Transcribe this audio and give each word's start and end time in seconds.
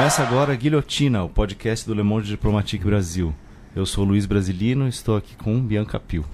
Começa 0.00 0.22
agora 0.22 0.54
a 0.54 0.56
Guilhotina, 0.56 1.22
o 1.22 1.28
podcast 1.28 1.86
do 1.86 1.92
Le 1.92 2.02
Monde 2.02 2.26
Diplomatique 2.26 2.82
Brasil. 2.82 3.34
Eu 3.76 3.84
sou 3.84 4.02
Luiz 4.02 4.24
Brasilino 4.24 4.86
e 4.86 4.88
estou 4.88 5.14
aqui 5.14 5.36
com 5.36 5.60
Bianca 5.60 6.00
Pio. 6.00 6.24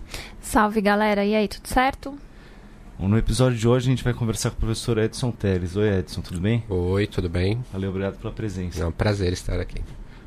Salve 0.40 0.80
galera, 0.80 1.24
e 1.24 1.34
aí, 1.34 1.48
tudo 1.48 1.66
certo? 1.66 2.16
Bom, 2.96 3.08
no 3.08 3.18
episódio 3.18 3.58
de 3.58 3.66
hoje 3.66 3.88
a 3.88 3.90
gente 3.90 4.04
vai 4.04 4.14
conversar 4.14 4.50
com 4.50 4.56
o 4.56 4.60
professor 4.60 4.98
Edson 4.98 5.32
Teles. 5.32 5.74
Oi 5.74 5.98
Edson, 5.98 6.20
tudo 6.20 6.40
bem? 6.40 6.62
Oi, 6.68 7.08
tudo 7.08 7.28
bem? 7.28 7.60
Valeu, 7.72 7.90
obrigado 7.90 8.16
pela 8.18 8.32
presença. 8.32 8.84
É 8.84 8.86
um 8.86 8.92
prazer 8.92 9.32
estar 9.32 9.58
aqui. 9.58 9.82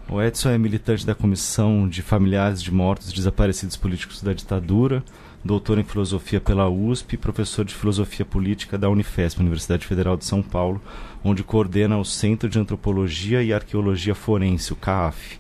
O 0.09 0.21
Edson 0.21 0.49
é 0.49 0.57
militante 0.57 1.05
da 1.05 1.15
Comissão 1.15 1.87
de 1.87 2.01
Familiares 2.01 2.61
de 2.61 2.73
Mortos 2.73 3.09
e 3.09 3.15
Desaparecidos 3.15 3.77
Políticos 3.77 4.21
da 4.21 4.33
Ditadura, 4.33 5.01
doutor 5.43 5.79
em 5.79 5.83
filosofia 5.83 6.41
pela 6.41 6.69
USP 6.69 7.13
e 7.13 7.17
professor 7.17 7.63
de 7.63 7.73
filosofia 7.73 8.25
política 8.25 8.77
da 8.77 8.89
Unifesp, 8.89 9.39
Universidade 9.39 9.85
Federal 9.85 10.17
de 10.17 10.25
São 10.25 10.41
Paulo, 10.41 10.81
onde 11.23 11.43
coordena 11.43 11.97
o 11.97 12.05
Centro 12.05 12.49
de 12.49 12.59
Antropologia 12.59 13.41
e 13.41 13.53
Arqueologia 13.53 14.13
Forense, 14.13 14.73
o 14.73 14.75
CAF. 14.75 15.39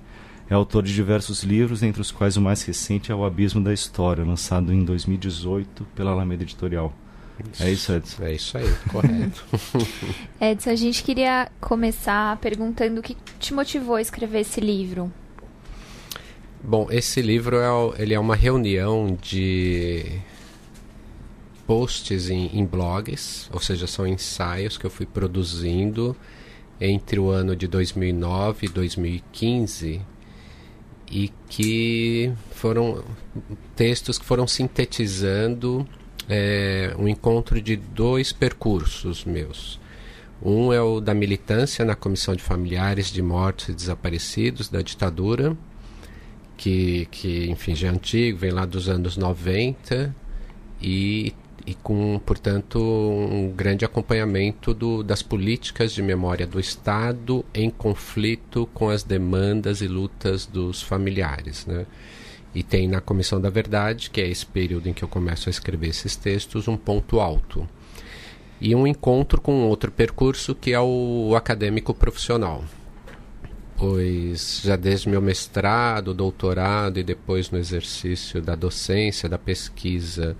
É 0.49 0.53
autor 0.55 0.83
de 0.83 0.93
diversos 0.93 1.43
livros, 1.43 1.83
entre 1.83 2.01
os 2.01 2.11
quais 2.11 2.35
o 2.35 2.41
mais 2.41 2.63
recente 2.63 3.11
é 3.11 3.15
O 3.15 3.23
Abismo 3.23 3.61
da 3.61 3.71
História, 3.71 4.23
lançado 4.23 4.73
em 4.73 4.83
2018 4.83 5.85
pela 5.93 6.11
Alameda 6.11 6.43
Editorial. 6.43 6.93
É 7.59 7.69
isso, 7.71 7.93
Edson? 7.93 8.23
É 8.23 8.33
isso 8.33 8.57
aí, 8.57 8.67
correto. 8.89 9.45
Edson, 10.41 10.69
a 10.71 10.75
gente 10.75 11.03
queria 11.03 11.49
começar 11.61 12.35
perguntando 12.37 12.99
o 12.99 13.03
que 13.03 13.15
te 13.39 13.53
motivou 13.53 13.95
a 13.95 14.01
escrever 14.01 14.39
esse 14.39 14.59
livro. 14.59 15.11
Bom, 16.61 16.87
esse 16.91 17.21
livro 17.21 17.57
é, 17.57 18.01
ele 18.01 18.13
é 18.13 18.19
uma 18.19 18.35
reunião 18.35 19.17
de 19.21 20.19
posts 21.65 22.29
em, 22.29 22.47
em 22.47 22.65
blogs, 22.65 23.49
ou 23.53 23.59
seja, 23.61 23.87
são 23.87 24.05
ensaios 24.05 24.77
que 24.77 24.85
eu 24.85 24.89
fui 24.89 25.05
produzindo 25.05 26.15
entre 26.81 27.19
o 27.19 27.29
ano 27.29 27.55
de 27.55 27.67
2009 27.67 28.65
e 28.65 28.69
2015 28.69 30.01
e 31.11 31.31
que 31.47 32.31
foram 32.51 33.03
textos 33.75 34.17
que 34.19 34.25
foram 34.25 34.47
sintetizando 34.47 35.87
é, 36.27 36.93
um 36.99 37.07
encontro 37.07 37.61
de 37.61 37.75
dois 37.75 38.33
percursos 38.33 39.23
meus. 39.23 39.79
Um 40.41 40.71
é 40.71 40.81
o 40.81 40.99
da 40.99 41.13
militância 41.13 41.83
na 41.83 41.95
Comissão 41.95 42.35
de 42.35 42.43
Familiares 42.43 43.07
de 43.07 43.21
Mortos 43.21 43.69
e 43.69 43.73
Desaparecidos 43.73 44.69
da 44.69 44.81
ditadura, 44.81 45.57
que, 46.59 47.07
que 47.09 47.49
enfim, 47.49 47.73
já 47.73 47.87
é 47.87 47.91
antigo, 47.91 48.37
vem 48.37 48.51
lá 48.51 48.65
dos 48.65 48.89
anos 48.89 49.15
90 49.15 50.13
e, 50.81 51.33
e 51.65 51.73
com, 51.73 52.19
portanto, 52.25 52.77
um 52.77 53.49
grande 53.55 53.85
acompanhamento 53.85 54.73
do, 54.73 55.01
das 55.01 55.21
políticas 55.21 55.93
de 55.93 56.01
memória 56.03 56.45
do 56.45 56.59
Estado 56.59 57.45
em 57.53 57.69
conflito 57.69 58.67
com 58.73 58.89
as 58.89 59.03
demandas 59.03 59.79
e 59.79 59.87
lutas 59.87 60.45
dos 60.45 60.81
familiares, 60.81 61.65
né? 61.65 61.85
E 62.53 62.61
tem 62.61 62.89
na 62.89 62.99
Comissão 62.99 63.39
da 63.39 63.49
Verdade, 63.49 64.09
que 64.09 64.19
é 64.19 64.27
esse 64.27 64.45
período 64.45 64.89
em 64.89 64.93
que 64.93 65.03
eu 65.03 65.07
começo 65.07 65.47
a 65.47 65.51
escrever 65.51 65.87
esses 65.87 66.17
textos, 66.17 66.67
um 66.67 66.75
ponto 66.75 67.21
alto. 67.21 67.65
E 68.59 68.75
um 68.75 68.85
encontro 68.85 69.39
com 69.39 69.65
outro 69.69 69.91
percurso 69.91 70.53
que 70.53 70.73
é 70.73 70.79
o 70.79 71.35
acadêmico 71.37 71.93
profissional. 71.93 72.65
Pois 73.79 74.59
já 74.61 74.75
desde 74.75 75.07
meu 75.07 75.21
mestrado, 75.21 76.13
doutorado 76.13 76.99
e 76.99 77.03
depois 77.03 77.49
no 77.49 77.57
exercício 77.57 78.41
da 78.41 78.53
docência, 78.53 79.29
da 79.29 79.37
pesquisa 79.37 80.35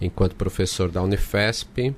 enquanto 0.00 0.34
professor 0.34 0.90
da 0.90 1.02
Unifesp, 1.02 1.94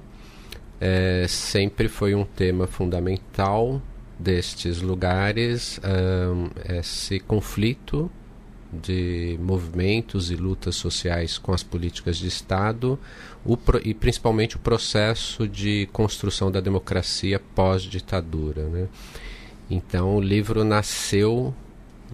é, 0.80 1.26
sempre 1.28 1.86
foi 1.86 2.12
um 2.16 2.24
tema 2.24 2.66
fundamental 2.66 3.80
destes 4.18 4.82
lugares 4.82 5.80
um, 5.84 6.50
esse 6.76 7.20
conflito 7.20 8.10
de 8.72 9.38
movimentos 9.40 10.30
e 10.30 10.36
lutas 10.36 10.74
sociais 10.74 11.38
com 11.38 11.52
as 11.52 11.62
políticas 11.62 12.16
de 12.16 12.26
Estado 12.26 12.98
o, 13.44 13.56
e 13.84 13.94
principalmente 13.94 14.56
o 14.56 14.58
processo 14.58 15.46
de 15.46 15.88
construção 15.92 16.50
da 16.50 16.60
democracia 16.60 17.40
pós-ditadura. 17.54 18.68
Né? 18.68 18.88
Então, 19.70 20.16
o 20.16 20.20
livro 20.20 20.64
nasceu 20.64 21.54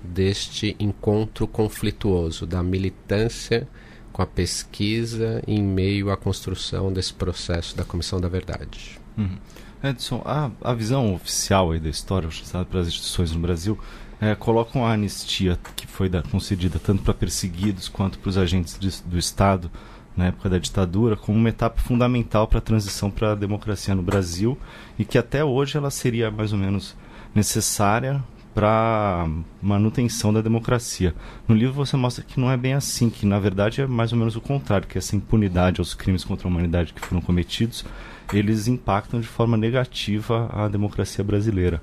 deste 0.03 0.77
encontro 0.78 1.47
conflituoso 1.47 2.47
da 2.47 2.62
militância 2.62 3.67
com 4.12 4.22
a 4.22 4.27
pesquisa 4.27 5.43
em 5.47 5.62
meio 5.62 6.11
à 6.11 6.17
construção 6.17 6.93
desse 6.93 7.12
processo 7.12 7.77
da 7.77 7.84
Comissão 7.84 8.21
da 8.21 8.28
Verdade. 8.28 9.00
Uhum. 9.17 9.39
Edson, 9.83 10.22
a, 10.25 10.50
a 10.62 10.75
visão 10.75 11.15
oficial 11.15 11.78
da 11.78 11.89
história 11.89 12.28
para 12.71 12.81
as 12.81 12.89
instituições 12.89 13.33
no 13.33 13.41
Brasil 13.41 13.78
é, 14.21 14.34
colocam 14.34 14.84
a 14.87 14.93
anistia 14.93 15.59
que 15.75 15.87
foi 15.87 16.09
da, 16.09 16.23
concedida 16.23 16.78
tanto 16.78 17.03
para 17.03 17.15
perseguidos 17.15 17.88
quanto 17.88 18.19
para 18.19 18.28
os 18.31 18.38
agentes 18.38 18.78
de, 18.78 18.91
do 19.03 19.19
Estado 19.19 19.71
na 20.17 20.27
época 20.27 20.49
da 20.49 20.59
ditadura 20.59 21.15
como 21.17 21.37
uma 21.37 21.50
etapa 21.50 21.78
fundamental 21.81 22.47
para 22.49 22.59
a 22.59 22.62
transição 22.62 23.11
para 23.11 23.33
a 23.33 23.34
democracia 23.34 23.94
no 23.94 24.03
Brasil 24.03 24.59
e 24.99 25.05
que 25.05 25.19
até 25.19 25.44
hoje 25.44 25.77
ela 25.77 25.91
seria 25.91 26.31
mais 26.31 26.53
ou 26.53 26.59
menos 26.59 26.97
necessária 27.37 28.25
para 28.55 29.29
manutenção 29.61 30.33
da 30.33 30.41
democracia. 30.41 31.15
No 31.47 31.55
livro 31.55 31.75
você 31.75 31.95
mostra 31.95 32.25
que 32.25 32.41
não 32.41 32.51
é 32.51 32.57
bem 32.57 32.73
assim, 32.73 33.11
que 33.11 33.27
na 33.27 33.39
verdade 33.39 33.83
é 33.83 33.87
mais 33.87 34.13
ou 34.13 34.19
menos 34.19 34.35
o 34.35 34.41
contrário, 34.41 34.89
que 34.89 34.97
essa 34.97 35.15
impunidade 35.15 35.79
aos 35.79 35.93
crimes 35.93 36.25
contra 36.25 36.49
a 36.49 36.51
humanidade 36.51 36.95
que 36.95 37.01
foram 37.01 37.21
cometidos, 37.21 37.85
eles 38.33 38.67
impactam 38.67 39.21
de 39.21 39.27
forma 39.27 39.59
negativa 39.59 40.49
a 40.51 40.69
democracia 40.69 41.23
brasileira. 41.23 41.83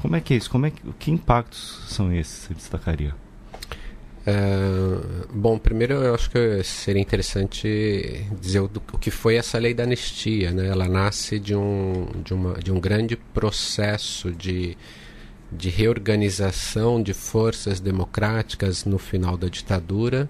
Como 0.00 0.14
é 0.14 0.20
que 0.20 0.34
é 0.34 0.36
isso? 0.36 0.48
Como 0.50 0.66
é 0.66 0.70
que, 0.70 0.80
que 1.00 1.10
impactos 1.10 1.84
são 1.88 2.12
esses, 2.12 2.44
você 2.44 2.54
destacaria? 2.54 3.23
Uh, 4.26 5.28
bom, 5.34 5.58
primeiro 5.58 5.94
eu 5.94 6.14
acho 6.14 6.30
que 6.30 6.62
seria 6.62 7.02
interessante 7.02 8.26
dizer 8.40 8.60
o, 8.60 8.70
o, 8.92 8.98
que 8.98 9.10
foi 9.10 9.36
essa 9.36 9.58
lei 9.58 9.74
da 9.74 9.82
anistia. 9.82 10.50
Né? 10.50 10.68
Ela 10.68 10.88
nasce 10.88 11.38
de 11.38 11.54
um, 11.54 12.06
de, 12.24 12.32
uma, 12.32 12.54
de 12.54 12.72
um 12.72 12.80
grande 12.80 13.16
processo 13.16 14.32
de, 14.32 14.78
de 15.52 15.68
reorganização 15.68 17.02
de 17.02 17.12
forças 17.12 17.80
democráticas 17.80 18.86
no 18.86 18.98
final 18.98 19.36
da 19.36 19.48
ditadura 19.48 20.28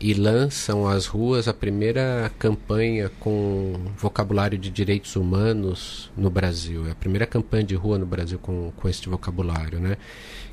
e 0.00 0.14
lançam 0.14 0.88
às 0.88 1.04
ruas 1.04 1.46
a 1.46 1.52
primeira 1.52 2.32
campanha 2.38 3.10
com 3.20 3.74
vocabulário 3.98 4.56
de 4.56 4.70
direitos 4.70 5.14
humanos 5.14 6.10
no 6.16 6.30
Brasil. 6.30 6.88
É 6.88 6.92
a 6.92 6.94
primeira 6.94 7.26
campanha 7.26 7.64
de 7.64 7.74
rua 7.74 7.98
no 7.98 8.06
Brasil 8.06 8.38
com, 8.38 8.72
com 8.74 8.88
este 8.88 9.10
vocabulário, 9.10 9.78
né? 9.78 9.98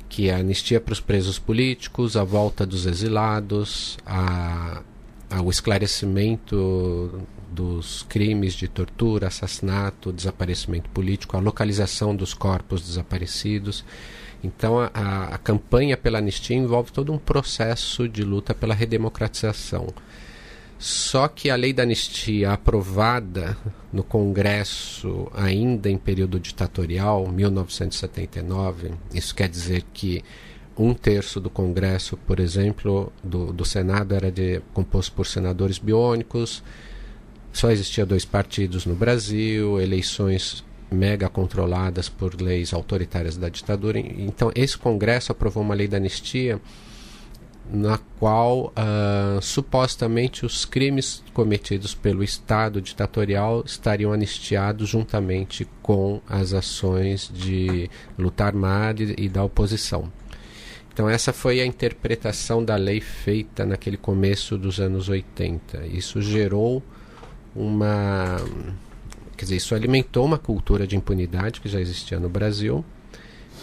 Que 0.08 0.28
é 0.28 0.34
a 0.34 0.38
anistia 0.38 0.80
para 0.80 0.92
os 0.92 1.00
presos 1.00 1.38
políticos, 1.38 2.16
a 2.16 2.24
volta 2.24 2.64
dos 2.64 2.86
exilados, 2.86 3.98
a, 4.06 4.82
a, 5.30 5.42
o 5.42 5.50
esclarecimento 5.50 7.26
dos 7.50 8.04
crimes 8.08 8.54
de 8.54 8.68
tortura, 8.68 9.28
assassinato, 9.28 10.12
desaparecimento 10.12 10.88
político, 10.90 11.36
a 11.36 11.40
localização 11.40 12.14
dos 12.14 12.34
corpos 12.34 12.82
desaparecidos. 12.82 13.84
Então, 14.42 14.78
a, 14.78 14.90
a, 15.34 15.38
campanha 15.38 15.96
pela 15.96 16.18
anistia 16.18 16.56
envolve 16.56 16.92
todo 16.92 17.12
um 17.12 17.18
processo 17.18 18.08
de 18.08 18.22
luta 18.22 18.54
pela 18.54 18.74
redemocratização. 18.74 19.88
Só 20.78 21.26
que 21.26 21.50
a 21.50 21.56
lei 21.56 21.72
da 21.72 21.82
anistia 21.82 22.52
aprovada 22.52 23.56
no 23.92 24.04
Congresso 24.04 25.28
ainda 25.34 25.90
em 25.90 25.98
período 25.98 26.38
ditatorial, 26.38 27.26
1979, 27.26 28.92
isso 29.12 29.34
quer 29.34 29.48
dizer 29.48 29.84
que 29.92 30.22
um 30.76 30.94
terço 30.94 31.40
do 31.40 31.50
Congresso, 31.50 32.16
por 32.16 32.38
exemplo, 32.38 33.12
do, 33.24 33.52
do 33.52 33.64
Senado 33.64 34.14
era 34.14 34.30
de, 34.30 34.62
composto 34.72 35.12
por 35.12 35.26
senadores 35.26 35.78
biônicos, 35.78 36.62
só 37.52 37.72
existia 37.72 38.06
dois 38.06 38.24
partidos 38.24 38.86
no 38.86 38.94
Brasil, 38.94 39.80
eleições 39.80 40.64
mega 40.88 41.28
controladas 41.28 42.08
por 42.08 42.40
leis 42.40 42.72
autoritárias 42.72 43.36
da 43.36 43.48
ditadura. 43.48 43.98
Então, 43.98 44.52
esse 44.54 44.78
Congresso 44.78 45.32
aprovou 45.32 45.64
uma 45.64 45.74
lei 45.74 45.88
da 45.88 45.96
anistia 45.96 46.60
na 47.70 47.98
qual 48.18 48.72
uh, 48.72 49.40
supostamente 49.42 50.46
os 50.46 50.64
crimes 50.64 51.22
cometidos 51.34 51.94
pelo 51.94 52.24
Estado 52.24 52.80
ditatorial 52.80 53.62
estariam 53.64 54.12
anistiados 54.12 54.88
juntamente 54.88 55.68
com 55.82 56.20
as 56.26 56.52
ações 56.54 57.30
de 57.32 57.90
luta 58.18 58.44
armada 58.44 59.02
e, 59.02 59.28
da 59.28 59.44
oposição. 59.44 60.10
Então, 60.92 61.08
essa 61.08 61.32
foi 61.32 61.60
a 61.60 61.66
interpretação 61.66 62.64
da 62.64 62.74
lei 62.74 63.00
feita 63.00 63.64
naquele 63.64 63.96
começo 63.96 64.58
dos 64.58 64.80
anos 64.80 65.08
80. 65.08 65.86
Isso 65.86 66.20
gerou 66.20 66.82
uma 67.54 68.36
Quer 69.38 69.44
dizer, 69.44 69.56
isso 69.56 69.72
alimentou 69.72 70.24
uma 70.24 70.36
cultura 70.36 70.84
de 70.84 70.96
impunidade 70.96 71.60
que 71.60 71.68
já 71.68 71.80
existia 71.80 72.18
no 72.18 72.28
Brasil, 72.28 72.84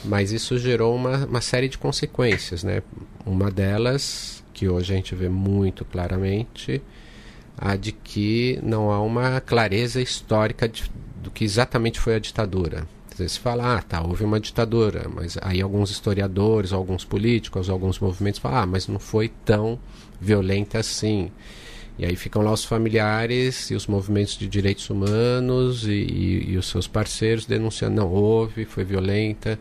mas 0.06 0.32
isso 0.32 0.58
gerou 0.58 0.96
uma, 0.96 1.26
uma 1.26 1.42
série 1.42 1.68
de 1.68 1.78
consequências. 1.78 2.64
Né? 2.64 2.82
Uma 3.26 3.52
delas, 3.52 4.44
que 4.54 4.68
hoje 4.68 4.94
a 4.94 4.96
gente 4.96 5.16
vê 5.16 5.30
muito 5.30 5.84
claramente, 5.84 6.82
a 7.58 7.76
de 7.76 7.92
que 7.92 8.60
não 8.64 8.92
há 8.92 9.02
uma 9.02 9.40
clareza 9.42 10.02
histórica 10.02 10.68
de, 10.68 10.90
do 11.22 11.32
que 11.32 11.44
exatamente 11.44 12.00
foi 12.00 12.16
a 12.16 12.20
ditadura. 12.20 12.88
Você 13.16 13.40
fala, 13.40 13.78
ah, 13.78 13.82
tá, 13.82 14.02
houve 14.02 14.26
uma 14.26 14.42
ditadura, 14.42 15.08
mas 15.14 15.38
aí 15.42 15.62
alguns 15.62 15.90
historiadores, 15.90 16.74
alguns 16.74 17.06
políticos, 17.06 17.70
alguns 17.70 17.98
movimentos 17.98 18.42
falam, 18.42 18.60
ah, 18.60 18.66
mas 18.66 18.90
não 18.90 19.00
foi 19.00 19.30
tão 19.46 19.80
violenta 20.20 20.80
assim. 20.80 21.32
E 21.98 22.06
aí 22.06 22.16
ficam 22.18 22.42
lá 22.42 22.52
os 22.52 22.66
familiares 22.66 23.72
e 23.72 23.76
os 23.76 23.88
movimentos 23.88 24.38
de 24.38 24.50
direitos 24.50 24.90
humanos 24.90 25.88
e, 25.88 25.92
e, 25.92 26.52
e 26.52 26.58
os 26.58 26.68
seus 26.68 26.88
parceiros 26.88 27.46
denunciando, 27.46 27.96
não, 27.96 28.12
houve, 28.12 28.66
foi 28.66 28.84
violenta. 28.84 29.58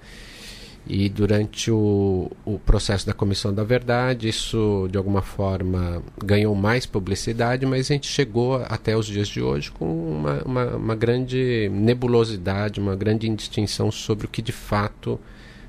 E 0.87 1.09
durante 1.09 1.71
o, 1.71 2.31
o 2.45 2.59
processo 2.59 3.07
da 3.07 3.15
Comissão 3.15 3.55
da 3.55 3.65
Verdade, 3.65 4.29
isso 4.29 4.87
de 4.91 4.99
alguma 4.99 5.23
forma 5.23 6.03
ganhou 6.23 6.55
mais 6.55 6.85
publicidade, 6.85 7.65
mas 7.65 7.91
a 7.91 7.95
gente 7.95 8.07
chegou 8.07 8.57
até 8.57 8.95
os 8.95 9.07
dias 9.07 9.29
de 9.29 9.41
hoje 9.41 9.71
com 9.71 9.87
uma, 9.87 10.43
uma, 10.43 10.77
uma 10.77 10.95
grande 10.95 11.71
nebulosidade, 11.73 12.81
uma 12.81 12.95
grande 12.95 13.27
indistinção 13.27 13.91
sobre 13.91 14.27
o 14.27 14.29
que 14.29 14.43
de 14.43 14.53
fato 14.53 15.19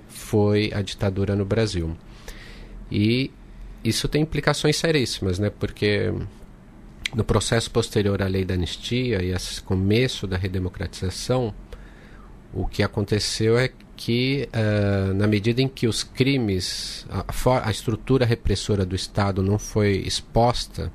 foi 0.09 0.71
a 0.73 0.81
ditadura 0.81 1.33
no 1.33 1.45
Brasil. 1.45 1.95
E 2.91 3.31
isso 3.85 4.09
tem 4.09 4.23
implicações 4.23 4.75
seríssimas, 4.75 5.39
né? 5.39 5.49
Porque 5.49 6.11
no 7.13 7.23
processo 7.23 7.71
posterior 7.71 8.21
à 8.21 8.27
lei 8.27 8.43
da 8.43 8.53
anistia 8.53 9.23
e 9.23 9.31
esse 9.31 9.61
começo 9.61 10.27
da 10.27 10.35
redemocratização, 10.35 11.53
o 12.53 12.65
que 12.67 12.83
aconteceu 12.83 13.57
é 13.57 13.69
que, 13.95 14.49
uh, 14.53 15.13
na 15.13 15.27
medida 15.27 15.61
em 15.61 15.67
que 15.67 15.87
os 15.87 16.03
crimes, 16.03 17.05
a, 17.09 17.67
a, 17.67 17.71
estrutura 17.71 18.25
repressora 18.25 18.85
do 18.85 18.95
Estado 18.95 19.41
não 19.41 19.57
foi 19.57 20.03
exposta 20.05 20.91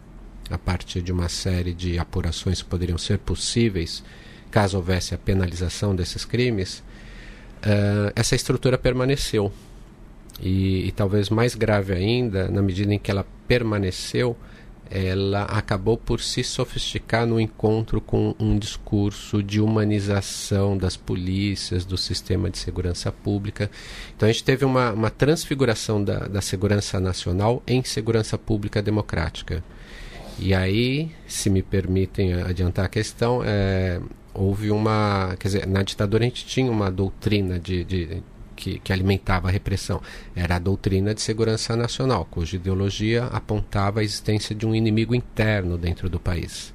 a 0.51 0.59
partir 0.59 1.01
de 1.01 1.13
uma 1.13 1.29
série 1.29 1.73
de 1.73 1.99
apurações 1.99 2.61
que 2.61 2.69
poderiam 2.69 2.99
ser 2.99 3.19
possíveis 3.19 4.03
caso 4.51 4.77
houvesse 4.77 5.15
a 5.15 5.19
penalização 5.19 5.95
desses 5.95 6.25
crimes, 6.25 6.83
uh, 7.65 8.13
essa 8.15 8.35
estrutura 8.35 8.77
permaneceu. 8.77 9.53
E, 10.43 10.89
e 10.89 10.93
talvez 10.93 11.29
mais 11.29 11.55
grave 11.55 11.93
ainda, 11.93 12.49
na 12.49 12.63
medida 12.63 12.93
em 12.93 12.99
que 12.99 13.11
ela 13.11 13.27
permaneceu, 13.47 14.37
ela 14.91 15.45
acabou 15.45 15.97
por 15.97 16.21
se 16.21 16.43
sofisticar 16.43 17.25
no 17.25 17.41
encontro 17.41 18.01
com 18.01 18.35
um 18.41 18.59
discurso 18.59 19.41
de 19.43 19.61
humanização 19.61 20.77
das 20.77 20.97
polícias, 20.97 21.85
do 21.85 21.97
sistema 21.97 22.51
de 22.51 22.59
segurança 22.59 23.13
pública. 23.13 23.71
Então 24.17 24.29
a 24.29 24.33
gente 24.33 24.43
teve 24.43 24.65
uma, 24.65 24.93
uma 24.93 25.11
transfiguração 25.11 26.03
da, 26.03 26.27
da 26.27 26.41
segurança 26.41 26.99
nacional 26.99 27.63
em 27.67 27.85
segurança 27.85 28.37
pública 28.37 28.83
democrática. 28.83 29.63
E 30.39 30.55
aí, 30.55 31.11
se 31.27 31.49
me 31.51 31.63
permitem 31.63 32.33
adiantar 32.35 32.87
a 32.87 32.89
questão, 32.89 33.43
é, 33.45 34.01
houve 34.35 34.71
uma. 34.71 35.37
Quer 35.39 35.49
dizer, 35.49 35.67
na 35.67 35.83
ditadura 35.83 36.25
a 36.25 36.29
gente 36.29 36.47
tinha 36.47 36.71
uma 36.71 36.91
doutrina 36.91 37.59
de, 37.59 37.85
de 37.85 38.23
que, 38.61 38.79
que 38.79 38.93
alimentava 38.93 39.49
a 39.49 39.51
repressão 39.51 40.03
era 40.37 40.57
a 40.57 40.59
doutrina 40.59 41.15
de 41.15 41.23
segurança 41.23 41.75
nacional, 41.75 42.29
cuja 42.31 42.57
ideologia 42.57 43.25
apontava 43.25 44.01
a 44.01 44.05
existência 44.05 44.55
de 44.55 44.67
um 44.67 44.75
inimigo 44.75 45.15
interno 45.15 45.79
dentro 45.79 46.11
do 46.11 46.21
país. 46.21 46.75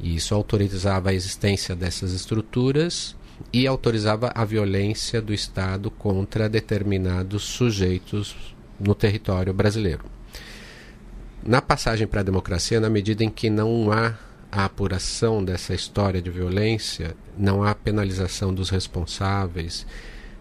E 0.00 0.16
isso 0.16 0.34
autorizava 0.34 1.10
a 1.10 1.14
existência 1.14 1.76
dessas 1.76 2.12
estruturas 2.12 3.14
e 3.52 3.66
autorizava 3.66 4.32
a 4.34 4.44
violência 4.46 5.20
do 5.20 5.34
Estado 5.34 5.90
contra 5.90 6.48
determinados 6.48 7.42
sujeitos 7.42 8.34
no 8.78 8.94
território 8.94 9.52
brasileiro. 9.52 10.04
Na 11.44 11.60
passagem 11.60 12.06
para 12.06 12.20
a 12.20 12.24
democracia, 12.24 12.80
na 12.80 12.88
medida 12.88 13.22
em 13.22 13.30
que 13.30 13.50
não 13.50 13.92
há 13.92 14.14
a 14.50 14.64
apuração 14.64 15.44
dessa 15.44 15.74
história 15.74 16.20
de 16.20 16.30
violência, 16.30 17.14
não 17.36 17.62
há 17.62 17.74
penalização 17.74 18.52
dos 18.52 18.70
responsáveis, 18.70 19.86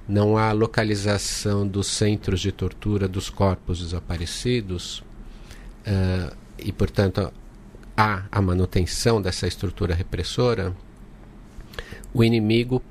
não 0.09 0.35
há 0.35 0.51
localização 0.51 1.67
dos 1.67 1.85
centros 1.85 2.41
de 2.41 2.51
tortura 2.51 3.07
dos 3.07 3.29
corpos 3.29 3.79
desaparecidos 3.79 5.03
uh, 5.85 6.35
e, 6.57 6.71
portanto, 6.71 7.31
há 7.95 8.23
a 8.31 8.41
manutenção 8.41 9.21
dessa 9.21 9.45
estrutura 9.45 9.93
repressora, 9.93 10.75
o 12.11 12.23
inimigo 12.23 12.81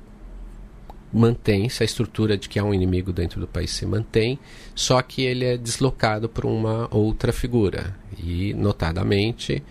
mantém-se, 1.11 1.83
a 1.83 1.85
estrutura 1.85 2.37
de 2.37 2.47
que 2.47 2.57
há 2.57 2.63
um 2.63 2.73
inimigo 2.73 3.11
dentro 3.11 3.41
do 3.41 3.47
país 3.47 3.71
se 3.71 3.85
mantém, 3.85 4.39
só 4.73 5.01
que 5.01 5.23
ele 5.23 5.43
é 5.43 5.57
deslocado 5.57 6.29
por 6.29 6.45
uma 6.45 6.87
outra 6.89 7.33
figura. 7.33 7.97
E, 8.17 8.53
notadamente, 8.53 9.61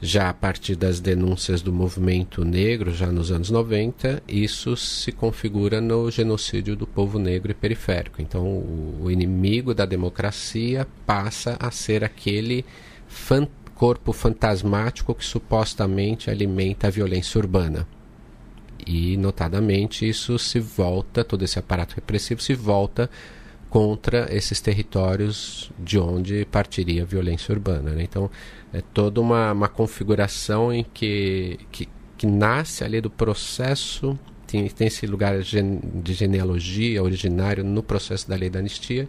já 0.00 0.28
a 0.28 0.34
partir 0.34 0.76
das 0.76 1.00
denúncias 1.00 1.60
do 1.60 1.72
movimento 1.72 2.44
negro, 2.44 2.94
já 2.94 3.10
nos 3.10 3.32
anos 3.32 3.50
90, 3.50 4.22
isso 4.28 4.76
se 4.76 5.10
configura 5.10 5.80
no 5.80 6.10
genocídio 6.10 6.76
do 6.76 6.86
povo 6.86 7.18
negro 7.18 7.50
e 7.50 7.54
periférico. 7.54 8.22
Então, 8.22 8.44
o, 8.44 9.10
inimigo 9.10 9.74
da 9.74 9.84
democracia 9.84 10.86
passa 11.04 11.56
a 11.58 11.70
ser 11.70 12.04
aquele 12.04 12.64
fan, 13.08 13.48
corpo 13.74 14.12
fantasmático 14.12 15.14
que 15.14 15.24
supostamente 15.24 16.30
alimenta 16.30 16.86
a 16.86 16.90
violência 16.90 17.38
urbana. 17.38 17.86
E, 18.86 19.16
notadamente, 19.16 20.08
isso 20.08 20.38
se 20.38 20.60
volta, 20.60 21.24
todo 21.24 21.44
esse 21.44 21.58
aparato 21.58 21.96
repressivo 21.96 22.40
se 22.40 22.54
volta 22.54 23.10
contra 23.68 24.34
esses 24.34 24.60
territórios 24.60 25.70
de 25.78 25.98
onde 25.98 26.44
partiria 26.46 27.02
a 27.02 27.06
violência 27.06 27.52
urbana. 27.52 27.90
Né? 27.90 28.02
Então, 28.02 28.30
é 28.72 28.80
toda 28.80 29.20
uma, 29.20 29.52
uma 29.52 29.68
configuração 29.68 30.72
em 30.72 30.84
que, 30.84 31.58
que, 31.70 31.88
que 32.16 32.26
nasce 32.26 32.84
ali 32.84 33.00
do 33.00 33.10
processo, 33.10 34.18
tem, 34.46 34.68
tem 34.68 34.86
esse 34.86 35.06
lugar 35.06 35.38
de 35.40 36.14
genealogia 36.14 37.02
originário 37.02 37.64
no 37.64 37.82
processo 37.82 38.28
da 38.28 38.36
lei 38.36 38.50
da 38.50 38.58
anistia, 38.58 39.08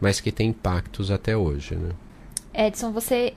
mas 0.00 0.20
que 0.20 0.30
tem 0.32 0.50
impactos 0.50 1.10
até 1.10 1.36
hoje. 1.36 1.74
Né? 1.74 1.90
Edson, 2.54 2.92
você 2.92 3.34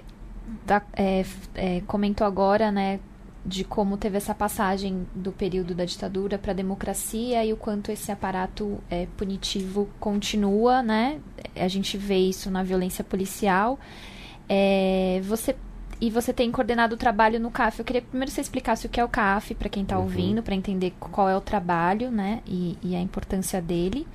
da, 0.65 0.81
é, 0.93 1.25
é, 1.55 1.81
comentou 1.87 2.25
agora, 2.25 2.71
né, 2.71 2.99
de 3.45 3.63
como 3.63 3.97
teve 3.97 4.17
essa 4.17 4.35
passagem 4.35 5.07
do 5.15 5.31
período 5.31 5.73
da 5.73 5.83
ditadura 5.83 6.37
para 6.37 6.51
a 6.51 6.55
democracia 6.55 7.43
e 7.43 7.51
o 7.51 7.57
quanto 7.57 7.91
esse 7.91 8.11
aparato 8.11 8.77
é, 8.89 9.07
punitivo 9.17 9.89
continua, 9.99 10.83
né? 10.83 11.19
A 11.55 11.67
gente 11.67 11.97
vê 11.97 12.17
isso 12.17 12.51
na 12.51 12.61
violência 12.61 13.03
policial. 13.03 13.79
É, 14.53 15.21
você 15.23 15.55
e 16.01 16.09
você 16.09 16.33
tem 16.33 16.51
coordenado 16.51 16.95
o 16.95 16.97
trabalho 16.97 17.39
no 17.39 17.49
CAF. 17.49 17.79
Eu 17.79 17.85
queria 17.85 18.01
primeiro 18.01 18.29
que 18.29 18.35
você 18.35 18.41
explicasse 18.41 18.85
o 18.85 18.89
que 18.89 18.99
é 18.99 19.05
o 19.05 19.07
CAF 19.07 19.53
para 19.53 19.69
quem 19.69 19.83
está 19.83 19.97
uhum. 19.97 20.03
ouvindo, 20.03 20.43
para 20.43 20.55
entender 20.55 20.91
qual 20.99 21.29
é 21.29 21.37
o 21.37 21.39
trabalho, 21.39 22.09
né? 22.09 22.41
E, 22.45 22.75
e 22.83 22.95
a 22.95 22.99
importância 22.99 23.61
dele. 23.61 24.05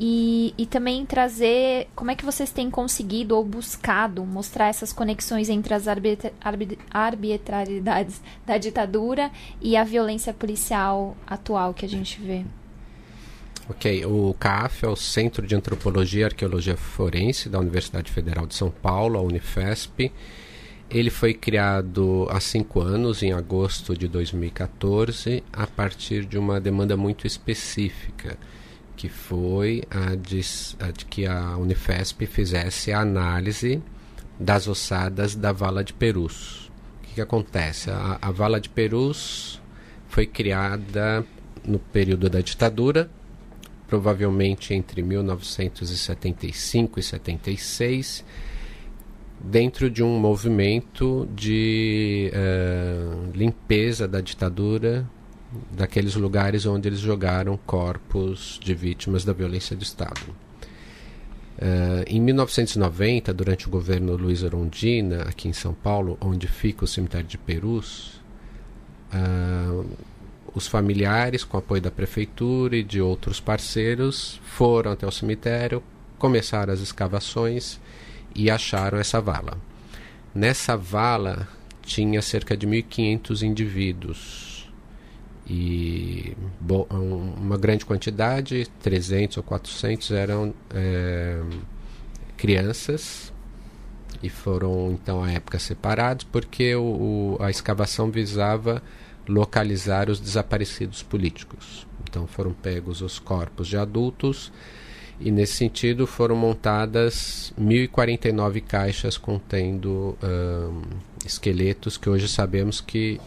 E, 0.00 0.54
e 0.56 0.64
também 0.64 1.04
trazer 1.04 1.88
como 1.94 2.10
é 2.10 2.14
que 2.14 2.24
vocês 2.24 2.50
têm 2.50 2.70
conseguido 2.70 3.36
ou 3.36 3.44
buscado 3.44 4.24
mostrar 4.24 4.68
essas 4.68 4.92
conexões 4.92 5.48
entre 5.48 5.74
as 5.74 5.86
arbitra, 5.86 6.32
arbitrariedades 6.90 8.22
da 8.46 8.56
ditadura 8.56 9.30
e 9.60 9.76
a 9.76 9.84
violência 9.84 10.32
policial 10.32 11.16
atual 11.26 11.74
que 11.74 11.84
a 11.84 11.88
gente 11.88 12.20
vê. 12.20 12.44
Ok, 13.70 14.06
o 14.06 14.34
CAF 14.40 14.86
é 14.86 14.88
o 14.88 14.96
Centro 14.96 15.46
de 15.46 15.54
Antropologia 15.54 16.22
e 16.22 16.24
Arqueologia 16.24 16.74
Forense 16.74 17.50
da 17.50 17.58
Universidade 17.58 18.10
Federal 18.10 18.46
de 18.46 18.54
São 18.54 18.70
Paulo, 18.70 19.18
a 19.18 19.22
Unifesp. 19.22 20.10
Ele 20.88 21.10
foi 21.10 21.34
criado 21.34 22.26
há 22.30 22.40
cinco 22.40 22.80
anos, 22.80 23.22
em 23.22 23.34
agosto 23.34 23.94
de 23.94 24.08
2014, 24.08 25.44
a 25.52 25.66
partir 25.66 26.24
de 26.24 26.38
uma 26.38 26.58
demanda 26.58 26.96
muito 26.96 27.26
específica 27.26 28.38
que 28.96 29.10
foi 29.10 29.84
a 29.90 30.14
de, 30.14 30.40
a 30.80 30.90
de 30.90 31.04
que 31.04 31.26
a 31.26 31.58
Unifesp 31.58 32.24
fizesse 32.24 32.90
a 32.90 33.00
análise 33.00 33.82
das 34.40 34.66
ossadas 34.66 35.34
da 35.36 35.52
Vala 35.52 35.84
de 35.84 35.92
Perus. 35.92 36.70
O 36.96 37.06
que, 37.06 37.14
que 37.16 37.20
acontece? 37.20 37.90
A, 37.90 38.18
a 38.22 38.30
Vala 38.30 38.62
de 38.62 38.70
Perus 38.70 39.60
foi 40.08 40.26
criada 40.26 41.22
no 41.66 41.78
período 41.78 42.30
da 42.30 42.40
ditadura, 42.40 43.10
provavelmente 43.88 44.74
entre 44.74 45.02
1975 45.02 47.00
e 47.00 47.02
76, 47.02 48.24
dentro 49.40 49.90
de 49.90 50.02
um 50.02 50.20
movimento 50.20 51.26
de 51.34 52.30
uh, 52.34 53.30
limpeza 53.34 54.06
da 54.06 54.20
ditadura 54.20 55.08
daqueles 55.72 56.14
lugares 56.14 56.66
onde 56.66 56.88
eles 56.88 57.00
jogaram 57.00 57.56
corpos 57.56 58.60
de 58.62 58.74
vítimas 58.74 59.24
da 59.24 59.32
violência 59.32 59.74
do 59.74 59.82
Estado. 59.82 60.20
Uh, 61.56 62.04
em 62.06 62.20
1990, 62.20 63.32
durante 63.32 63.66
o 63.66 63.70
governo 63.70 64.14
Luiz 64.16 64.44
Arondina, 64.44 65.22
aqui 65.22 65.48
em 65.48 65.52
São 65.52 65.72
Paulo, 65.72 66.18
onde 66.20 66.46
fica 66.46 66.84
o 66.84 66.86
cemitério 66.86 67.26
de 67.26 67.38
Perus, 67.38 68.20
uh, 69.12 69.84
os 70.54 70.66
familiares, 70.66 71.44
com 71.44 71.56
apoio 71.56 71.80
da 71.80 71.90
prefeitura 71.90 72.76
e 72.76 72.82
de 72.82 73.00
outros 73.00 73.40
parceiros, 73.40 74.40
foram 74.44 74.92
até 74.92 75.06
o 75.06 75.10
cemitério, 75.10 75.82
começaram 76.18 76.72
as 76.72 76.80
escavações 76.80 77.80
e 78.34 78.50
acharam 78.50 78.98
essa 78.98 79.20
vala. 79.20 79.58
Nessa 80.34 80.76
vala 80.76 81.48
tinha 81.82 82.20
cerca 82.20 82.56
de 82.56 82.66
1.500 82.66 83.42
indivíduos 83.42 84.70
E 85.48 86.36
uma 86.90 87.56
grande 87.56 87.86
quantidade, 87.86 88.66
300 88.82 89.38
ou 89.38 89.42
400, 89.42 90.10
eram 90.10 90.54
é, 90.74 91.40
crianças 92.36 93.32
e 94.22 94.28
foram 94.28 94.92
então 94.92 95.22
à 95.22 95.30
época 95.30 95.58
separados 95.58 96.24
porque 96.24 96.74
o, 96.74 97.36
o, 97.38 97.38
a 97.40 97.50
escavação 97.50 98.10
visava 98.10 98.82
localizar 99.28 100.08
os 100.08 100.18
desaparecidos 100.18 101.02
políticos. 101.02 101.86
Então 102.08 102.26
foram 102.26 102.52
pegos 102.52 103.02
os 103.02 103.18
corpos 103.18 103.68
de 103.68 103.76
adultos 103.76 104.50
e 105.20 105.30
nesse 105.30 105.54
sentido 105.54 106.06
foram 106.06 106.36
montadas 106.36 107.52
1049 107.58 108.60
caixas 108.60 109.18
contendo 109.18 110.16
esqueletos 111.24 111.96
que 111.96 112.08
hoje 112.08 112.28
sabemos 112.28 112.80
que 112.80 113.20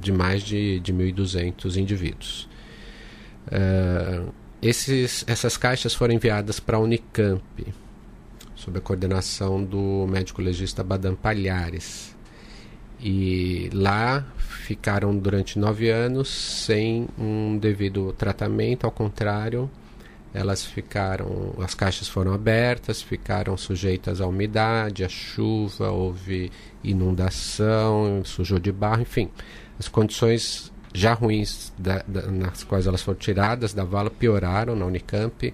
de 0.00 0.12
mais 0.12 0.42
de, 0.42 0.80
de 0.80 0.92
1.200 0.92 1.76
indivíduos. 1.76 2.48
Uh, 3.46 4.32
esses, 4.62 5.24
essas 5.26 5.56
caixas 5.56 5.94
foram 5.94 6.14
enviadas 6.14 6.58
para 6.58 6.76
a 6.76 6.80
Unicamp, 6.80 7.42
sob 8.54 8.78
a 8.78 8.80
coordenação 8.80 9.62
do 9.62 10.06
médico 10.08 10.40
legista 10.40 10.82
Badam 10.82 11.14
Palhares. 11.14 12.16
E 13.00 13.68
lá 13.72 14.26
ficaram 14.54 15.16
durante 15.16 15.58
nove 15.58 15.90
anos 15.90 16.28
sem 16.28 17.08
um 17.18 17.58
devido 17.58 18.12
tratamento, 18.12 18.84
ao 18.84 18.92
contrário, 18.92 19.70
elas 20.32 20.64
ficaram, 20.64 21.54
as 21.58 21.74
caixas 21.74 22.08
foram 22.08 22.32
abertas, 22.32 23.00
ficaram 23.00 23.56
sujeitas 23.56 24.20
à 24.20 24.26
umidade, 24.26 25.04
à 25.04 25.08
chuva, 25.08 25.90
houve 25.90 26.50
inundação, 26.82 28.22
sujou 28.24 28.58
de 28.58 28.72
barro, 28.72 29.02
enfim, 29.02 29.30
as 29.78 29.88
condições 29.88 30.72
já 30.92 31.12
ruins 31.12 31.72
da, 31.78 32.04
da, 32.06 32.22
nas 32.30 32.64
quais 32.64 32.86
elas 32.86 33.02
foram 33.02 33.18
tiradas 33.18 33.74
da 33.74 33.84
vala 33.84 34.10
pioraram 34.10 34.76
na 34.76 34.86
Unicamp 34.86 35.52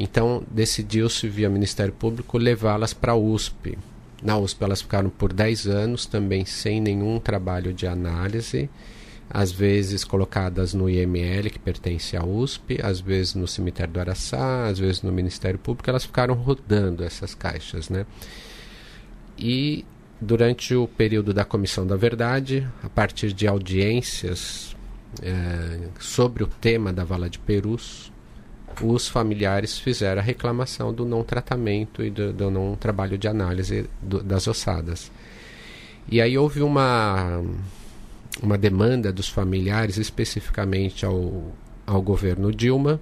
então 0.00 0.42
decidiu-se 0.50 1.28
via 1.28 1.50
Ministério 1.50 1.92
Público 1.92 2.38
levá-las 2.38 2.94
para 2.94 3.12
a 3.12 3.16
USP. 3.16 3.76
Na 4.22 4.36
USP 4.38 4.62
elas 4.62 4.82
ficaram 4.82 5.08
por 5.08 5.32
10 5.32 5.66
anos 5.66 6.06
também 6.06 6.44
sem 6.44 6.80
nenhum 6.80 7.18
trabalho 7.18 7.72
de 7.72 7.86
análise, 7.86 8.68
às 9.28 9.52
vezes 9.52 10.04
colocadas 10.04 10.74
no 10.74 10.90
IML 10.90 11.50
que 11.50 11.58
pertence 11.58 12.16
à 12.16 12.24
USP, 12.24 12.80
às 12.82 13.00
vezes 13.00 13.34
no 13.34 13.46
cemitério 13.46 13.94
do 13.94 14.00
Araçá, 14.00 14.66
às 14.66 14.78
vezes 14.78 15.02
no 15.02 15.12
Ministério 15.12 15.58
Público, 15.58 15.88
elas 15.88 16.04
ficaram 16.04 16.34
rodando 16.34 17.04
essas 17.04 17.34
caixas, 17.34 17.88
né? 17.88 18.04
E 19.38 19.84
durante 20.20 20.74
o 20.74 20.86
período 20.86 21.32
da 21.32 21.44
Comissão 21.44 21.86
da 21.86 21.96
Verdade, 21.96 22.68
a 22.82 22.88
partir 22.90 23.32
de 23.32 23.46
audiências 23.46 24.76
é, 25.22 25.88
sobre 25.98 26.42
o 26.42 26.46
tema 26.46 26.92
da 26.92 27.04
Vala 27.04 27.30
de 27.30 27.38
Perus, 27.38 28.09
os 28.82 29.08
familiares 29.08 29.78
fizeram 29.78 30.20
a 30.20 30.24
reclamação 30.24 30.92
do 30.92 31.04
não 31.04 31.22
tratamento 31.22 32.02
e 32.02 32.10
do, 32.10 32.32
do 32.32 32.50
não 32.50 32.76
trabalho 32.76 33.18
de 33.18 33.28
análise 33.28 33.88
do, 34.00 34.22
das 34.22 34.46
ossadas. 34.46 35.10
E 36.08 36.20
aí 36.20 36.36
houve 36.36 36.62
uma, 36.62 37.42
uma 38.42 38.56
demanda 38.56 39.12
dos 39.12 39.28
familiares, 39.28 39.96
especificamente 39.96 41.04
ao, 41.04 41.52
ao 41.86 42.00
governo 42.00 42.52
Dilma, 42.52 43.00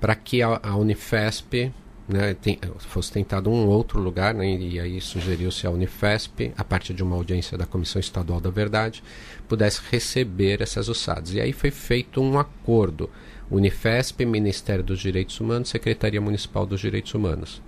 para 0.00 0.14
que 0.14 0.42
a, 0.42 0.60
a 0.62 0.76
Unifesp 0.76 1.72
né, 2.08 2.34
tem, 2.34 2.58
fosse 2.78 3.10
tentado 3.10 3.50
um 3.50 3.66
outro 3.66 4.00
lugar, 4.00 4.32
né, 4.32 4.48
e 4.48 4.78
aí 4.78 5.00
sugeriu-se 5.00 5.66
a 5.66 5.70
Unifesp, 5.70 6.52
a 6.56 6.62
partir 6.62 6.94
de 6.94 7.02
uma 7.02 7.16
audiência 7.16 7.58
da 7.58 7.66
Comissão 7.66 7.98
Estadual 7.98 8.40
da 8.40 8.50
Verdade, 8.50 9.02
pudesse 9.48 9.80
receber 9.90 10.62
essas 10.62 10.88
ossadas. 10.88 11.34
E 11.34 11.40
aí 11.40 11.52
foi 11.52 11.70
feito 11.70 12.20
um 12.20 12.38
acordo 12.38 13.10
Unifesp, 13.50 14.24
Ministério 14.24 14.82
dos 14.82 14.98
Direitos 14.98 15.40
Humanos, 15.40 15.68
Secretaria 15.68 16.20
Municipal 16.20 16.66
dos 16.66 16.80
Direitos 16.80 17.14
Humanos. 17.14 17.62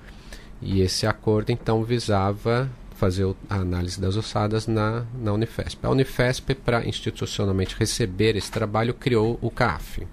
E 0.61 0.81
esse 0.81 1.07
acordo 1.07 1.51
então 1.51 1.85
visava 1.85 2.69
fazer 2.99 3.33
a 3.49 3.57
análise 3.57 4.01
das 4.01 4.17
ossadas 4.17 4.67
na, 4.67 5.05
na 5.15 5.33
Unifesp. 5.33 5.87
A 5.87 5.91
Unifesp, 5.91 6.55
para 6.55 6.85
institucionalmente 6.85 7.77
receber 7.79 8.35
esse 8.35 8.51
trabalho, 8.51 8.93
criou 8.93 9.39
o 9.41 9.51
CAF. 9.51 10.05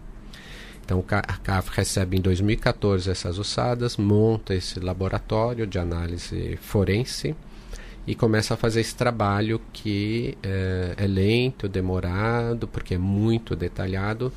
Então, 0.86 1.03
a 1.10 1.38
CAF 1.38 1.72
recebe 1.74 2.15
em 2.15 2.22
2014 2.22 3.10
essas 3.10 3.39
ossadas, 3.39 3.98
monta 3.98 4.53
esse 4.53 4.79
laboratório 4.79 5.65
de 5.65 5.79
análise 5.79 6.60
forense 6.62 7.36
e 8.05 8.13
começa 8.13 8.53
a 8.53 8.57
fazer 8.57 8.81
esse 8.81 8.95
trabalho 8.95 9.60
que 9.74 10.38
é, 10.43 10.93
é 10.95 11.07
lento, 11.07 11.67
demorado, 11.67 12.67
porque 12.67 12.93
é 12.93 13.00
muito 13.00 13.55
detalhado 13.55 14.31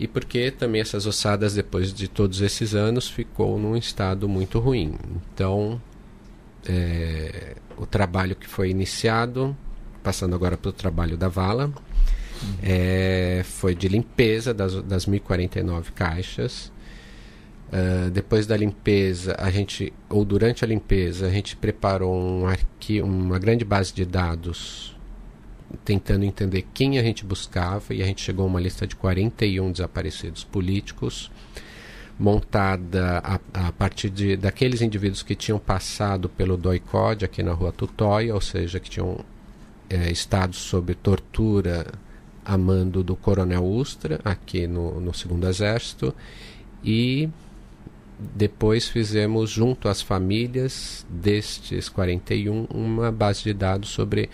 e 0.00 0.08
porque 0.08 0.50
também 0.50 0.80
essas 0.80 1.04
ossadas, 1.04 1.52
depois 1.52 1.92
de 1.92 2.08
todos 2.08 2.40
esses 2.40 2.74
anos, 2.74 3.06
ficou 3.06 3.58
num 3.58 3.76
estado 3.76 4.26
muito 4.26 4.58
ruim. 4.58 4.94
Então, 5.14 5.78
é, 6.66 7.54
o 7.76 7.84
trabalho 7.84 8.34
que 8.34 8.48
foi 8.48 8.70
iniciado, 8.70 9.54
passando 10.02 10.34
agora 10.34 10.56
para 10.56 10.70
o 10.70 10.72
trabalho 10.72 11.18
da 11.18 11.28
vala, 11.28 11.70
é, 12.62 13.42
foi 13.44 13.74
de 13.74 13.88
limpeza 13.88 14.54
das, 14.54 14.74
das 14.82 15.04
1049 15.04 15.92
caixas. 15.92 16.72
Uh, 17.68 18.10
depois 18.10 18.46
da 18.46 18.56
limpeza, 18.56 19.36
a 19.38 19.50
gente, 19.50 19.92
ou 20.08 20.24
durante 20.24 20.64
a 20.64 20.66
limpeza, 20.66 21.26
a 21.26 21.30
gente 21.30 21.54
preparou 21.54 22.12
um 22.12 22.46
arquivo, 22.46 23.06
uma 23.06 23.38
grande 23.38 23.64
base 23.66 23.94
de 23.94 24.04
dados 24.04 24.98
tentando 25.84 26.24
entender 26.24 26.66
quem 26.74 26.98
a 26.98 27.02
gente 27.02 27.24
buscava 27.24 27.94
e 27.94 28.02
a 28.02 28.06
gente 28.06 28.22
chegou 28.22 28.44
a 28.44 28.48
uma 28.48 28.60
lista 28.60 28.86
de 28.86 28.96
41 28.96 29.72
desaparecidos 29.72 30.44
políticos 30.44 31.30
montada 32.18 33.18
a, 33.24 33.68
a 33.68 33.72
partir 33.72 34.10
de, 34.10 34.36
daqueles 34.36 34.82
indivíduos 34.82 35.22
que 35.22 35.34
tinham 35.34 35.58
passado 35.58 36.28
pelo 36.28 36.56
DOICOD 36.56 37.24
aqui 37.24 37.42
na 37.42 37.52
rua 37.52 37.72
Tutóia, 37.72 38.34
ou 38.34 38.40
seja, 38.42 38.78
que 38.78 38.90
tinham 38.90 39.24
é, 39.88 40.10
estado 40.10 40.54
sob 40.54 40.94
tortura 40.94 41.86
a 42.44 42.58
mando 42.58 43.02
do 43.02 43.16
Coronel 43.16 43.64
Ustra 43.64 44.20
aqui 44.22 44.66
no, 44.66 45.00
no 45.00 45.14
Segundo 45.14 45.48
Exército 45.48 46.14
e 46.84 47.28
depois 48.18 48.86
fizemos 48.86 49.50
junto 49.50 49.88
às 49.88 50.02
famílias 50.02 51.06
destes 51.08 51.88
41 51.88 52.64
uma 52.64 53.10
base 53.10 53.44
de 53.44 53.54
dados 53.54 53.88
sobre 53.88 54.28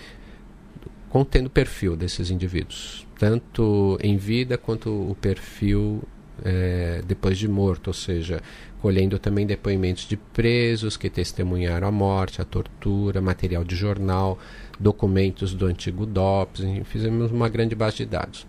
contendo 1.17 1.47
o 1.47 1.51
perfil 1.51 1.97
desses 1.97 2.31
indivíduos, 2.31 3.07
tanto 3.19 3.97
em 4.03 4.19
vida 4.19 4.59
quanto 4.59 4.91
o 4.91 5.15
perfil 5.19 6.03
é, 6.45 7.01
depois 7.07 7.39
de 7.39 7.49
morto, 7.49 7.87
ou 7.87 7.95
seja, 7.95 8.43
colhendo 8.83 9.19
também 9.19 9.47
depoimentos 9.47 10.07
de 10.07 10.19
presos 10.19 10.95
que 10.95 11.09
testemunharam 11.09 11.89
a 11.89 11.91
morte, 11.91 12.43
a 12.43 12.45
tortura, 12.45 13.23
material 13.23 13.65
de 13.65 13.75
jornal, 13.75 14.39
documentos 14.79 15.55
do 15.55 15.65
antigo 15.65 16.05
DOPS, 16.05 16.63
fizemos 16.85 17.33
uma 17.33 17.49
grande 17.49 17.75
base 17.75 17.97
de 17.97 18.05
dados. 18.05 18.47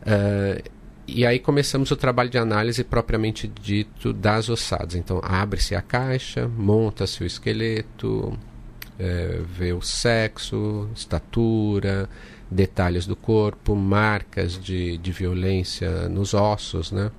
Uh, 0.00 0.70
e 1.06 1.26
aí 1.26 1.38
começamos 1.38 1.90
o 1.90 1.96
trabalho 1.96 2.30
de 2.30 2.38
análise 2.38 2.82
propriamente 2.82 3.46
dito 3.46 4.14
das 4.14 4.48
ossadas. 4.48 4.94
Então 4.94 5.20
abre-se 5.22 5.74
a 5.74 5.82
caixa, 5.82 6.48
monta-se 6.48 7.22
o 7.22 7.26
esqueleto, 7.26 8.32
é, 9.02 9.40
ver 9.44 9.72
o 9.72 9.82
sexo, 9.82 10.88
estatura, 10.94 12.08
detalhes 12.48 13.04
do 13.04 13.16
corpo, 13.16 13.74
marcas 13.74 14.56
de, 14.56 14.96
de 14.98 15.10
violência 15.10 16.08
nos 16.08 16.34
ossos, 16.34 16.92
né? 16.92 17.10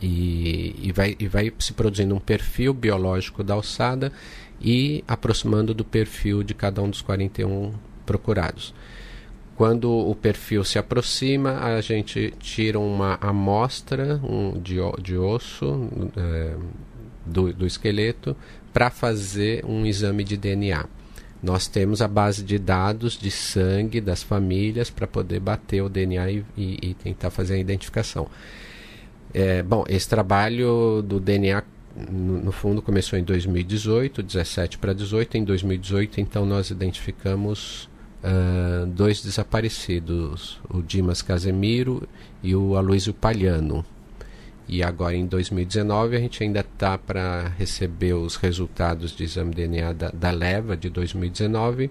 E, 0.00 0.74
e, 0.80 0.92
vai, 0.92 1.14
e 1.18 1.28
vai 1.28 1.52
se 1.58 1.74
produzindo 1.74 2.14
um 2.14 2.20
perfil 2.20 2.72
biológico 2.72 3.42
da 3.42 3.54
alçada 3.54 4.12
e 4.60 5.04
aproximando 5.06 5.74
do 5.74 5.84
perfil 5.84 6.42
de 6.42 6.54
cada 6.54 6.80
um 6.82 6.88
dos 6.88 7.02
41 7.02 7.74
procurados. 8.06 8.74
Quando 9.56 9.90
o 9.90 10.14
perfil 10.14 10.62
se 10.62 10.78
aproxima, 10.78 11.58
a 11.58 11.80
gente 11.80 12.32
tira 12.38 12.78
uma 12.78 13.18
amostra 13.20 14.20
um, 14.22 14.58
de, 14.58 14.76
de 15.02 15.16
osso 15.16 15.90
é, 16.16 16.54
do, 17.26 17.52
do 17.52 17.66
esqueleto 17.66 18.36
para 18.78 18.90
fazer 18.90 19.64
um 19.66 19.84
exame 19.84 20.22
de 20.22 20.36
DNA. 20.36 20.86
Nós 21.42 21.66
temos 21.66 22.00
a 22.00 22.06
base 22.06 22.44
de 22.44 22.60
dados 22.60 23.18
de 23.18 23.28
sangue 23.28 24.00
das 24.00 24.22
famílias 24.22 24.88
para 24.88 25.04
poder 25.04 25.40
bater 25.40 25.82
o 25.82 25.88
DNA 25.88 26.30
e, 26.30 26.44
e, 26.56 26.78
e, 26.80 26.94
tentar 26.94 27.30
fazer 27.30 27.54
a 27.54 27.58
identificação. 27.58 28.28
É, 29.34 29.64
bom, 29.64 29.84
esse 29.88 30.08
trabalho 30.08 31.02
do 31.02 31.18
DNA, 31.18 31.64
no, 32.08 32.44
no 32.44 32.52
fundo, 32.52 32.80
começou 32.80 33.18
em 33.18 33.24
2018, 33.24 34.22
17 34.22 34.78
para 34.78 34.92
18. 34.92 35.38
Em 35.38 35.42
2018, 35.42 36.20
então, 36.20 36.46
nós 36.46 36.70
identificamos 36.70 37.88
uh, 38.22 38.86
dois 38.86 39.20
desaparecidos, 39.20 40.60
o 40.70 40.80
Dimas 40.82 41.20
Casemiro 41.20 42.08
e 42.44 42.54
o 42.54 42.76
Aloysio 42.76 43.12
Palhano. 43.12 43.84
E 44.68 44.82
agora 44.82 45.16
em 45.16 45.26
2019 45.26 46.16
a 46.16 46.20
gente 46.20 46.42
ainda 46.42 46.60
está 46.60 46.98
para 46.98 47.48
receber 47.58 48.12
os 48.12 48.36
resultados 48.36 49.16
de 49.16 49.24
exame 49.24 49.54
DNA 49.54 49.92
da, 49.94 50.10
da 50.10 50.30
leva 50.30 50.76
de 50.76 50.90
2019. 50.90 51.90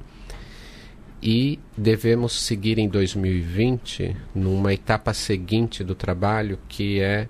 e 1.22 1.60
devemos 1.75 2.34
seguir 2.34 2.77
em 2.77 2.88
2020 2.88 4.15
numa 4.36 4.72
etapa 4.72 5.13
seguinte 5.13 5.84
do 5.84 5.96
trabalho 5.96 6.60
que 6.69 7.00
é 7.00 7.27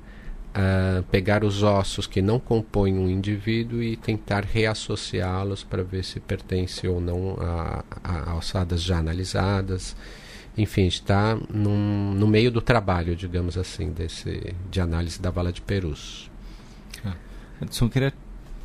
uh, 0.57 1.03
pegar 1.03 1.43
os 1.43 1.63
ossos 1.63 2.07
que 2.07 2.21
não 2.21 2.39
compõem 2.39 2.97
um 2.97 3.09
indivíduo 3.09 3.81
e 3.81 3.95
tentar 3.95 4.43
reassociá-los 4.43 5.63
para 5.63 5.83
ver 5.83 6.03
se 6.03 6.19
pertence 6.19 6.87
ou 6.87 6.99
não 6.99 7.37
a, 7.39 7.85
a 8.03 8.31
alçadas 8.31 8.81
já 8.81 8.97
analisadas. 8.97 9.95
Enfim, 10.57 10.87
está 10.87 11.37
no 11.53 12.27
meio 12.27 12.51
do 12.51 12.61
trabalho, 12.61 13.15
digamos 13.15 13.57
assim, 13.57 13.91
desse, 13.91 14.55
de 14.71 14.81
análise 14.81 15.21
da 15.21 15.29
vala 15.29 15.53
de 15.53 15.61
Perus. 15.61 16.31
Ah, 17.05 17.13
Edson, 17.61 17.87
queria 17.87 18.11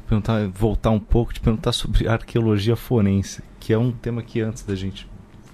perguntar, 0.08 0.49
voltar 0.49 0.90
um 0.90 0.99
pouco, 0.99 1.34
te 1.34 1.40
perguntar 1.40 1.72
sobre 1.72 2.08
arqueologia 2.08 2.76
forense, 2.76 3.42
que 3.61 3.72
é 3.72 3.78
um 3.78 3.92
tema 3.92 4.22
que 4.22 4.40
antes 4.40 4.62
da 4.62 4.75
gente 4.75 5.06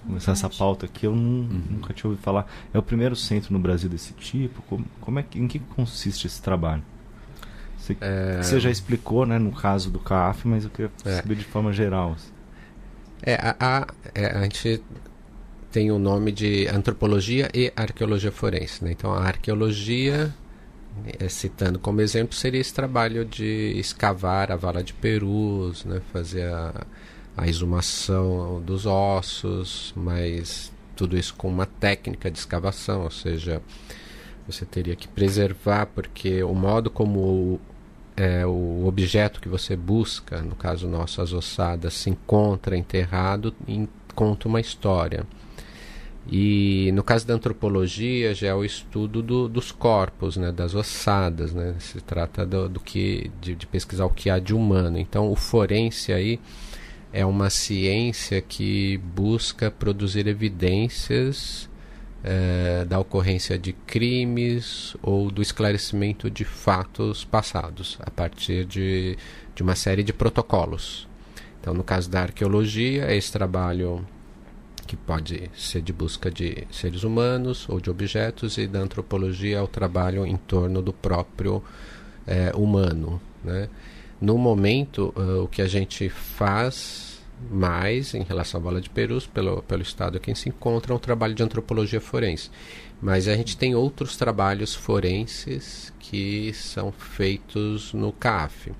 começar 0.07 0.33
essa 0.33 0.49
pauta 0.49 0.87
aqui, 0.87 1.07
eu 1.07 1.15
não, 1.15 1.41
uhum. 1.41 1.63
nunca 1.71 1.93
tinha 1.93 2.09
ouvido 2.09 2.23
falar. 2.23 2.47
É 2.73 2.79
o 2.79 2.83
primeiro 2.83 3.15
centro 3.15 3.53
no 3.53 3.59
Brasil 3.59 3.91
desse 3.91 4.13
tipo? 4.15 4.63
Como, 4.63 4.85
como 5.01 5.19
é 5.19 5.23
que, 5.23 5.39
em 5.39 5.47
que 5.47 5.59
consiste 5.59 6.27
esse 6.27 6.41
trabalho? 6.41 6.83
Você, 7.77 7.97
é... 8.01 8.43
você 8.43 8.59
já 8.59 8.71
explicou, 8.71 9.27
né, 9.27 9.39
no 9.39 9.53
caso 9.53 9.91
do 9.91 9.99
CAF, 9.99 10.47
mas 10.47 10.65
eu 10.65 10.71
queria 10.71 10.91
é. 11.05 11.17
saber 11.17 11.35
de 11.35 11.45
forma 11.45 11.73
geral. 11.73 12.17
É, 13.23 13.35
a, 13.35 13.57
a, 13.61 13.87
é, 14.15 14.27
a 14.39 14.43
gente 14.45 14.83
tem 15.71 15.91
o 15.91 15.99
nome 15.99 16.33
de 16.33 16.67
antropologia 16.69 17.51
e 17.55 17.73
arqueologia 17.77 18.33
forense. 18.33 18.85
Né? 18.85 18.93
Então, 18.93 19.13
a 19.13 19.23
arqueologia, 19.23 20.35
é, 21.19 21.29
citando 21.29 21.79
como 21.79 22.01
exemplo, 22.01 22.35
seria 22.35 22.61
esse 22.61 22.73
trabalho 22.73 23.25
de 23.25 23.73
escavar 23.79 24.51
a 24.51 24.57
vala 24.57 24.83
de 24.83 24.93
perus, 24.95 25.85
né? 25.85 26.01
fazer 26.13 26.45
a 26.45 26.87
a 27.39 27.47
exumação 27.47 28.61
dos 28.61 28.85
ossos, 28.85 29.95
mas 29.97 30.73
tudo 30.97 31.17
isso 31.17 31.33
com 31.37 31.49
uma 31.49 31.67
técnica 31.67 32.29
de 32.29 32.37
escavação, 32.37 33.05
ou 33.05 33.13
seja, 33.13 33.63
você 34.45 34.67
teria 34.67 34.97
que 34.97 35.07
preservar, 35.07 35.87
porque 35.87 36.43
o 36.43 36.53
modo 36.53 36.91
como 36.91 37.21
o, 37.21 37.61
é, 38.17 38.45
o 38.45 38.85
objeto 38.87 39.41
que 39.41 39.49
você 39.49 39.77
busca, 39.77 40.43
no 40.43 40.57
caso 40.57 40.89
nosso, 40.89 41.23
as 41.23 41.33
ossadas, 41.33 41.95
se 41.95 42.11
encontra 42.11 42.77
enterrado, 42.77 43.55
conta 44.17 44.49
uma 44.49 44.61
história. 44.61 45.25
E 46.31 46.93
no 46.93 47.03
caso 47.03 47.27
da 47.27 47.33
antropologia 47.33 48.35
já 48.35 48.49
é 48.49 48.55
o 48.55 48.63
estudo 48.63 49.23
do, 49.23 49.49
dos 49.49 49.73
corpos, 49.73 50.37
né, 50.37 50.53
das 50.53 50.75
ossadas, 50.75 51.55
né, 51.55 51.75
se 51.79 52.03
trata 52.03 52.45
do, 52.45 52.69
do 52.69 52.81
que 52.81 53.31
de, 53.41 53.55
de 53.55 53.67
pesquisar 53.67 54.05
o 54.05 54.11
que 54.11 54.29
há 54.29 54.39
de 54.39 54.55
humano. 54.55 54.99
Então 54.99 55.31
o 55.31 55.35
forense 55.35 56.13
aí 56.13 56.39
é 57.13 57.25
uma 57.25 57.49
ciência 57.49 58.43
que 58.43 58.99
busca 58.99 59.71
produzir 59.71 60.27
evidências 60.27 61.69
é, 62.23 62.85
da 62.85 62.99
ocorrência 62.99 63.59
de 63.59 63.73
crimes 63.73 64.95
ou 65.01 65.31
do 65.31 65.41
esclarecimento 65.41 66.31
de 66.31 66.45
fatos 66.45 67.25
passados 67.25 67.97
a 68.01 68.11
partir 68.11 68.67
de, 68.67 69.17
de 69.55 69.63
uma 69.63 69.75
série 69.75 70.03
de 70.03 70.13
protocolos. 70.13 71.09
Então, 71.61 71.73
no 71.73 71.83
caso 71.83 72.11
da 72.11 72.23
arqueologia, 72.23 73.15
esse 73.15 73.33
trabalho 73.33 74.07
que 74.89 74.97
pode 74.97 75.51
ser 75.55 75.83
de 75.83 75.93
busca 75.93 76.31
de 76.31 76.67
seres 76.71 77.05
humanos 77.05 77.69
ou 77.69 77.79
de 77.79 77.91
objetos, 77.91 78.57
e 78.57 78.67
da 78.67 78.81
antropologia 78.81 79.59
é 79.59 79.63
o 79.63 79.69
trabalho 79.69 80.25
em 80.25 80.37
torno 80.37 80.81
do 80.81 80.95
próprio 80.95 81.63
é, 82.27 82.51
humano. 82.57 83.21
Né? 83.45 83.69
No 84.19 84.39
momento, 84.39 85.13
uh, 85.15 85.45
o 85.45 85.49
que 85.49 85.61
a 85.61 85.69
gente 85.69 86.09
faz 86.09 87.21
mais 87.51 88.15
em 88.15 88.23
relação 88.23 88.59
à 88.61 88.65
bola 88.65 88.81
de 88.81 88.89
perus, 88.89 89.27
pelo, 89.27 89.63
pelo 89.63 89.83
estado 89.83 90.19
quem 90.19 90.35
se 90.35 90.49
encontra, 90.49 90.93
é 90.93 90.97
um 90.97 90.99
trabalho 90.99 91.35
de 91.35 91.43
antropologia 91.43 92.01
forense. 92.01 92.51
Mas 93.01 93.29
a 93.29 93.37
gente 93.37 93.57
tem 93.57 93.75
outros 93.75 94.17
trabalhos 94.17 94.75
forenses 94.75 95.93
que 96.01 96.53
são 96.55 96.91
feitos 96.91 97.93
no 97.93 98.11
CAF. 98.11 98.73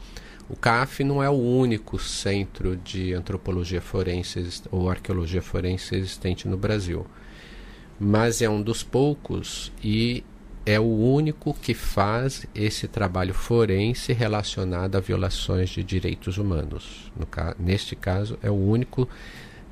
O 0.49 0.57
CAF 0.57 1.05
não 1.05 1.23
é 1.23 1.29
o 1.29 1.35
único 1.35 1.99
centro 1.99 2.75
de 2.77 3.13
antropologia 3.13 3.83
forense 3.83 4.63
ou 4.71 4.89
arqueologia 4.89 5.43
forense 5.43 5.95
existente 5.95 6.49
no 6.49 6.57
Brasil, 6.57 7.07
mas 8.01 8.41
é 8.41 8.49
um 8.49 8.63
dos 8.63 8.83
poucos 8.83 9.71
e 9.85 10.25
é 10.65 10.81
o 10.81 10.85
único 10.85 11.53
que 11.55 11.75
faz 11.75 12.47
esse 12.55 12.89
trabalho 12.89 13.35
forense 13.35 14.13
relacionado 14.13 14.97
a 14.97 15.01
violações 15.01 15.71
de 15.71 15.83
direitos 15.83 16.39
humanos. 16.39 17.13
Ca 17.31 17.55
neste 17.59 17.95
caso, 17.95 18.39
é 18.43 18.51
o 18.51 18.55
único 18.55 19.09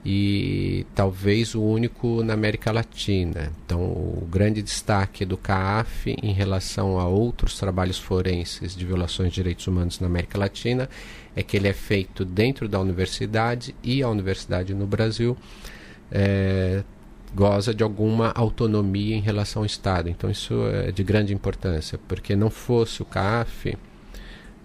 e 0.08 0.86
talvez 0.94 1.56
o 1.56 1.60
único 1.60 2.22
na 2.22 2.34
América 2.34 2.70
Latina. 2.70 3.50
Então, 3.64 3.80
o 3.80 4.24
grande 4.30 4.62
destaque 4.62 5.24
do 5.24 5.36
CAF 5.36 6.14
em 6.22 6.32
relação 6.32 7.00
a 7.00 7.08
outros 7.08 7.58
trabalhos 7.58 7.98
forenses 7.98 8.76
de 8.76 8.86
violações 8.86 9.30
de 9.30 9.34
direitos 9.34 9.66
humanos 9.66 9.98
na 9.98 10.06
América 10.06 10.38
Latina 10.38 10.88
é 11.34 11.42
que 11.42 11.56
ele 11.56 11.66
é 11.66 11.72
feito 11.72 12.24
dentro 12.24 12.68
da 12.68 12.78
universidade 12.78 13.74
e 13.82 14.00
a 14.00 14.08
universidade 14.08 14.72
no 14.74 14.86
Brasil 14.86 15.36
é, 16.12 16.84
goza 17.34 17.74
de 17.74 17.82
alguma 17.82 18.30
autonomia 18.30 19.16
em 19.16 19.20
relação 19.20 19.62
ao 19.62 19.66
Estado. 19.66 20.08
Então 20.08 20.30
isso 20.30 20.54
é 20.68 20.92
de 20.92 21.02
grande 21.02 21.34
importância, 21.34 21.98
porque 22.06 22.36
não 22.36 22.48
fosse 22.48 23.02
o 23.02 23.04
CAF, 23.04 23.76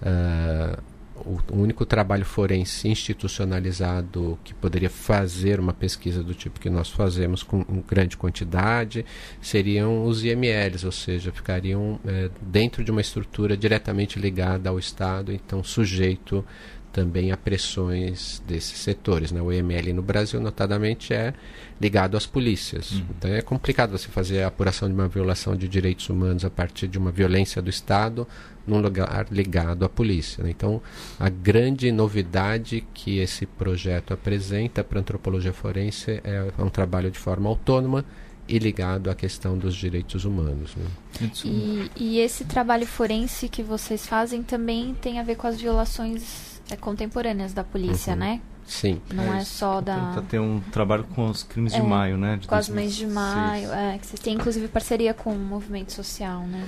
uh, 0.04 0.91
o 1.26 1.42
único 1.54 1.86
trabalho 1.86 2.26
forense 2.26 2.88
institucionalizado 2.88 4.38
que 4.44 4.54
poderia 4.54 4.90
fazer 4.90 5.60
uma 5.60 5.74
pesquisa 5.74 6.24
do 6.24 6.34
tipo 6.34 6.60
que 6.60 6.70
nós 6.70 6.90
fazemos 6.90 7.44
com 7.44 7.64
grande 7.88 8.18
quantidade 8.18 9.06
seriam 9.42 10.06
os 10.06 10.24
IMLs, 10.24 10.84
ou 10.84 10.92
seja, 10.92 11.32
ficariam 11.32 12.00
é, 12.06 12.30
dentro 12.42 12.84
de 12.84 12.92
uma 12.92 13.02
estrutura 13.02 13.56
diretamente 13.56 14.20
ligada 14.20 14.70
ao 14.70 14.80
Estado, 14.80 15.32
então 15.32 15.64
sujeito 15.64 16.46
também 16.92 17.32
a 17.32 17.38
pressões 17.38 18.42
desses 18.48 18.80
setores. 18.80 19.32
Né? 19.32 19.42
O 19.42 19.52
EML 19.52 19.94
no 19.94 20.02
Brasil, 20.02 20.40
notadamente, 20.40 21.14
é 21.14 21.34
ligado 21.80 22.16
às 22.16 22.26
polícias. 22.26 22.92
Uhum. 22.92 23.06
Então 23.18 23.32
é 23.32 23.42
complicado 23.42 23.92
você 23.92 24.08
fazer 24.08 24.44
a 24.44 24.48
apuração 24.48 24.88
de 24.88 24.94
uma 24.94 25.08
violação 25.08 25.56
de 25.56 25.68
direitos 25.68 26.10
humanos 26.10 26.46
a 26.46 26.50
partir 26.50 26.88
de 26.88 26.98
uma 26.98 27.12
violência 27.12 27.62
do 27.62 27.70
Estado 27.70 28.28
num 28.68 28.80
lugar 28.80 29.28
ligado 29.32 29.84
à 29.84 29.90
polícia. 29.90 30.44
Né? 30.44 30.52
Então, 30.52 30.82
a 31.20 31.30
grande 31.30 31.92
novidade 31.92 32.86
que 32.94 33.18
esse 33.20 33.46
projeto 33.46 34.14
apresenta 34.14 34.84
para 34.84 35.00
a 35.00 35.02
antropologia 35.02 35.54
forense 35.54 36.22
é 36.24 36.52
um 36.60 36.70
trabalho 36.70 37.10
de 37.10 37.18
forma 37.18 37.50
autônoma 37.50 38.06
e 38.48 38.60
ligado 38.60 39.10
à 39.10 39.16
questão 39.16 39.58
dos 39.58 39.76
direitos 39.76 40.26
humanos. 40.26 40.76
Né? 40.76 41.32
E, 41.46 41.92
e 41.96 42.20
esse 42.20 42.44
trabalho 42.46 42.86
forense 42.86 43.48
que 43.48 43.64
vocês 43.64 44.06
fazem 44.06 44.44
também 44.44 44.94
tem 44.96 45.20
a 45.20 45.24
ver 45.24 45.36
com 45.36 45.48
as 45.48 45.60
violações 45.60 46.51
é, 46.72 46.76
contemporâneas 46.78 47.54
da 47.54 47.64
polícia, 47.64 48.14
uhum. 48.14 48.20
né? 48.20 48.42
Sim. 48.66 49.02
Não 49.14 49.34
é, 49.34 49.40
é 49.40 49.44
só 49.44 49.82
da. 49.82 50.12
Tenta 50.12 50.22
ter 50.22 50.40
um 50.40 50.62
trabalho 50.72 51.04
com 51.16 51.30
os 51.30 51.44
crimes 51.44 51.74
é, 51.74 51.80
de 51.80 51.86
maio, 51.86 52.18
né? 52.18 52.38
De 52.38 52.48
com 52.48 52.56
2006. 52.56 52.58
as 52.58 52.70
mães 52.70 52.96
de 52.96 53.08
maio. 53.08 53.74
É, 53.74 53.98
que 53.98 54.08
vocês 54.08 54.20
têm 54.20 54.36
inclusive 54.36 54.68
parceria 54.70 55.14
com 55.14 55.34
o 55.34 55.38
movimento 55.38 55.92
social, 55.92 56.42
né? 56.48 56.68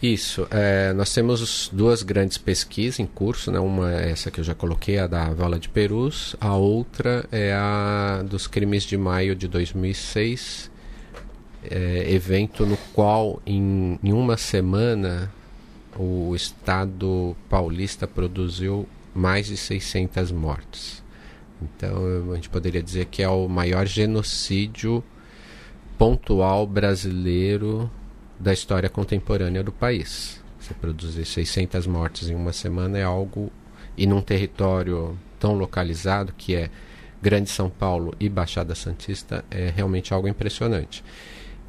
Isso. 0.00 0.46
É, 0.50 0.92
nós 0.94 1.12
temos 1.12 1.68
duas 1.72 2.02
grandes 2.02 2.38
pesquisas 2.38 3.00
em 3.00 3.06
curso, 3.06 3.50
né? 3.50 3.58
Uma 3.58 3.92
é 3.92 4.10
essa 4.12 4.30
que 4.30 4.40
eu 4.40 4.44
já 4.44 4.54
coloquei, 4.54 4.98
a 4.98 5.06
da 5.06 5.30
Vala 5.34 5.58
de 5.58 5.68
Perus. 5.68 6.36
A 6.40 6.54
outra 6.54 7.26
é 7.32 7.52
a 7.52 8.22
dos 8.24 8.46
crimes 8.46 8.84
de 8.84 8.96
maio 8.96 9.34
de 9.34 9.48
2006. 9.48 10.70
É, 11.62 12.10
evento 12.10 12.64
no 12.64 12.78
qual, 12.94 13.42
em, 13.44 13.98
em 14.02 14.12
uma 14.12 14.38
semana, 14.38 15.30
o 15.98 16.34
Estado 16.34 17.36
paulista 17.50 18.06
produziu 18.06 18.88
mais 19.20 19.46
de 19.46 19.56
600 19.56 20.32
mortes. 20.32 21.04
Então 21.60 22.32
a 22.32 22.34
gente 22.36 22.48
poderia 22.48 22.82
dizer 22.82 23.04
que 23.04 23.22
é 23.22 23.28
o 23.28 23.46
maior 23.48 23.86
genocídio 23.86 25.04
pontual 25.98 26.66
brasileiro 26.66 27.90
da 28.38 28.50
história 28.50 28.88
contemporânea 28.88 29.62
do 29.62 29.70
país. 29.70 30.42
Você 30.58 30.72
produzir 30.72 31.26
600 31.26 31.86
mortes 31.86 32.30
em 32.30 32.34
uma 32.34 32.54
semana 32.54 32.96
é 32.98 33.02
algo 33.02 33.52
e 33.94 34.06
num 34.06 34.22
território 34.22 35.18
tão 35.38 35.52
localizado 35.52 36.32
que 36.36 36.54
é 36.54 36.70
Grande 37.20 37.50
São 37.50 37.68
Paulo 37.68 38.14
e 38.18 38.30
Baixada 38.30 38.74
Santista 38.74 39.44
é 39.50 39.70
realmente 39.76 40.14
algo 40.14 40.26
impressionante. 40.26 41.04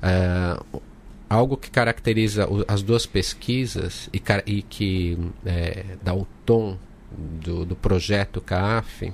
Uh, 0.02 0.82
algo 1.30 1.58
que 1.58 1.70
caracteriza 1.70 2.48
as 2.66 2.82
duas 2.82 3.06
pesquisas 3.06 4.10
e, 4.14 4.24
e 4.46 4.62
que 4.62 5.18
é, 5.46 5.98
dá 6.02 6.14
o 6.14 6.26
tom 6.46 6.78
do, 7.18 7.66
do 7.66 7.76
projeto 7.76 8.42
CAF 8.42 9.14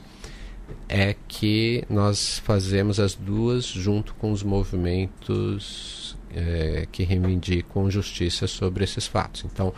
é 0.89 1.15
que 1.27 1.83
nós 1.89 2.39
fazemos 2.39 2.99
as 2.99 3.15
duas 3.15 3.65
junto 3.65 4.13
com 4.15 4.31
os 4.31 4.43
movimentos 4.43 6.17
é, 6.33 6.87
que 6.91 7.03
reivindicam 7.03 7.89
justiça 7.89 8.47
sobre 8.47 8.83
esses 8.83 9.07
fatos. 9.07 9.45
Então, 9.45 9.73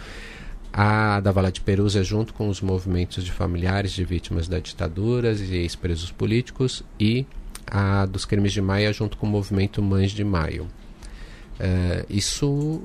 a 0.72 1.20
da 1.20 1.32
Vala 1.32 1.52
de 1.52 1.62
Perus 1.62 1.96
é 1.96 2.04
junto 2.04 2.34
com 2.34 2.48
os 2.48 2.62
movimentos 2.62 3.24
de 3.24 3.32
familiares 3.32 3.92
de 3.92 4.04
vítimas 4.04 4.48
da 4.48 4.60
ditadura 4.60 5.32
e 5.32 5.56
ex-presos 5.58 6.12
políticos 6.12 6.84
e 7.00 7.26
a 7.66 8.06
dos 8.06 8.26
crimes 8.26 8.54
de 8.54 8.62
Maia 8.62 8.94
junto 8.94 9.18
com 9.18 9.26
o 9.26 9.30
movimento 9.30 9.82
Mães 9.82 10.12
de 10.12 10.24
Maio. 10.24 10.68
Uh, 11.60 12.06
isso 12.10 12.82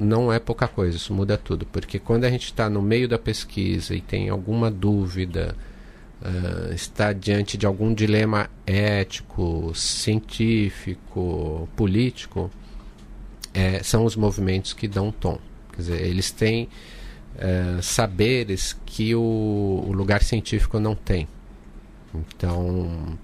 não 0.00 0.32
é 0.32 0.38
pouca 0.38 0.66
coisa, 0.66 0.96
isso 0.96 1.12
muda 1.12 1.36
tudo, 1.36 1.66
porque 1.66 1.98
quando 1.98 2.24
a 2.24 2.30
gente 2.30 2.46
está 2.46 2.68
no 2.70 2.80
meio 2.80 3.08
da 3.08 3.18
pesquisa 3.18 3.94
e 3.94 4.00
tem 4.00 4.28
alguma 4.28 4.70
dúvida, 4.70 5.54
uh, 6.22 6.72
está 6.72 7.12
diante 7.12 7.56
de 7.56 7.66
algum 7.66 7.92
dilema 7.92 8.50
ético, 8.66 9.72
científico, 9.74 11.68
político, 11.76 12.50
é, 13.52 13.82
são 13.82 14.04
os 14.04 14.16
movimentos 14.16 14.72
que 14.72 14.86
dão 14.86 15.10
tom. 15.10 15.38
Quer 15.72 15.76
dizer, 15.76 16.02
eles 16.02 16.30
têm 16.30 16.68
uh, 17.36 17.82
saberes 17.82 18.76
que 18.86 19.14
o, 19.14 19.84
o 19.86 19.92
lugar 19.92 20.22
científico 20.22 20.78
não 20.78 20.94
tem. 20.94 21.26
Então, 22.14 23.18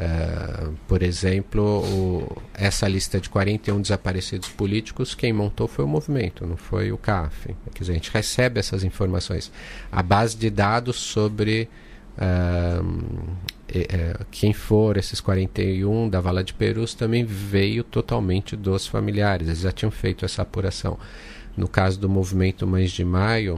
Uh, 0.00 0.74
por 0.88 1.02
exemplo, 1.02 1.62
o, 1.62 2.42
essa 2.54 2.88
lista 2.88 3.20
de 3.20 3.28
41 3.28 3.82
desaparecidos 3.82 4.48
políticos, 4.48 5.14
quem 5.14 5.30
montou 5.30 5.68
foi 5.68 5.84
o 5.84 5.88
movimento, 5.88 6.46
não 6.46 6.56
foi 6.56 6.90
o 6.90 6.96
CAF. 6.96 7.54
Quer 7.74 7.80
dizer, 7.80 7.92
a 7.92 7.94
gente 7.96 8.10
recebe 8.10 8.58
essas 8.58 8.82
informações. 8.82 9.52
A 9.92 10.02
base 10.02 10.38
de 10.38 10.48
dados 10.48 10.96
sobre 10.96 11.68
uh, 12.16 13.06
quem 14.30 14.54
for 14.54 14.96
esses 14.96 15.20
41 15.20 16.08
da 16.08 16.18
Vala 16.18 16.42
de 16.42 16.54
Perus 16.54 16.94
também 16.94 17.22
veio 17.22 17.84
totalmente 17.84 18.56
dos 18.56 18.86
familiares. 18.86 19.48
Eles 19.48 19.60
já 19.60 19.72
tinham 19.72 19.90
feito 19.90 20.24
essa 20.24 20.40
apuração. 20.40 20.98
No 21.54 21.68
caso 21.68 22.00
do 22.00 22.08
movimento 22.08 22.66
Mães 22.66 22.90
de 22.90 23.04
Maio, 23.04 23.56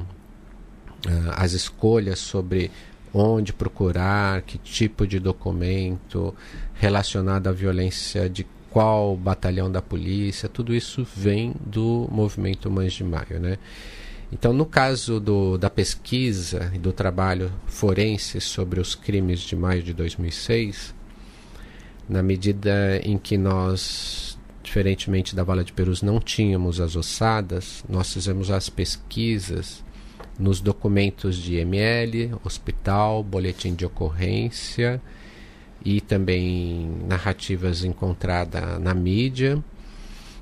uh, 1.06 1.30
as 1.36 1.52
escolhas 1.52 2.18
sobre 2.18 2.68
onde 3.12 3.52
procurar, 3.52 4.42
que 4.42 4.58
tipo 4.58 5.06
de 5.06 5.18
documento 5.18 6.34
relacionado 6.74 7.48
à 7.48 7.52
violência 7.52 8.28
de 8.28 8.46
qual 8.70 9.14
batalhão 9.16 9.70
da 9.70 9.82
polícia, 9.82 10.48
tudo 10.48 10.74
isso 10.74 11.06
vem 11.14 11.54
do 11.60 12.08
movimento 12.10 12.70
Mães 12.70 12.94
de 12.94 13.04
Maio, 13.04 13.38
né? 13.38 13.58
Então, 14.32 14.54
no 14.54 14.64
caso 14.64 15.20
do, 15.20 15.58
da 15.58 15.68
pesquisa 15.68 16.72
e 16.74 16.78
do 16.78 16.90
trabalho 16.90 17.52
forense 17.66 18.40
sobre 18.40 18.80
os 18.80 18.94
crimes 18.94 19.40
de 19.40 19.54
maio 19.54 19.82
de 19.82 19.92
2006, 19.92 20.94
na 22.08 22.22
medida 22.22 22.98
em 23.04 23.18
que 23.18 23.36
nós, 23.36 24.38
diferentemente 24.62 25.36
da 25.36 25.44
Vala 25.44 25.62
de 25.62 25.72
Perus, 25.74 26.00
não 26.00 26.18
tínhamos 26.18 26.80
as 26.80 26.96
ossadas, 26.96 27.84
nós 27.86 28.10
fizemos 28.10 28.50
as 28.50 28.70
pesquisas 28.70 29.84
nos 30.42 30.60
documentos 30.60 31.36
de 31.36 31.56
ML, 31.56 32.32
hospital, 32.44 33.22
boletim 33.22 33.74
de 33.74 33.86
ocorrência 33.86 35.00
e 35.84 36.00
também 36.00 36.98
narrativas 37.06 37.84
encontradas 37.84 38.80
na 38.80 38.92
mídia. 38.92 39.62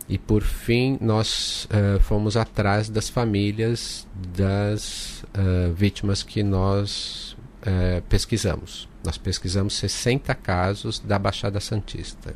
E 0.08 0.18
por 0.18 0.42
fim, 0.42 0.98
nós 1.00 1.66
uh, 1.66 2.00
fomos 2.00 2.36
atrás 2.36 2.88
das 2.88 3.08
famílias 3.08 4.08
das 4.34 5.22
uh, 5.22 5.72
vítimas 5.74 6.22
que 6.22 6.42
nós 6.42 7.36
uh, 7.62 8.02
pesquisamos. 8.08 8.88
Nós 9.04 9.18
pesquisamos 9.18 9.74
60 9.74 10.34
casos 10.34 10.98
da 10.98 11.18
Baixada 11.18 11.60
Santista. 11.60 12.34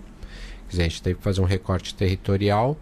Quer 0.67 0.71
dizer, 0.71 0.83
a 0.83 0.89
gente 0.89 1.03
teve 1.03 1.17
que 1.17 1.25
fazer 1.25 1.41
um 1.41 1.45
recorte 1.45 1.95
territorial 1.95 2.79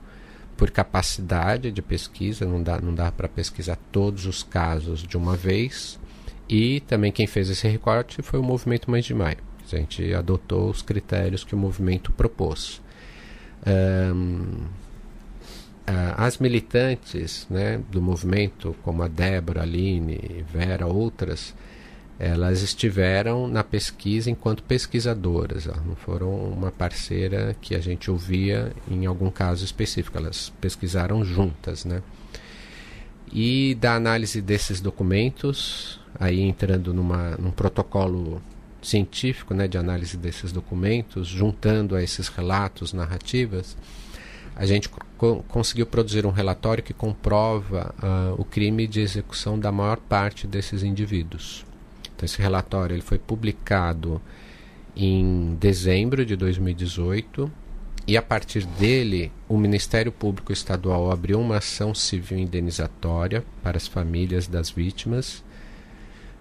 por 0.56 0.70
capacidade 0.70 1.70
de 1.70 1.82
pesquisa, 1.82 2.46
não 2.46 2.62
dá, 2.62 2.80
não 2.80 2.94
dá 2.94 3.10
para 3.10 3.28
pesquisar 3.28 3.76
todos 3.90 4.26
os 4.26 4.42
casos 4.42 5.02
de 5.02 5.16
uma 5.16 5.36
vez. 5.36 5.98
E 6.48 6.80
também 6.80 7.10
quem 7.10 7.26
fez 7.26 7.48
esse 7.48 7.66
recorte 7.66 8.20
foi 8.22 8.38
o 8.38 8.42
Movimento 8.42 8.90
Mães 8.90 9.04
de 9.04 9.14
Maio. 9.14 9.38
A 9.64 9.76
gente 9.76 10.12
adotou 10.12 10.68
os 10.68 10.82
critérios 10.82 11.44
que 11.44 11.54
o 11.54 11.58
movimento 11.58 12.12
propôs. 12.12 12.82
Um, 13.66 14.66
as 16.16 16.38
militantes 16.38 17.46
né, 17.50 17.80
do 17.90 18.00
movimento, 18.00 18.74
como 18.82 19.02
a 19.02 19.08
Débora, 19.08 19.62
Aline, 19.62 20.44
Vera, 20.52 20.86
outras, 20.86 21.54
elas 22.18 22.62
estiveram 22.62 23.48
na 23.48 23.64
pesquisa 23.64 24.30
enquanto 24.30 24.62
pesquisadoras, 24.62 25.66
não 25.84 25.96
foram 25.96 26.32
uma 26.34 26.70
parceira 26.70 27.56
que 27.60 27.74
a 27.74 27.80
gente 27.80 28.10
ouvia 28.10 28.72
em 28.88 29.06
algum 29.06 29.30
caso 29.30 29.64
específico, 29.64 30.16
elas 30.18 30.52
pesquisaram 30.60 31.24
juntas, 31.24 31.84
né? 31.84 32.02
E 33.32 33.74
da 33.80 33.94
análise 33.94 34.42
desses 34.42 34.80
documentos, 34.80 35.98
aí 36.20 36.40
entrando 36.40 36.92
numa, 36.92 37.30
num 37.38 37.50
protocolo 37.50 38.42
científico 38.82 39.54
né, 39.54 39.66
de 39.66 39.78
análise 39.78 40.16
desses 40.16 40.52
documentos, 40.52 41.28
juntando 41.28 41.96
a 41.96 42.02
esses 42.02 42.28
relatos, 42.28 42.92
narrativas, 42.92 43.76
a 44.54 44.66
gente 44.66 44.88
co 44.88 45.42
conseguiu 45.48 45.86
produzir 45.86 46.26
um 46.26 46.30
relatório 46.30 46.82
que 46.82 46.92
comprova 46.92 47.94
uh, 48.02 48.40
o 48.40 48.44
crime 48.44 48.86
de 48.86 49.00
execução 49.00 49.58
da 49.58 49.72
maior 49.72 49.96
parte 49.96 50.46
desses 50.46 50.82
indivíduos. 50.82 51.64
Então, 52.22 52.26
esse 52.26 52.40
relatório 52.40 52.94
ele 52.94 53.02
foi 53.02 53.18
publicado 53.18 54.22
em 54.94 55.56
dezembro 55.58 56.24
de 56.24 56.36
2018 56.36 57.50
e 58.06 58.16
a 58.16 58.22
partir 58.22 58.64
dele 58.64 59.32
o 59.48 59.56
Ministério 59.56 60.12
Público 60.12 60.52
Estadual 60.52 61.10
abriu 61.10 61.40
uma 61.40 61.56
ação 61.56 61.92
civil 61.92 62.38
indenizatória 62.38 63.44
para 63.60 63.76
as 63.76 63.88
famílias 63.88 64.46
das 64.46 64.70
vítimas 64.70 65.42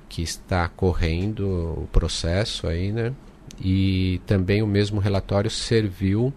que 0.08 0.22
está 0.22 0.68
correndo 0.68 1.48
o 1.84 1.90
processo 1.92 2.68
aí, 2.68 2.92
né? 2.92 3.14
E 3.60 4.22
também 4.28 4.62
o 4.62 4.68
mesmo 4.68 5.00
relatório 5.00 5.50
serviu 5.50 6.32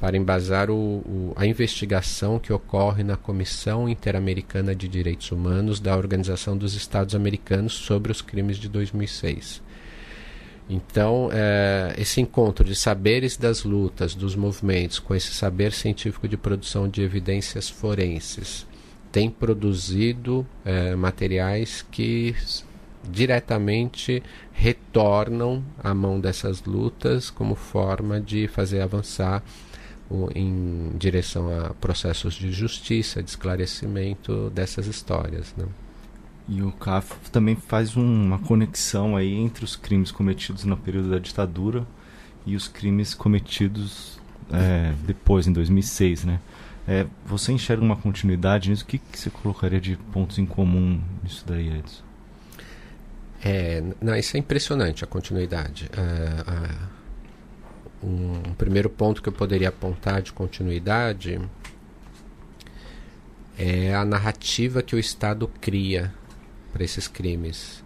para 0.00 0.16
embasar 0.16 0.70
o, 0.70 0.74
o, 0.74 1.32
a 1.36 1.44
investigação 1.44 2.38
que 2.38 2.50
ocorre 2.54 3.04
na 3.04 3.18
Comissão 3.18 3.86
Interamericana 3.86 4.74
de 4.74 4.88
Direitos 4.88 5.30
Humanos 5.30 5.78
da 5.78 5.94
Organização 5.94 6.56
dos 6.56 6.72
Estados 6.72 7.14
Americanos 7.14 7.74
sobre 7.74 8.10
os 8.10 8.22
crimes 8.22 8.56
de 8.56 8.66
2006. 8.66 9.60
Então, 10.70 11.28
é, 11.30 11.94
esse 11.98 12.18
encontro 12.18 12.64
de 12.64 12.74
saberes 12.74 13.36
das 13.36 13.62
lutas, 13.62 14.14
dos 14.14 14.34
movimentos, 14.34 14.98
com 14.98 15.14
esse 15.14 15.34
saber 15.34 15.70
científico 15.70 16.26
de 16.26 16.38
produção 16.38 16.88
de 16.88 17.02
evidências 17.02 17.68
forenses, 17.68 18.66
tem 19.12 19.28
produzido 19.28 20.46
é, 20.64 20.94
materiais 20.94 21.84
que 21.90 22.34
diretamente 23.06 24.22
retornam 24.50 25.62
à 25.82 25.92
mão 25.92 26.18
dessas 26.18 26.64
lutas 26.64 27.28
como 27.28 27.54
forma 27.54 28.18
de 28.18 28.48
fazer 28.48 28.80
avançar 28.80 29.42
em 30.34 30.92
direção 30.98 31.48
a 31.56 31.70
processos 31.74 32.34
de 32.34 32.50
justiça, 32.50 33.22
de 33.22 33.30
esclarecimento 33.30 34.50
dessas 34.50 34.86
histórias. 34.86 35.54
Né? 35.56 35.66
E 36.48 36.62
o 36.62 36.72
CAF 36.72 37.30
também 37.30 37.54
faz 37.54 37.96
um, 37.96 38.02
uma 38.02 38.38
conexão 38.38 39.16
aí 39.16 39.32
entre 39.34 39.64
os 39.64 39.76
crimes 39.76 40.10
cometidos 40.10 40.64
no 40.64 40.76
período 40.76 41.10
da 41.10 41.18
ditadura 41.18 41.86
e 42.44 42.56
os 42.56 42.66
crimes 42.66 43.14
cometidos 43.14 44.18
é, 44.52 44.92
depois, 45.04 45.46
em 45.46 45.52
2006, 45.52 46.24
né? 46.24 46.40
É, 46.88 47.06
você 47.24 47.52
enxerga 47.52 47.84
uma 47.84 47.94
continuidade 47.94 48.68
nisso? 48.68 48.82
O 48.82 48.86
que, 48.86 48.98
que, 48.98 49.18
você 49.18 49.30
colocaria 49.30 49.80
de 49.80 49.96
pontos 49.96 50.38
em 50.38 50.46
comum 50.46 51.00
nisso 51.22 51.44
daí, 51.46 51.68
Edson? 51.78 52.02
É, 53.44 53.82
não, 54.00 54.16
isso 54.16 54.36
é 54.36 54.40
impressionante, 54.40 55.04
a 55.04 55.06
continuidade. 55.06 55.88
É, 55.96 56.50
a, 56.50 56.99
um, 58.02 58.54
primeiro 58.54 58.88
ponto 58.88 59.22
que 59.22 59.28
eu 59.28 59.32
poderia 59.32 59.68
apontar 59.68 60.22
de 60.22 60.32
continuidade 60.32 61.40
é 63.58 63.94
a 63.94 64.04
narrativa 64.04 64.82
que 64.82 64.96
o 64.96 64.98
Estado 64.98 65.46
cria 65.60 66.12
para 66.72 66.82
esses 66.82 67.06
crimes. 67.06 67.84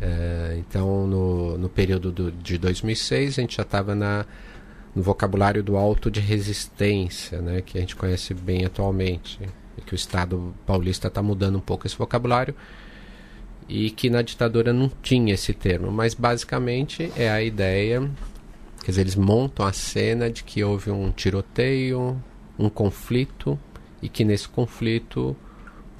É, 0.00 0.56
então, 0.58 1.06
no, 1.06 1.56
no 1.56 1.68
período 1.68 2.10
do, 2.10 2.32
de 2.32 2.58
2006, 2.58 3.38
a 3.38 3.42
gente 3.42 3.56
já 3.56 3.62
estava 3.62 3.94
no 3.94 5.02
vocabulário 5.02 5.62
do 5.62 5.76
auto 5.76 6.10
de 6.10 6.18
resistência, 6.18 7.40
né, 7.40 7.60
que 7.60 7.78
a 7.78 7.80
gente 7.80 7.94
conhece 7.94 8.34
bem 8.34 8.64
atualmente, 8.64 9.38
e 9.78 9.82
que 9.82 9.94
o 9.94 9.96
Estado 9.96 10.52
paulista 10.66 11.06
está 11.08 11.22
mudando 11.22 11.56
um 11.56 11.60
pouco 11.60 11.86
esse 11.86 11.96
vocabulário, 11.96 12.54
e 13.68 13.90
que 13.90 14.10
na 14.10 14.20
ditadura 14.20 14.72
não 14.72 14.90
tinha 15.02 15.34
esse 15.34 15.54
termo, 15.54 15.92
mas 15.92 16.12
basicamente 16.12 17.12
é 17.16 17.30
a 17.30 17.42
ideia 17.42 18.10
Quer 18.84 18.90
dizer, 18.90 19.00
eles 19.00 19.16
montam 19.16 19.64
a 19.64 19.72
cena 19.72 20.30
de 20.30 20.44
que 20.44 20.62
houve 20.62 20.90
um 20.90 21.10
tiroteio, 21.10 22.22
um 22.58 22.68
conflito, 22.68 23.58
e 24.02 24.10
que 24.10 24.26
nesse 24.26 24.46
conflito 24.46 25.34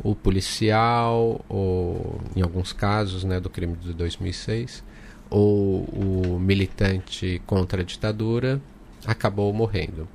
o 0.03 0.15
policial, 0.15 1.43
ou 1.49 2.21
em 2.37 2.43
alguns 2.43 2.75
casos 2.75 3.25
né, 3.25 3.41
do 3.41 3.49
crime 3.49 3.75
de 3.75 3.95
2006, 3.95 4.85
ou 5.31 5.85
o 5.85 6.39
militante 6.39 7.41
contra 7.47 7.81
a 7.81 7.85
ditadura 7.85 8.61
acabou 9.07 9.51
morrendo. 9.51 10.07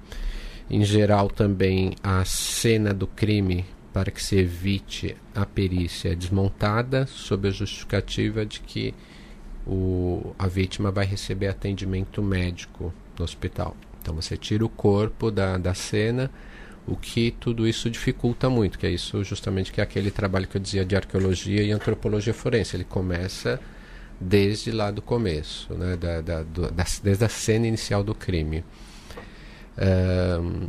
Em 0.70 0.86
geral, 0.86 1.28
também 1.28 1.96
a 2.04 2.24
cena 2.24 2.94
do 2.94 3.08
crime, 3.08 3.66
para 3.92 4.12
que 4.12 4.22
se 4.22 4.38
evite 4.38 5.18
a 5.34 5.44
perícia, 5.44 6.10
é 6.10 6.16
desmontada 6.16 7.08
sob 7.08 7.48
a 7.48 7.52
justificativa 7.52 8.46
de 8.46 8.60
que 8.60 8.94
o, 9.66 10.34
a 10.38 10.48
vítima 10.48 10.92
vai 10.92 11.06
receber 11.06 11.48
atendimento 11.48 12.22
médico 12.22 12.94
no 13.18 13.24
hospital. 13.24 13.76
Então 14.02 14.16
você 14.16 14.38
tira 14.38 14.66
o 14.66 14.70
corpo 14.70 15.30
da, 15.30 15.58
da 15.58 15.74
cena, 15.74 16.32
o 16.88 16.96
que 16.96 17.32
tudo 17.32 17.68
isso 17.68 17.90
dificulta 17.90 18.50
muito, 18.50 18.80
que 18.80 18.88
é 18.88 18.90
isso 18.90 19.24
justamente 19.24 19.72
que 19.72 19.80
é 19.80 19.84
aquele 19.84 20.10
trabalho 20.10 20.48
que 20.48 20.58
eu 20.58 20.62
dizia 20.62 20.84
de 20.84 20.96
arqueologia 20.96 21.62
e 21.62 21.72
antropologia 21.72 22.34
forense. 22.34 22.76
Ele 22.76 22.84
começa 22.84 23.60
desde 24.20 24.72
lá 24.72 24.92
do 24.92 25.02
começo, 25.02 25.74
né, 25.74 25.96
da, 25.96 26.22
da, 26.22 26.44
do, 26.44 26.72
da 26.72 26.86
desde 27.04 27.24
a 27.24 27.30
cena 27.30 27.68
inicial 27.68 28.04
do 28.04 28.16
crime. 28.16 28.64
Um, 29.78 30.68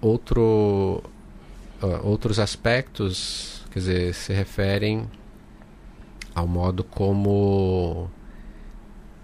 outro, 0.00 1.02
uh, 1.82 2.06
outros 2.06 2.38
aspectos, 2.38 3.62
quer 3.70 3.78
dizer, 3.78 4.14
se 4.14 4.32
referem 4.32 5.08
ao 6.34 6.46
modo 6.46 6.82
como 6.82 8.10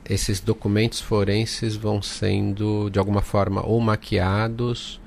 esses 0.05 0.41
documentos 0.41 1.01
forenses 1.01 1.77
vão 1.77 2.01
sendo 2.03 2.91
de 2.91 2.99
alguma 2.99 3.23
forma 3.23 3.65
ou 3.65 3.81
maquiados 3.81 5.01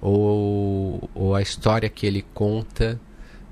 ou, 0.00 1.08
ou 1.14 1.34
a 1.34 1.42
história 1.42 1.88
que 1.88 2.06
ele 2.06 2.24
conta 2.34 3.00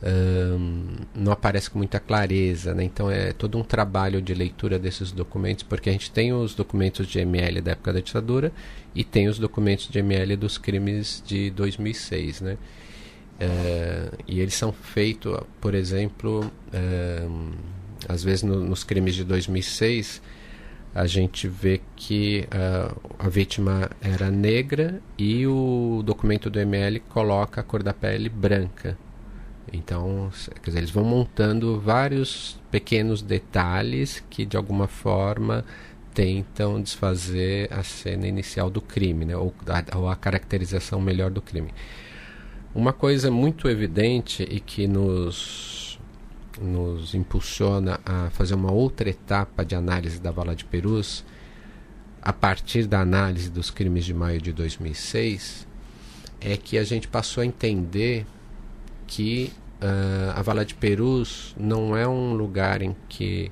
um, 0.01 0.97
não 1.14 1.33
aparece 1.33 1.68
com 1.68 1.79
muita 1.79 1.99
clareza, 1.99 2.73
né? 2.73 2.85
então 2.85 3.11
é 3.11 3.33
todo 3.33 3.59
um 3.59 3.64
trabalho 3.64 4.23
de 4.23 4.33
leitura 4.33 4.79
desses 4.79 5.11
documentos, 5.11 5.64
porque 5.64 5.88
a 5.88 5.92
gente 5.92 6.11
tem 6.11 6.33
os 6.33 6.55
documentos 6.55 7.07
de 7.07 7.18
ML 7.18 7.61
da 7.61 7.73
época 7.73 7.92
da 7.92 8.01
ditadura 8.01 8.53
e 8.94 9.03
tem 9.03 9.29
os 9.29 9.38
documentos 9.38 9.88
de 9.88 9.99
ML 9.99 10.37
dos 10.37 10.57
crimes 10.57 11.23
de 11.27 11.51
2006, 11.51 12.40
né? 12.42 12.59
Uh, 13.40 14.18
e 14.27 14.40
eles 14.40 14.55
são 14.55 14.73
feitos, 14.73 15.40
por 15.61 15.73
exemplo, 15.75 16.51
um, 16.75 17.53
às 18.08 18.22
vezes 18.22 18.42
no, 18.42 18.61
nos 18.61 18.84
crimes 18.84 19.14
de 19.14 19.24
2006 19.24 20.20
a 20.94 21.06
gente 21.06 21.46
vê 21.46 21.80
que 21.94 22.46
uh, 22.48 23.14
a 23.18 23.28
vítima 23.28 23.90
era 24.00 24.30
negra 24.30 25.00
e 25.16 25.46
o 25.46 26.02
documento 26.04 26.50
do 26.50 26.58
ML 26.58 27.00
coloca 27.00 27.61
a 27.61 27.64
cor 27.64 27.82
da 27.82 27.94
pele 27.94 28.28
branca. 28.28 28.96
Então, 29.72 30.30
quer 30.62 30.70
dizer, 30.70 30.78
eles 30.78 30.90
vão 30.90 31.04
montando 31.04 31.78
vários 31.78 32.58
pequenos 32.70 33.22
detalhes 33.22 34.24
que 34.28 34.44
de 34.44 34.56
alguma 34.56 34.88
forma 34.88 35.64
tentam 36.14 36.82
desfazer 36.82 37.72
a 37.72 37.84
cena 37.84 38.26
inicial 38.26 38.68
do 38.68 38.80
crime, 38.80 39.24
né? 39.24 39.37
ou, 39.37 39.54
a, 39.68 39.96
ou 39.96 40.08
a 40.08 40.16
caracterização 40.16 41.00
melhor 41.00 41.30
do 41.30 41.40
crime. 41.40 41.72
Uma 42.74 42.92
coisa 42.92 43.30
muito 43.30 43.68
evidente 43.68 44.42
e 44.42 44.58
que 44.58 44.88
nos, 44.88 45.88
nos 46.61 47.14
impulsiona 47.14 48.01
a 48.05 48.31
fazer 48.31 48.55
uma 48.55 48.73
outra 48.73 49.09
etapa 49.09 49.64
de 49.64 49.75
análise 49.75 50.21
da 50.21 50.31
vala 50.31 50.55
de 50.55 50.64
Perus, 50.64 51.25
a 52.21 52.33
partir 52.33 52.87
da 52.87 53.01
análise 53.01 53.51
dos 53.51 53.71
crimes 53.71 54.05
de 54.05 54.12
maio 54.12 54.40
de 54.40 54.53
2006, 54.53 55.66
é 56.40 56.57
que 56.57 56.79
a 56.79 56.85
gente 56.85 57.09
passou 57.09 57.42
a 57.42 57.47
entender 57.47 58.25
que 59.07 59.53
uh, 59.83 60.33
a 60.37 60.42
Vala 60.42 60.64
de 60.64 60.75
Perus 60.75 61.55
não 61.59 61.97
é 61.97 62.07
um 62.07 62.35
lugar 62.35 62.83
em 62.83 62.94
que 63.09 63.51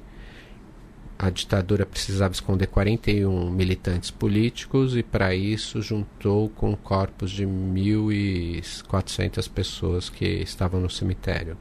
a 1.19 1.31
ditadura 1.31 1.87
precisava 1.87 2.35
esconder 2.35 2.67
41 2.67 3.51
militantes 3.51 4.11
políticos 4.11 4.95
e 4.97 5.03
para 5.03 5.35
isso 5.35 5.81
juntou 5.81 6.51
com 6.51 6.77
corpos 6.77 7.31
de 7.31 7.47
1.400 7.47 9.51
pessoas 9.51 10.11
que 10.11 10.27
estavam 10.27 10.79
no 10.79 10.91
cemitério. 10.91 11.57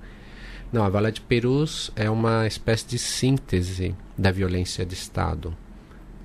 Não, 0.75 0.83
a 0.83 0.89
Vala 0.89 1.09
de 1.09 1.21
Perus 1.21 1.89
é 1.95 2.09
uma 2.09 2.45
espécie 2.45 2.85
de 2.85 2.99
síntese 2.99 3.95
da 4.17 4.29
violência 4.29 4.85
de 4.85 4.93
Estado. 4.93 5.55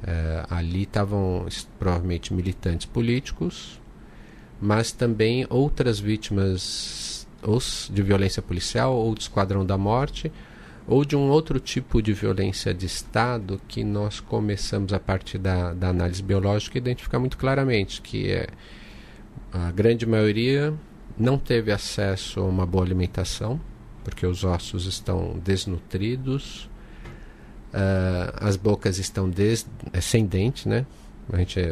É, 0.05 0.45
ali 0.51 0.83
estavam 0.83 1.47
provavelmente 1.79 2.35
militantes 2.35 2.85
políticos, 2.85 3.81
mas 4.61 4.91
também 4.91 5.47
outras 5.49 6.01
vítimas 6.01 7.29
ou 7.45 7.61
de 7.91 8.03
violência 8.03 8.43
policial, 8.43 8.93
ou 8.93 9.15
de 9.15 9.21
esquadrão 9.21 9.65
da 9.65 9.79
morte, 9.79 10.33
ou 10.85 11.05
de 11.05 11.15
um 11.15 11.31
outro 11.31 11.61
tipo 11.61 12.03
de 12.03 12.13
violência 12.13 12.75
de 12.75 12.87
Estado 12.87 13.61
que 13.69 13.85
nós 13.85 14.19
começamos 14.19 14.93
a 14.93 14.99
partir 14.99 15.39
da, 15.39 15.73
da 15.73 15.91
análise 15.91 16.25
biológica 16.25 16.77
identificar 16.77 17.21
muito 17.21 17.39
claramente, 17.39 18.03
que 18.03 18.33
é 18.33 18.49
a 19.53 19.71
grande 19.71 20.05
maioria 20.07 20.75
não 21.17 21.39
teve 21.39 21.71
acesso 21.71 22.41
a 22.41 22.45
uma 22.45 22.67
boa 22.67 22.85
alimentação, 22.85 23.61
porque 24.05 24.27
os 24.27 24.45
ossos 24.45 24.87
estão 24.87 25.39
desnutridos, 25.45 26.71
uh, 27.73 28.33
as 28.37 28.57
bocas 28.57 28.99
estão 28.99 29.29
des, 29.29 29.69
é, 29.93 30.01
sem 30.01 30.27
dente, 30.27 30.69
né? 30.69 30.87
A 31.33 31.39
gente 31.39 31.61
é, 31.61 31.65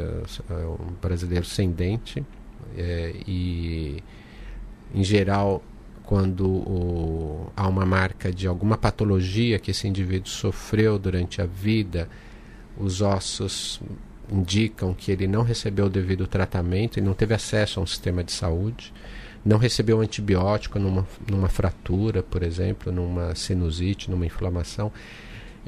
é 0.51 0.55
um 0.67 0.93
brasileiro 1.01 1.45
sem 1.45 1.71
dente, 1.71 2.25
é, 2.77 3.15
e 3.27 4.03
em 4.95 5.05
geral, 5.05 5.63
quando 6.05 6.47
o, 6.47 7.53
há 7.57 7.69
uma 7.69 7.85
marca 7.85 8.33
de 8.33 8.47
alguma 8.47 8.79
patologia 8.79 9.59
que 9.59 9.71
esse 9.71 9.87
indivíduo 9.87 10.29
sofreu 10.29 10.99
durante 10.99 11.43
a 11.43 11.47
vida, 11.47 12.09
os 12.79 13.03
ossos 13.03 13.81
indicam 14.31 14.95
que 14.95 15.11
ele 15.11 15.27
não 15.27 15.43
recebeu 15.43 15.87
o 15.87 15.91
devido 15.91 16.27
tratamento 16.27 16.99
e 16.99 17.03
não 17.03 17.15
teve 17.15 17.35
acesso 17.35 17.81
a 17.81 17.83
um 17.83 17.87
sistema 17.87 18.23
de 18.23 18.33
saúde, 18.33 18.93
não 19.45 19.59
recebeu 19.59 20.01
antibiótico 20.01 20.79
numa, 20.79 21.07
numa 21.31 21.49
fratura, 21.49 22.23
por 22.23 22.43
exemplo, 22.43 22.93
numa 22.93 23.35
sinusite, 23.35 24.11
numa 24.11 24.27
inflamação. 24.27 24.93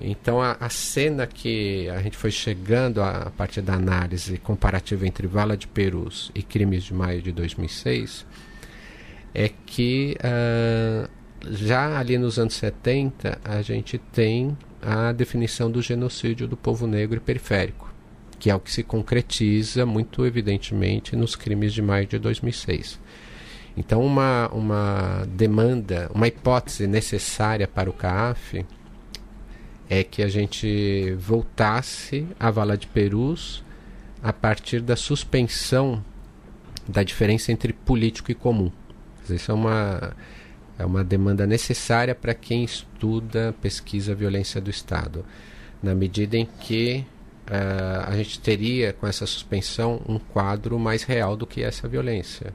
Então, 0.00 0.40
a, 0.40 0.56
a, 0.58 0.68
cena 0.70 1.26
que 1.26 1.88
a 1.90 2.00
gente 2.00 2.16
foi 2.16 2.30
chegando 2.30 3.02
a, 3.02 3.24
a 3.24 3.30
partir 3.30 3.60
da 3.60 3.74
análise 3.74 4.38
comparativa 4.38 5.06
entre 5.06 5.26
Vala 5.26 5.56
de 5.56 5.66
Perus 5.66 6.30
e 6.34 6.42
crimes 6.42 6.84
de 6.84 6.94
maio 6.94 7.20
de 7.20 7.32
2006 7.32 8.24
é 9.34 9.50
que 9.66 10.16
uh, 10.20 11.08
já 11.50 11.98
ali 11.98 12.18
nos 12.18 12.38
anos 12.38 12.54
70 12.54 13.40
a 13.44 13.62
gente 13.62 13.98
tem 13.98 14.56
a 14.82 15.12
definição 15.12 15.70
do 15.70 15.82
genocídio 15.82 16.48
do 16.48 16.56
povo 16.56 16.86
negro 16.86 17.18
e 17.18 17.20
periférico, 17.20 17.92
que 18.38 18.50
é 18.50 18.54
o 18.54 18.60
que 18.60 18.72
se 18.72 18.82
concretiza 18.82 19.84
muito 19.84 20.24
evidentemente 20.24 21.14
nos 21.14 21.36
crimes 21.36 21.72
de 21.72 21.82
maio 21.82 22.06
de 22.06 22.18
2006. 22.18 22.98
Então, 23.80 24.04
uma, 24.04 24.46
uma 24.52 25.26
demanda, 25.26 26.10
uma 26.14 26.28
hipótese 26.28 26.86
necessária 26.86 27.66
para 27.66 27.88
o 27.88 27.94
CAF 27.94 28.66
é 29.88 30.04
que 30.04 30.22
a 30.22 30.28
gente 30.28 31.14
voltasse 31.18 32.26
à 32.38 32.50
vala 32.50 32.76
de 32.76 32.86
Perus 32.86 33.64
a 34.22 34.34
partir 34.34 34.82
da 34.82 34.96
suspensão 34.96 36.04
da 36.86 37.02
diferença 37.02 37.52
entre 37.52 37.72
político 37.72 38.30
e 38.30 38.34
comum. 38.34 38.70
Isso 39.30 39.50
é 39.50 39.54
uma, 39.54 40.14
é 40.78 40.84
uma 40.84 41.02
demanda 41.02 41.46
necessária 41.46 42.14
para 42.14 42.34
quem 42.34 42.62
estuda, 42.62 43.54
pesquisa 43.62 44.12
a 44.12 44.14
violência 44.14 44.60
do 44.60 44.68
Estado, 44.68 45.24
na 45.82 45.94
medida 45.94 46.36
em 46.36 46.44
que 46.44 47.06
uh, 47.48 48.10
a 48.10 48.14
gente 48.14 48.40
teria, 48.40 48.92
com 48.92 49.06
essa 49.06 49.24
suspensão, 49.24 50.02
um 50.06 50.18
quadro 50.18 50.78
mais 50.78 51.02
real 51.02 51.34
do 51.34 51.46
que 51.46 51.62
essa 51.62 51.88
violência. 51.88 52.52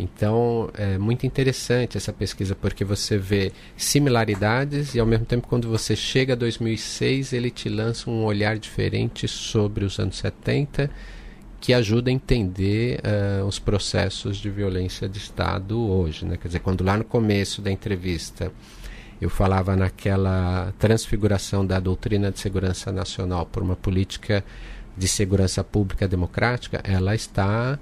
Então 0.00 0.70
é 0.74 0.96
muito 0.96 1.26
interessante 1.26 1.96
essa 1.96 2.12
pesquisa 2.12 2.54
porque 2.54 2.84
você 2.84 3.18
vê 3.18 3.52
similaridades 3.76 4.94
e 4.94 5.00
ao 5.00 5.06
mesmo 5.06 5.26
tempo 5.26 5.46
quando 5.46 5.68
você 5.68 5.94
chega 5.94 6.32
a 6.32 6.36
2006 6.36 7.32
ele 7.32 7.50
te 7.50 7.68
lança 7.68 8.10
um 8.10 8.24
olhar 8.24 8.58
diferente 8.58 9.28
sobre 9.28 9.84
os 9.84 9.98
anos 9.98 10.16
70 10.16 10.90
que 11.60 11.74
ajuda 11.74 12.08
a 12.08 12.12
entender 12.12 13.00
uh, 13.00 13.44
os 13.44 13.58
processos 13.58 14.38
de 14.38 14.48
violência 14.48 15.06
de 15.06 15.18
Estado 15.18 15.78
hoje. 15.78 16.24
Né? 16.24 16.38
Quer 16.38 16.48
dizer, 16.48 16.60
quando 16.60 16.82
lá 16.82 16.96
no 16.96 17.04
começo 17.04 17.60
da 17.60 17.70
entrevista 17.70 18.50
eu 19.20 19.28
falava 19.28 19.76
naquela 19.76 20.72
transfiguração 20.78 21.66
da 21.66 21.78
doutrina 21.78 22.30
de 22.30 22.40
segurança 22.40 22.90
nacional 22.90 23.44
por 23.44 23.62
uma 23.62 23.76
política 23.76 24.42
de 24.96 25.06
segurança 25.06 25.62
pública 25.62 26.08
democrática, 26.08 26.80
ela 26.82 27.14
está 27.14 27.78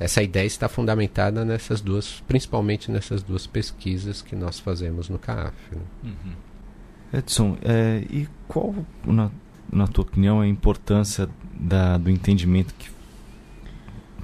essa 0.00 0.22
ideia 0.22 0.46
está 0.46 0.68
fundamentada 0.68 1.44
nessas 1.44 1.80
duas, 1.80 2.22
principalmente 2.26 2.90
nessas 2.90 3.22
duas 3.22 3.46
pesquisas 3.46 4.22
que 4.22 4.34
nós 4.34 4.58
fazemos 4.58 5.10
no 5.10 5.18
CAF. 5.18 5.54
Né? 5.70 5.82
Uhum. 6.04 7.18
Edson, 7.18 7.58
é, 7.62 8.02
e 8.10 8.26
qual, 8.48 8.74
na, 9.04 9.30
na 9.70 9.86
tua 9.86 10.02
opinião, 10.02 10.40
a 10.40 10.46
importância 10.46 11.28
da, 11.54 11.98
do 11.98 12.10
entendimento 12.10 12.74
que 12.74 12.90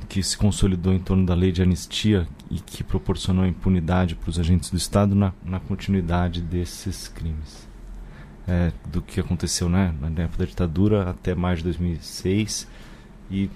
que 0.08 0.22
se 0.22 0.38
consolidou 0.38 0.92
em 0.92 0.98
torno 0.98 1.26
da 1.26 1.34
lei 1.34 1.52
de 1.52 1.62
anistia 1.62 2.26
e 2.50 2.60
que 2.60 2.84
proporcionou 2.84 3.44
impunidade 3.44 4.14
para 4.14 4.30
os 4.30 4.38
agentes 4.38 4.70
do 4.70 4.76
Estado 4.76 5.14
na, 5.14 5.32
na 5.44 5.58
continuidade 5.58 6.40
desses 6.40 7.08
crimes. 7.08 7.66
É, 8.48 8.72
do 8.92 9.02
que 9.02 9.18
aconteceu 9.18 9.68
né, 9.68 9.92
na 10.00 10.22
época 10.22 10.38
da 10.38 10.44
ditadura 10.44 11.10
até 11.10 11.34
mais 11.34 11.58
de 11.58 11.64
2006 11.64 12.68
e 13.28 13.50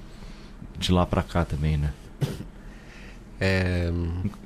de 0.77 0.91
lá 0.91 1.07
para 1.07 1.23
cá 1.23 1.45
também, 1.45 1.77
né? 1.77 1.93
É... 3.43 3.91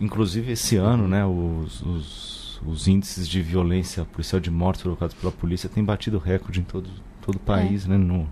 Inclusive 0.00 0.52
esse 0.52 0.76
ano, 0.76 1.08
né, 1.08 1.26
os, 1.26 1.82
os 1.82 2.34
os, 2.66 2.88
índices 2.88 3.28
de 3.28 3.42
violência 3.42 4.04
policial 4.04 4.40
de 4.40 4.50
mortes 4.50 4.82
provocados 4.82 5.14
pela 5.14 5.32
polícia 5.32 5.68
têm 5.68 5.84
batido 5.84 6.18
recorde 6.18 6.60
em 6.60 6.64
todo, 6.64 6.88
todo 7.22 7.36
o 7.36 7.40
país, 7.40 7.84
é. 7.84 7.88
né? 7.88 7.96
No, 7.96 8.28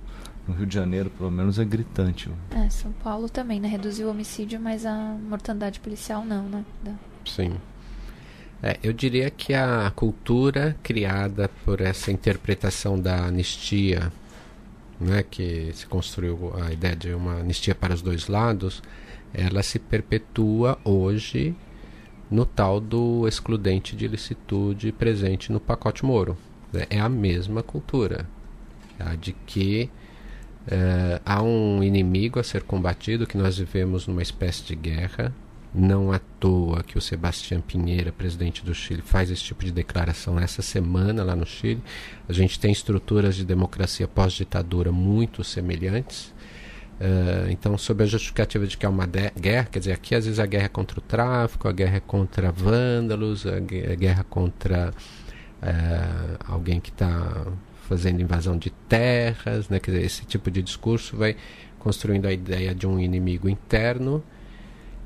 no, 0.47 0.55
Rio 0.55 0.67
de 0.67 0.75
Janeiro, 0.75 1.11
pelo 1.11 1.31
menos, 1.31 1.59
é 1.59 1.65
gritante. 1.65 2.31
É, 2.51 2.69
São 2.71 2.93
Paulo 2.93 3.29
também, 3.29 3.61
né? 3.61 3.69
Reduziu 3.69 4.09
o 4.09 4.11
homicídio, 4.11 4.61
mas 4.61 4.87
a 4.87 5.17
mortandade 5.29 5.81
policial 5.81 6.25
não, 6.25 6.49
né? 6.49 6.65
Da... 6.83 6.93
Sim. 7.25 7.55
É, 8.63 8.79
eu 8.83 8.93
diria 8.93 9.29
que 9.29 9.55
a 9.55 9.91
cultura 9.95 10.77
criada 10.83 11.51
por 11.65 11.81
essa 11.81 12.13
interpretação 12.13 12.99
da 12.99 13.27
anistia, 13.27 14.13
né, 15.01 15.25
que 15.25 15.73
se 15.75 15.85
construiu 15.87 16.53
a 16.63 16.73
ideia 16.73 16.95
de 16.95 17.13
uma 17.13 17.41
anistia 17.41 17.75
para 17.75 17.93
os 17.93 18.01
dois 18.01 18.29
lados, 18.29 18.81
ela 19.33 19.63
se 19.63 19.79
perpetua 19.79 20.79
hoje 20.85 21.55
no 22.31 22.47
tal 22.47 22.81
do 22.81 23.27
excludente 23.29 23.95
de 23.95 24.07
ilicitude 24.07 24.93
presente 24.93 25.53
no 25.53 25.61
pacote 25.61 26.05
Moro. 26.05 26.37
É 26.89 26.99
a 26.99 27.09
mesma 27.09 27.63
cultura, 27.63 28.27
a 28.99 29.15
de 29.15 29.33
que 29.33 29.91
é, 30.67 31.21
há 31.25 31.43
um 31.43 31.83
inimigo 31.83 32.39
a 32.39 32.43
ser 32.43 32.63
combatido, 32.63 33.27
que 33.27 33.37
nós 33.37 33.59
vivemos 33.59 34.07
numa 34.07 34.23
espécie 34.23 34.63
de 34.65 34.75
guerra, 34.75 35.35
não 35.75 36.13
à 36.13 36.19
toa 36.19 36.83
que 36.83 36.99
o 36.99 37.01
Sebastião 37.01 37.61
Pinheira, 37.61 38.13
presidente 38.13 38.65
do 38.65 38.75
Chile, 38.75 39.03
faz 39.03 39.31
esse 39.31 39.43
tipo 39.43 39.65
de 39.65 39.73
declaração 39.73 40.39
essa 40.39 40.63
semana 40.63 41.25
lá 41.25 41.35
no 41.35 41.47
Chile. 41.47 41.83
A 42.29 42.33
gente 42.33 42.61
tem 42.61 42.71
estruturas 42.71 43.35
de 43.35 43.45
democracia 43.45 44.07
pós-ditadura 44.07 44.93
muito 44.93 45.43
semelhantes. 45.43 46.32
Uh, 47.03 47.51
então, 47.51 47.77
sob 47.77 48.05
a 48.05 48.07
justificativa 48.07 48.65
de 48.65 48.77
que 48.77 48.87
é 48.87 48.89
uma 48.89 49.07
guerra, 49.07 49.65
quer 49.65 49.81
dizer, 49.81 49.93
aqui 49.93 50.15
às 50.15 50.25
vezes 50.25 50.39
a 50.39 50.47
guerra 50.47 50.67
é 50.67 50.69
contra 50.69 51.01
o 51.01 51.03
tráfico, 51.03 51.67
a 51.67 51.73
guerra 51.73 51.97
é 51.97 52.01
contra 52.01 52.53
vândalos, 52.53 53.45
a 53.45 53.59
guerra 53.59 54.23
contra 54.23 54.95
uh, 55.63 56.45
alguém 56.47 56.79
que 56.79 56.91
está 56.91 57.45
fazendo 57.89 58.23
invasão 58.23 58.57
de 58.57 58.71
terras, 58.89 59.69
né? 59.69 59.81
quer 59.81 59.91
dizer, 59.91 60.07
esse 60.07 60.25
tipo 60.25 60.49
de 60.49 60.63
discurso 60.63 61.17
vai 61.17 61.35
construindo 61.77 62.27
a 62.27 62.33
ideia 62.33 62.73
de 62.73 62.87
um 62.87 63.01
inimigo 63.01 63.49
interno 63.49 64.23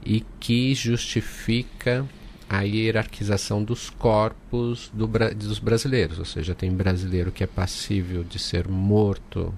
e 0.05 0.23
que 0.39 0.75
justifica 0.75 2.05
a 2.47 2.61
hierarquização 2.61 3.65
dos 3.65 3.89
corpos 3.89 4.91
do, 4.93 5.09
dos 5.35 5.59
brasileiros, 5.59 6.19
ou 6.19 6.27
seja, 6.27 6.55
tem 6.55 6.71
brasileiro 6.71 7.33
que 7.33 7.43
é 7.43 7.47
passível 7.47 8.23
de 8.23 8.39
ser 8.39 8.69
morto 8.69 9.55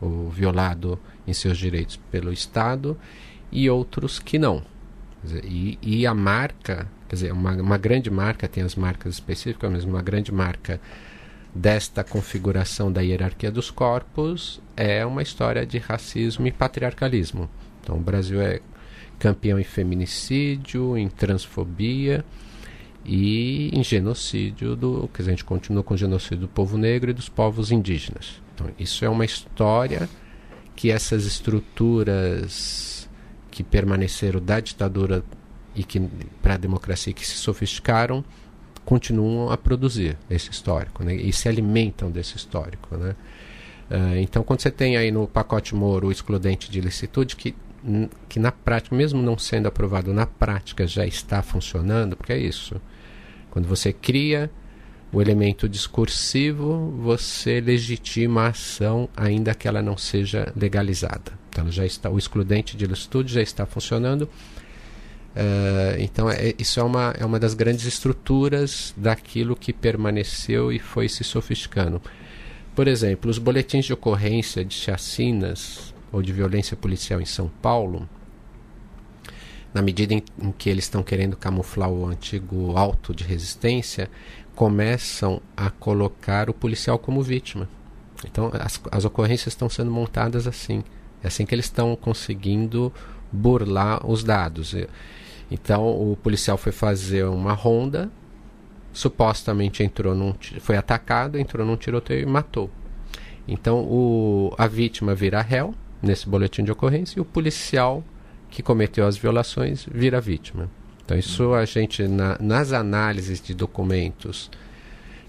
ou 0.00 0.30
violado 0.30 0.98
em 1.26 1.32
seus 1.32 1.58
direitos 1.58 1.96
pelo 2.10 2.32
Estado 2.32 2.96
e 3.52 3.68
outros 3.68 4.18
que 4.18 4.38
não. 4.38 4.62
Dizer, 5.22 5.44
e, 5.44 5.78
e, 5.82 6.06
a 6.06 6.14
marca, 6.14 6.88
quer 7.08 7.16
dizer, 7.16 7.32
uma, 7.32 7.52
uma 7.52 7.76
grande 7.76 8.10
marca, 8.10 8.48
tem 8.48 8.62
as 8.62 8.74
marcas 8.74 9.14
específicas, 9.14 9.70
mas 9.70 9.84
uma 9.84 10.00
grande 10.00 10.32
marca 10.32 10.80
desta 11.54 12.02
configuração 12.02 12.90
da 12.90 13.00
hierarquia 13.00 13.50
dos 13.50 13.70
corpos 13.70 14.60
é 14.76 15.04
uma 15.04 15.22
história 15.22 15.66
de 15.66 15.78
racismo 15.78 16.46
e 16.46 16.52
patriarcalismo. 16.52 17.50
Então 17.82 17.96
o 17.96 18.00
Brasil 18.00 18.40
é 18.40 18.60
campeão 19.18 19.58
em 19.58 19.64
feminicídio, 19.64 20.96
em 20.96 21.08
transfobia 21.08 22.24
e 23.04 23.70
em 23.72 23.82
genocídio 23.82 24.76
do, 24.76 25.10
que 25.12 25.22
a 25.22 25.24
gente 25.24 25.44
continua 25.44 25.82
com 25.82 25.94
o 25.94 25.96
genocídio 25.96 26.38
do 26.38 26.48
povo 26.48 26.78
negro 26.78 27.10
e 27.10 27.14
dos 27.14 27.28
povos 27.28 27.70
indígenas. 27.70 28.40
Então, 28.60 28.74
isso 28.78 29.04
é 29.04 29.08
uma 29.08 29.24
história 29.24 30.08
que 30.76 30.90
essas 30.90 31.24
estruturas 31.24 33.08
que 33.50 33.64
permaneceram 33.64 34.40
da 34.40 34.60
ditadura 34.60 35.24
e 35.74 35.82
que 35.82 36.00
para 36.42 36.54
a 36.54 36.56
democracia 36.56 37.12
que 37.12 37.26
se 37.26 37.36
sofisticaram 37.36 38.24
continuam 38.84 39.50
a 39.50 39.56
produzir 39.56 40.16
esse 40.28 40.50
histórico 40.50 41.02
né? 41.04 41.14
e 41.14 41.32
se 41.32 41.48
alimentam 41.48 42.10
desse 42.10 42.36
histórico. 42.36 42.96
Né? 42.96 43.14
Uh, 43.90 44.16
então, 44.20 44.42
quando 44.42 44.60
você 44.60 44.70
tem 44.70 44.96
aí 44.96 45.10
no 45.10 45.26
pacote 45.26 45.74
Moro 45.74 46.08
o 46.08 46.12
excludente 46.12 46.70
de 46.70 46.78
ilicitude, 46.78 47.36
que 47.36 47.54
que 48.28 48.38
na 48.38 48.52
prática, 48.52 48.94
mesmo 48.94 49.22
não 49.22 49.38
sendo 49.38 49.66
aprovado 49.66 50.12
na 50.12 50.26
prática, 50.26 50.86
já 50.86 51.06
está 51.06 51.40
funcionando, 51.40 52.14
porque 52.14 52.34
é 52.34 52.38
isso. 52.38 52.78
Quando 53.50 53.66
você 53.66 53.90
cria 53.90 54.50
o 55.12 55.20
elemento 55.20 55.68
discursivo, 55.68 56.92
você 57.02 57.60
legitima 57.60 58.42
a 58.42 58.48
ação, 58.48 59.08
ainda 59.16 59.54
que 59.54 59.66
ela 59.66 59.82
não 59.82 59.96
seja 59.96 60.52
legalizada. 60.56 61.32
Então, 61.48 61.70
já 61.70 61.84
está, 61.84 62.08
o 62.08 62.16
excludente 62.16 62.76
de 62.76 62.90
estudo 62.92 63.28
já 63.28 63.42
está 63.42 63.66
funcionando. 63.66 64.22
Uh, 65.34 65.98
então, 65.98 66.30
é, 66.30 66.54
isso 66.58 66.78
é 66.78 66.82
uma, 66.82 67.14
é 67.18 67.24
uma 67.24 67.40
das 67.40 67.54
grandes 67.54 67.84
estruturas 67.86 68.94
daquilo 68.96 69.56
que 69.56 69.72
permaneceu 69.72 70.72
e 70.72 70.78
foi 70.78 71.08
se 71.08 71.24
sofisticando. 71.24 72.00
Por 72.74 72.86
exemplo, 72.86 73.28
os 73.28 73.38
boletins 73.38 73.86
de 73.86 73.92
ocorrência 73.92 74.64
de 74.64 74.74
chacinas 74.74 75.92
ou 76.12 76.22
de 76.22 76.32
violência 76.32 76.76
policial 76.76 77.20
em 77.20 77.26
São 77.26 77.48
Paulo, 77.60 78.08
na 79.72 79.82
medida 79.82 80.14
em, 80.14 80.22
em 80.40 80.52
que 80.52 80.68
eles 80.68 80.84
estão 80.84 81.02
querendo 81.02 81.36
camuflar 81.36 81.90
o 81.90 82.06
antigo 82.06 82.76
auto 82.76 83.14
de 83.14 83.24
resistência, 83.24 84.10
começam 84.60 85.40
a 85.56 85.70
colocar 85.70 86.50
o 86.50 86.52
policial 86.52 86.98
como 86.98 87.22
vítima. 87.22 87.66
Então, 88.26 88.50
as, 88.52 88.78
as 88.92 89.06
ocorrências 89.06 89.54
estão 89.54 89.70
sendo 89.70 89.90
montadas 89.90 90.46
assim. 90.46 90.84
É 91.24 91.28
assim 91.28 91.46
que 91.46 91.54
eles 91.54 91.64
estão 91.64 91.96
conseguindo 91.96 92.92
burlar 93.32 94.06
os 94.06 94.22
dados. 94.22 94.76
Então, 95.50 95.88
o 95.88 96.14
policial 96.14 96.58
foi 96.58 96.72
fazer 96.72 97.24
uma 97.24 97.54
ronda, 97.54 98.10
supostamente 98.92 99.82
entrou 99.82 100.14
num, 100.14 100.34
foi 100.60 100.76
atacado, 100.76 101.38
entrou 101.38 101.66
num 101.66 101.76
tiroteio 101.78 102.24
e 102.24 102.26
matou. 102.26 102.70
Então, 103.48 103.78
o, 103.78 104.54
a 104.58 104.66
vítima 104.66 105.14
vira 105.14 105.40
réu, 105.40 105.74
nesse 106.02 106.28
boletim 106.28 106.64
de 106.64 106.70
ocorrência 106.70 107.18
e 107.18 107.22
o 107.22 107.24
policial 107.24 108.04
que 108.50 108.62
cometeu 108.62 109.06
as 109.06 109.16
violações 109.16 109.86
vira 109.90 110.20
vítima. 110.20 110.68
Então, 111.10 111.18
isso 111.18 111.54
a 111.54 111.64
gente, 111.64 112.06
na, 112.06 112.38
nas 112.38 112.72
análises 112.72 113.42
de 113.42 113.52
documentos 113.52 114.48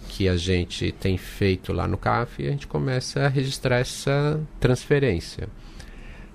que 0.10 0.30
a 0.30 0.38
gente 0.38 0.91
tem 0.91 1.17
feito 1.17 1.74
lá 1.74 1.88
no 1.88 1.98
CAF, 1.98 2.46
a 2.46 2.52
gente 2.52 2.67
começa 2.67 3.22
a 3.22 3.28
registrar 3.28 3.80
essa 3.80 4.39
transferência. 4.60 5.50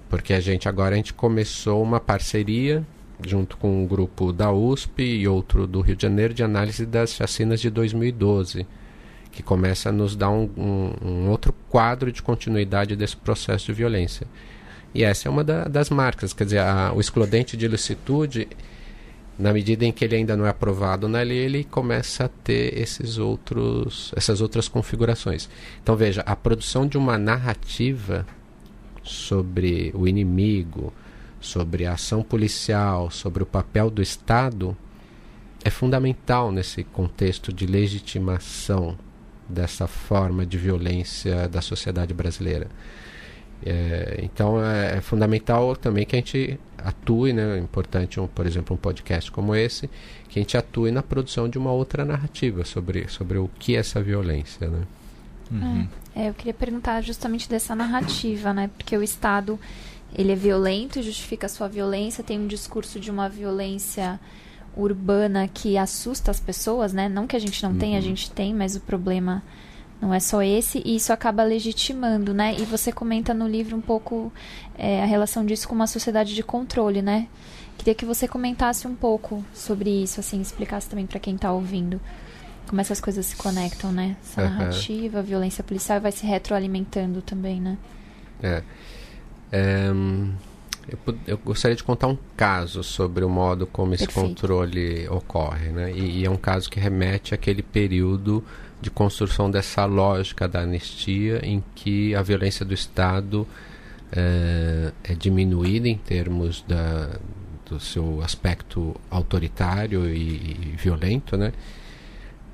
Porque 0.09 0.33
a 0.33 0.41
gente 0.41 0.69
agora 0.69 0.95
a 0.95 0.97
gente 0.97 1.15
começou 1.15 1.81
uma 1.81 2.01
parceria 2.01 2.85
junto 3.25 3.57
com 3.57 3.85
um 3.85 3.87
grupo 3.87 4.33
da 4.33 4.51
USP 4.51 5.05
e 5.05 5.29
outro 5.29 5.65
do 5.65 5.81
Rio 5.81 5.95
de 5.95 6.03
Janeiro 6.03 6.35
de 6.35 6.43
análise 6.43 6.85
das 6.85 7.15
chacinas 7.15 7.61
de 7.61 7.71
2012 7.71 8.67
que 9.31 9.45
começa 9.45 9.91
a 9.91 9.93
nos 9.93 10.17
dar 10.17 10.31
um, 10.31 10.51
um, 10.57 10.93
um 11.09 11.31
outro 11.31 11.55
quadro 11.71 12.11
de 12.11 12.21
continuidade 12.21 12.97
desse 12.97 13.17
processo 13.17 13.67
de 13.67 13.75
violência. 13.75 14.27
E 14.93 15.05
essa 15.05 15.29
é 15.29 15.31
uma 15.31 15.45
da, 15.45 15.69
das 15.69 15.89
marcas, 15.89 16.33
quer 16.33 16.45
dizer, 16.45 16.59
a, 16.59 16.93
o 16.93 17.01
excludente 17.01 17.57
de 17.57 17.65
ilicitude, 17.65 18.49
na 19.39 19.53
medida 19.53 19.85
em 19.85 19.93
que 19.93 20.05
ele 20.05 20.17
ainda 20.17 20.37
não 20.37 20.47
é 20.47 20.49
aprovado 20.49 21.09
na 21.09 21.21
lei, 21.21 21.39
ele 21.39 21.65
começa 21.65 22.25
a 22.25 22.29
ter 22.29 22.79
esses 22.79 23.19
outros, 23.19 24.13
essas 24.17 24.41
outras 24.41 24.69
configurações. 24.69 25.49
Então 25.83 25.95
veja, 25.95 26.23
a 26.23 26.35
produção 26.35 26.87
de 26.87 26.97
uma 26.97 27.19
narrativa 27.19 28.27
sobre 29.03 29.93
o 29.95 30.09
inimigo, 30.09 30.93
sobre 31.41 31.87
a 31.87 31.93
ação 31.93 32.23
policial, 32.23 33.11
sobre 33.11 33.43
o 33.43 33.47
papel 33.47 33.91
do 33.91 34.01
Estado, 34.01 34.77
é 35.63 35.71
fundamental 35.71 36.51
nesse 36.51 36.83
contexto 36.83 37.53
de 37.53 37.67
legitimação 37.67 38.97
dessa 39.49 39.87
forma 39.87 40.47
de 40.47 40.57
violência 40.57 41.49
da 41.49 41.61
sociedade 41.61 42.15
brasileira. 42.15 42.69
É, 43.65 44.21
então 44.23 44.63
é, 44.63 44.99
é, 44.99 45.01
fundamental 45.01 45.75
também 45.75 46.05
que 46.05 46.15
a 46.15 46.19
gente 46.19 46.59
atue, 46.79 47.33
né, 47.33 47.57
é 47.57 47.59
importante, 47.59 48.21
um, 48.21 48.27
por 48.27 48.47
exemplo, 48.47 48.75
um 48.75 48.79
podcast 48.79 49.31
como 49.31 49.55
esse, 49.55 49.89
que 50.29 50.39
a 50.39 50.43
gente 50.43 50.57
atue 50.57 50.91
na 50.91 51.03
produção 51.03 51.49
de 51.49 51.59
uma 51.59 51.73
outra 51.73 52.05
narrativa 52.05 52.65
sobre, 52.65 53.09
sobre 53.09 53.39
o 53.39 53.51
que 53.59 53.75
é 53.75 53.81
essa 53.81 54.01
violência. 54.03 54.69
Né? 54.69 54.83
Uhum. 55.51 55.89
É, 56.15 56.29
eu 56.29 56.35
queria 56.35 56.55
perguntar 56.55 57.01
justamente 57.01 57.49
dessa 57.49 57.75
narrativa, 57.75 58.53
né, 58.53 58.71
porque 58.77 58.97
o 58.97 59.03
Estado 59.03 59.59
ele 60.15 60.33
é 60.33 60.37
violento, 60.37 61.03
justifica 61.03 61.47
a 61.47 61.49
sua 61.49 61.69
violência, 61.69 62.23
tem 62.23 62.39
um 62.39 62.47
discurso 62.47 63.01
de 63.01 63.11
uma 63.11 63.29
violência 63.29 64.21
urbana 64.77 65.49
que 65.49 65.77
assusta 65.77 66.31
as 66.31 66.39
pessoas, 66.39 66.93
né? 66.93 67.09
Não 67.09 67.27
que 67.27 67.35
a 67.35 67.39
gente 67.39 67.63
não 67.63 67.73
uhum. 67.73 67.79
tenha, 67.79 67.99
a 67.99 68.03
gente 68.03 68.31
tem, 68.31 68.55
mas 68.55 68.77
o 68.77 68.81
problema 68.81 69.43
não 70.01 70.13
é 70.13 70.21
só 70.21 70.43
esse, 70.43 70.83
e 70.85 70.97
isso 70.97 71.13
acaba 71.13 71.43
legitimando, 71.43 72.35
né? 72.35 72.55
E 72.59 72.65
você 72.65 72.93
comenta 72.93 73.33
no 73.33 73.49
livro 73.49 73.77
um 73.77 73.81
pouco 73.81 74.33
é, 74.77 75.03
a 75.03 75.07
relação 75.07 75.45
disso 75.45 75.69
com 75.69 75.75
uma 75.75 75.87
sociedade 75.87 76.35
de 76.35 76.43
controle, 76.43 77.01
né? 77.01 77.29
Queria 77.79 77.95
que 77.95 78.05
você 78.05 78.27
comentasse 78.29 78.87
um 78.87 78.95
pouco 78.95 79.45
sobre 79.55 79.91
isso, 79.91 80.21
assim, 80.21 80.41
explicasse 80.41 80.89
também 80.89 81.07
para 81.07 81.21
quem 81.21 81.35
está 81.35 81.53
ouvindo 81.53 82.01
como 82.67 82.81
essas 82.81 83.01
coisas 83.01 83.25
se 83.27 83.37
conectam, 83.37 83.93
né? 83.93 84.17
Essa 84.23 84.43
uhum. 84.43 84.49
narrativa, 84.49 85.19
a 85.21 85.23
violência 85.23 85.63
policial 85.63 86.01
vai 86.01 86.13
se 86.13 86.27
retroalimentando 86.27 87.23
também, 87.23 87.61
né? 87.61 87.79
É. 88.43 88.63
é 89.53 89.87
Eu, 90.89 90.99
eu, 91.27 91.39
gostaria 91.39 91.77
de 91.77 91.85
contar 91.85 92.09
um 92.09 92.19
caso 92.37 92.83
sobre 92.83 93.25
o 93.25 93.29
modo 93.29 93.67
como 93.67 93.95
esse 93.95 94.07
Perfeito. 94.07 94.29
controle 94.29 95.09
ocorre, 95.09 95.69
né? 95.71 95.93
E, 95.93 96.21
e, 96.21 96.25
é 96.25 96.31
um 96.31 96.37
caso 96.37 96.69
que 96.69 96.79
remete 96.79 97.35
àquele 97.35 97.63
período 97.63 98.45
de 98.81 98.91
construção 98.91 99.51
dessa 99.51 99.85
lógica 99.85 100.47
da 100.47 100.61
anistia 100.61 101.41
em 101.43 101.63
que 101.75 102.15
a 102.15 102.23
violência 102.23 102.65
do 102.65 102.75
Estado 102.75 103.47
é, 104.13 104.93
é 105.05 105.15
diminuída 105.15 105.89
em 105.89 105.97
termos 105.97 106.63
da, 106.67 107.19
do 107.69 107.81
seu 107.81 108.23
aspecto 108.23 108.95
autoritário 109.11 110.09
e, 110.09 110.19
e 110.19 110.75
violento, 110.77 111.37
né? 111.37 111.53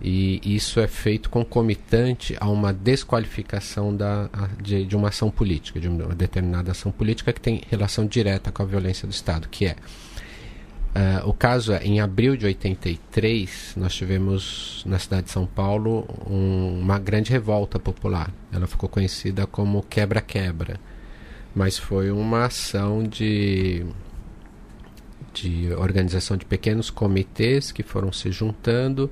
E 0.04 0.40
isso 0.42 0.80
é 0.80 0.88
feito 0.88 1.30
concomitante 1.30 2.36
a 2.40 2.48
uma 2.48 2.72
desqualificação 2.72 3.94
da, 3.96 4.28
de, 4.60 4.84
de, 4.84 4.96
uma 4.96 5.10
ação 5.10 5.30
política, 5.30 5.78
de 5.78 5.86
uma 5.86 6.12
determinada 6.12 6.72
ação 6.72 6.90
política 6.90 7.32
que 7.32 7.40
tem 7.40 7.62
relação 7.70 8.04
direta 8.04 8.50
com 8.50 8.64
a 8.64 8.66
violência 8.66 9.06
do 9.06 9.12
Estado, 9.12 9.48
que 9.48 9.64
é 9.64 9.76
uh, 10.94 11.28
o 11.28 11.32
caso 11.32 11.72
é, 11.72 11.82
em 11.84 12.00
abril 12.00 12.36
de 12.36 12.46
83, 12.46 13.74
nós 13.76 13.94
tivemos 13.94 14.82
na 14.86 14.98
cidade 14.98 15.24
de 15.24 15.32
São 15.32 15.46
Paulo 15.46 16.06
um, 16.28 16.80
uma 16.80 16.98
grande 16.98 17.30
revolta 17.30 17.78
popular. 17.78 18.30
Ela 18.52 18.66
ficou 18.66 18.88
conhecida 18.88 19.46
como 19.46 19.82
quebra-quebra, 19.82 20.80
mas 21.54 21.78
foi 21.78 22.10
uma 22.10 22.46
ação 22.46 23.02
de 23.02 23.84
de 25.32 25.72
organização 25.74 26.36
de 26.36 26.44
pequenos 26.44 26.90
comitês 26.90 27.72
que 27.72 27.82
foram 27.82 28.12
se 28.12 28.30
juntando 28.30 29.10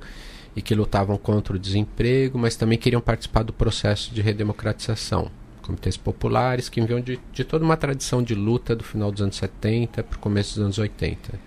e 0.55 0.61
que 0.61 0.75
lutavam 0.75 1.17
contra 1.17 1.55
o 1.55 1.59
desemprego, 1.59 2.37
mas 2.37 2.55
também 2.55 2.77
queriam 2.77 3.01
participar 3.01 3.43
do 3.43 3.53
processo 3.53 4.13
de 4.13 4.21
redemocratização. 4.21 5.31
Comitês 5.61 5.95
populares 5.95 6.69
que 6.69 6.81
vinham 6.81 6.99
de, 6.99 7.19
de 7.31 7.43
toda 7.43 7.63
uma 7.63 7.77
tradição 7.77 8.21
de 8.21 8.35
luta 8.35 8.75
do 8.75 8.83
final 8.83 9.11
dos 9.11 9.21
anos 9.21 9.37
70 9.37 10.03
para 10.03 10.17
o 10.17 10.19
começo 10.19 10.55
dos 10.55 10.63
anos 10.63 10.77
80. 10.77 11.39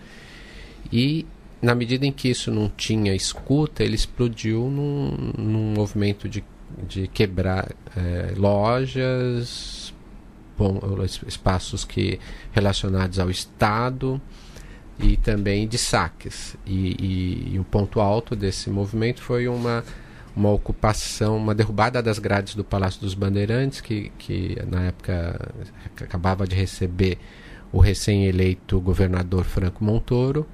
E, 0.92 1.26
na 1.60 1.74
medida 1.74 2.06
em 2.06 2.12
que 2.12 2.28
isso 2.28 2.50
não 2.50 2.68
tinha 2.68 3.14
escuta, 3.14 3.82
ele 3.82 3.94
explodiu 3.94 4.70
num, 4.70 5.32
num 5.36 5.74
movimento 5.74 6.28
de, 6.28 6.44
de 6.86 7.08
quebrar 7.08 7.72
é, 7.96 8.34
lojas, 8.36 9.94
bom, 10.56 10.80
espaços 11.26 11.84
que 11.84 12.18
relacionados 12.52 13.18
ao 13.18 13.30
Estado 13.30 14.20
e 14.98 15.16
também 15.16 15.66
de 15.66 15.78
saques. 15.78 16.56
E, 16.66 16.96
e, 17.00 17.54
e, 17.54 17.58
o 17.58 17.64
ponto 17.64 18.00
alto 18.00 18.36
desse 18.36 18.70
movimento 18.70 19.22
foi 19.22 19.48
uma, 19.48 19.84
uma 20.36 20.50
ocupação, 20.50 21.36
uma 21.36 21.54
derrubada 21.54 22.02
das 22.02 22.18
grades 22.18 22.54
do 22.54 22.64
Palácio 22.64 23.00
dos 23.00 23.14
Bandeirantes, 23.14 23.80
que, 23.80 24.12
que 24.18 24.56
na 24.70 24.84
época 24.84 25.52
acabava 26.00 26.46
de 26.46 26.54
receber 26.54 27.18
o 27.72 27.80
recém-eleito 27.80 28.80
governador 28.80 29.44
Franco 29.44 29.82
Montoro 29.82 30.46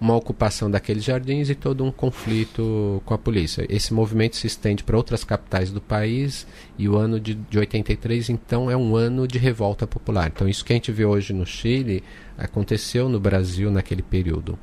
uma 0.00 0.14
ocupação 0.14 0.70
daqueles 0.70 1.04
jardins 1.04 1.48
e 1.48 1.54
todo 1.54 1.84
um 1.84 1.90
conflito 1.90 3.02
com 3.04 3.14
a 3.14 3.18
polícia. 3.18 3.66
Esse 3.68 3.94
movimento 3.94 4.36
se 4.36 4.46
estende 4.46 4.84
para 4.84 4.96
outras 4.96 5.24
capitais 5.24 5.70
do 5.70 5.80
país 5.80 6.46
e 6.78 6.88
o 6.88 6.96
ano 6.96 7.18
de, 7.18 7.34
de 7.34 7.58
83, 7.58 8.28
então, 8.28 8.70
é 8.70 8.76
um 8.76 8.94
ano 8.94 9.26
de 9.26 9.38
revolta 9.38 9.86
popular. 9.86 10.30
Então, 10.34 10.48
isso 10.48 10.64
que 10.64 10.72
a 10.72 10.76
gente 10.76 10.92
vê 10.92 11.04
hoje 11.04 11.32
no 11.32 11.46
Chile 11.46 12.04
aconteceu 12.36 13.08
no 13.08 13.18
Brasil 13.18 13.70
naquele 13.70 14.02
período. 14.02 14.58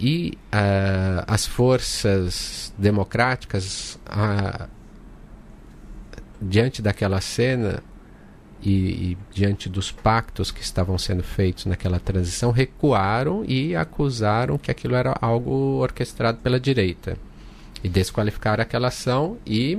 E 0.00 0.38
uh, 0.54 1.24
as 1.26 1.44
forças 1.44 2.72
democráticas, 2.78 3.98
uh, 4.06 4.68
diante 6.40 6.80
daquela 6.80 7.20
cena, 7.20 7.82
e, 8.62 8.70
e, 8.70 9.18
diante 9.32 9.68
dos 9.68 9.92
pactos 9.92 10.50
que 10.50 10.62
estavam 10.62 10.98
sendo 10.98 11.22
feitos 11.22 11.66
naquela 11.66 12.00
transição, 12.00 12.50
recuaram 12.50 13.44
e 13.46 13.76
acusaram 13.76 14.58
que 14.58 14.70
aquilo 14.70 14.94
era 14.94 15.16
algo 15.20 15.80
orquestrado 15.80 16.38
pela 16.38 16.58
direita. 16.58 17.16
E 17.82 17.88
desqualificaram 17.88 18.62
aquela 18.62 18.88
ação 18.88 19.36
e 19.46 19.78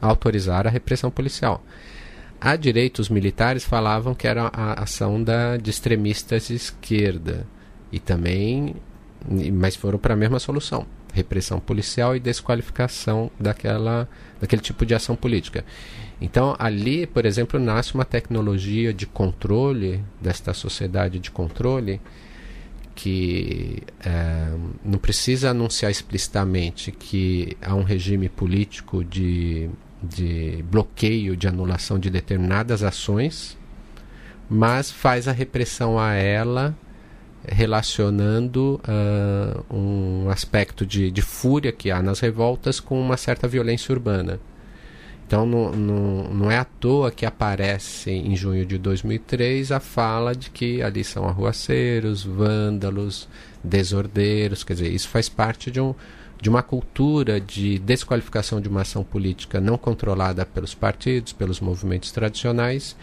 autorizaram 0.00 0.68
a 0.68 0.72
repressão 0.72 1.10
policial. 1.10 1.62
À 2.40 2.54
direita, 2.56 3.00
os 3.00 3.08
militares 3.08 3.64
falavam 3.64 4.14
que 4.14 4.26
era 4.26 4.50
a 4.52 4.82
ação 4.82 5.22
da, 5.22 5.56
de 5.56 5.70
extremistas 5.70 6.48
de 6.48 6.54
esquerda. 6.54 7.46
E 7.90 7.98
também, 7.98 8.76
mas 9.52 9.74
foram 9.74 9.98
para 9.98 10.14
a 10.14 10.16
mesma 10.16 10.38
solução: 10.38 10.86
repressão 11.12 11.58
policial 11.58 12.14
e 12.14 12.20
desqualificação 12.20 13.30
daquela, 13.40 14.08
daquele 14.40 14.62
tipo 14.62 14.86
de 14.86 14.94
ação 14.94 15.16
política. 15.16 15.64
Então, 16.20 16.56
ali, 16.58 17.06
por 17.06 17.24
exemplo, 17.24 17.60
nasce 17.60 17.94
uma 17.94 18.04
tecnologia 18.04 18.92
de 18.92 19.06
controle, 19.06 20.02
desta 20.20 20.52
sociedade 20.52 21.18
de 21.18 21.30
controle, 21.30 22.00
que 22.94 23.84
é, 24.04 24.48
não 24.84 24.98
precisa 24.98 25.50
anunciar 25.50 25.90
explicitamente 25.90 26.90
que 26.90 27.56
há 27.62 27.72
um 27.74 27.84
regime 27.84 28.28
político 28.28 29.04
de, 29.04 29.70
de 30.02 30.64
bloqueio, 30.68 31.36
de 31.36 31.46
anulação 31.46 31.96
de 31.96 32.10
determinadas 32.10 32.82
ações, 32.82 33.56
mas 34.50 34.90
faz 34.90 35.28
a 35.28 35.32
repressão 35.32 35.96
a 35.96 36.14
ela 36.14 36.76
relacionando 37.46 38.80
uh, 38.82 39.74
um 39.74 40.28
aspecto 40.28 40.84
de, 40.84 41.10
de 41.10 41.22
fúria 41.22 41.70
que 41.70 41.90
há 41.90 42.02
nas 42.02 42.18
revoltas 42.18 42.80
com 42.80 43.00
uma 43.00 43.16
certa 43.16 43.46
violência 43.46 43.92
urbana. 43.92 44.40
Então 45.28 45.44
não, 45.44 45.70
não, 45.70 46.50
é 46.50 46.56
à 46.56 46.64
toa 46.64 47.10
que 47.10 47.26
aparece 47.26 48.10
em 48.10 48.34
junho 48.34 48.64
de 48.64 48.78
2003 48.78 49.70
a 49.70 49.78
fala 49.78 50.34
de 50.34 50.48
que 50.48 50.80
ali 50.80 51.04
são 51.04 51.28
arruaceiros, 51.28 52.24
vândalos, 52.24 53.28
desordeiros, 53.62 54.64
quer 54.64 54.72
dizer, 54.72 54.90
isso 54.90 55.06
faz 55.06 55.28
parte 55.28 55.70
de, 55.70 55.82
um, 55.82 55.94
de 56.40 56.48
uma 56.48 56.62
cultura 56.62 57.38
de 57.38 57.78
desqualificação 57.78 58.58
de 58.58 58.70
uma 58.70 58.80
ação 58.80 59.04
política 59.04 59.60
não 59.60 59.76
controlada 59.76 60.46
pelos 60.46 60.74
partidos, 60.74 61.34
pelos 61.34 61.60
movimentos 61.60 62.10
tradicionais 62.10 62.96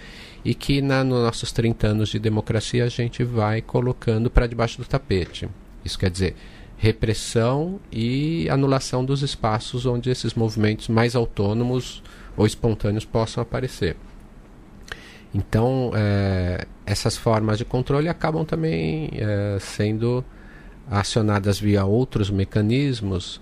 e 0.44 0.56
que 0.56 0.82
na, 0.82 1.04
nos 1.04 1.22
nossos 1.22 1.52
30 1.52 1.86
anos 1.90 2.10
de 2.10 2.18
democracia 2.18 2.86
a 2.86 2.90
gente 2.90 3.24
vai 3.24 3.62
colocando 3.62 4.32
para 4.32 4.48
debaixo 4.48 4.80
do 4.80 4.88
tapete. 4.88 5.48
Isso 5.86 6.00
quer 6.00 6.10
dizer, 6.10 6.36
repressão 6.78 7.80
e 7.92 8.50
anulação 8.50 9.04
dos 9.04 9.22
espaços 9.22 9.86
onde 9.86 10.10
esses 10.10 10.34
movimentos 10.34 10.88
mais 10.88 11.16
autônomos 11.16 12.04
ou 12.36 12.46
espontâneos 12.46 13.06
possam 13.06 13.42
aparecer. 13.42 13.96
Então, 15.34 15.92
é, 15.94 16.66
essas 16.86 17.18
formas 17.18 17.58
de 17.58 17.66
controle 17.66 18.08
acabam 18.08 18.46
também 18.46 19.10
é, 19.14 19.58
sendo 19.60 20.24
acionadas 20.90 21.60
via 21.60 21.84
outros 21.84 22.30
mecanismos, 22.30 23.42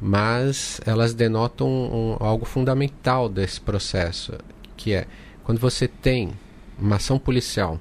mas 0.00 0.80
elas 0.86 1.12
denotam 1.14 1.68
um, 1.68 2.16
algo 2.18 2.44
fundamental 2.44 3.28
desse 3.28 3.60
processo, 3.60 4.32
que 4.76 4.92
é 4.92 5.06
quando 5.44 5.58
você 5.58 5.86
tem 5.86 6.30
uma 6.78 6.96
ação 6.96 7.18
policial 7.18 7.78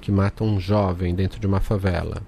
que 0.00 0.10
mata 0.10 0.42
um 0.42 0.58
jovem 0.58 1.14
dentro 1.14 1.38
de 1.38 1.46
uma 1.46 1.60
favela, 1.60 2.22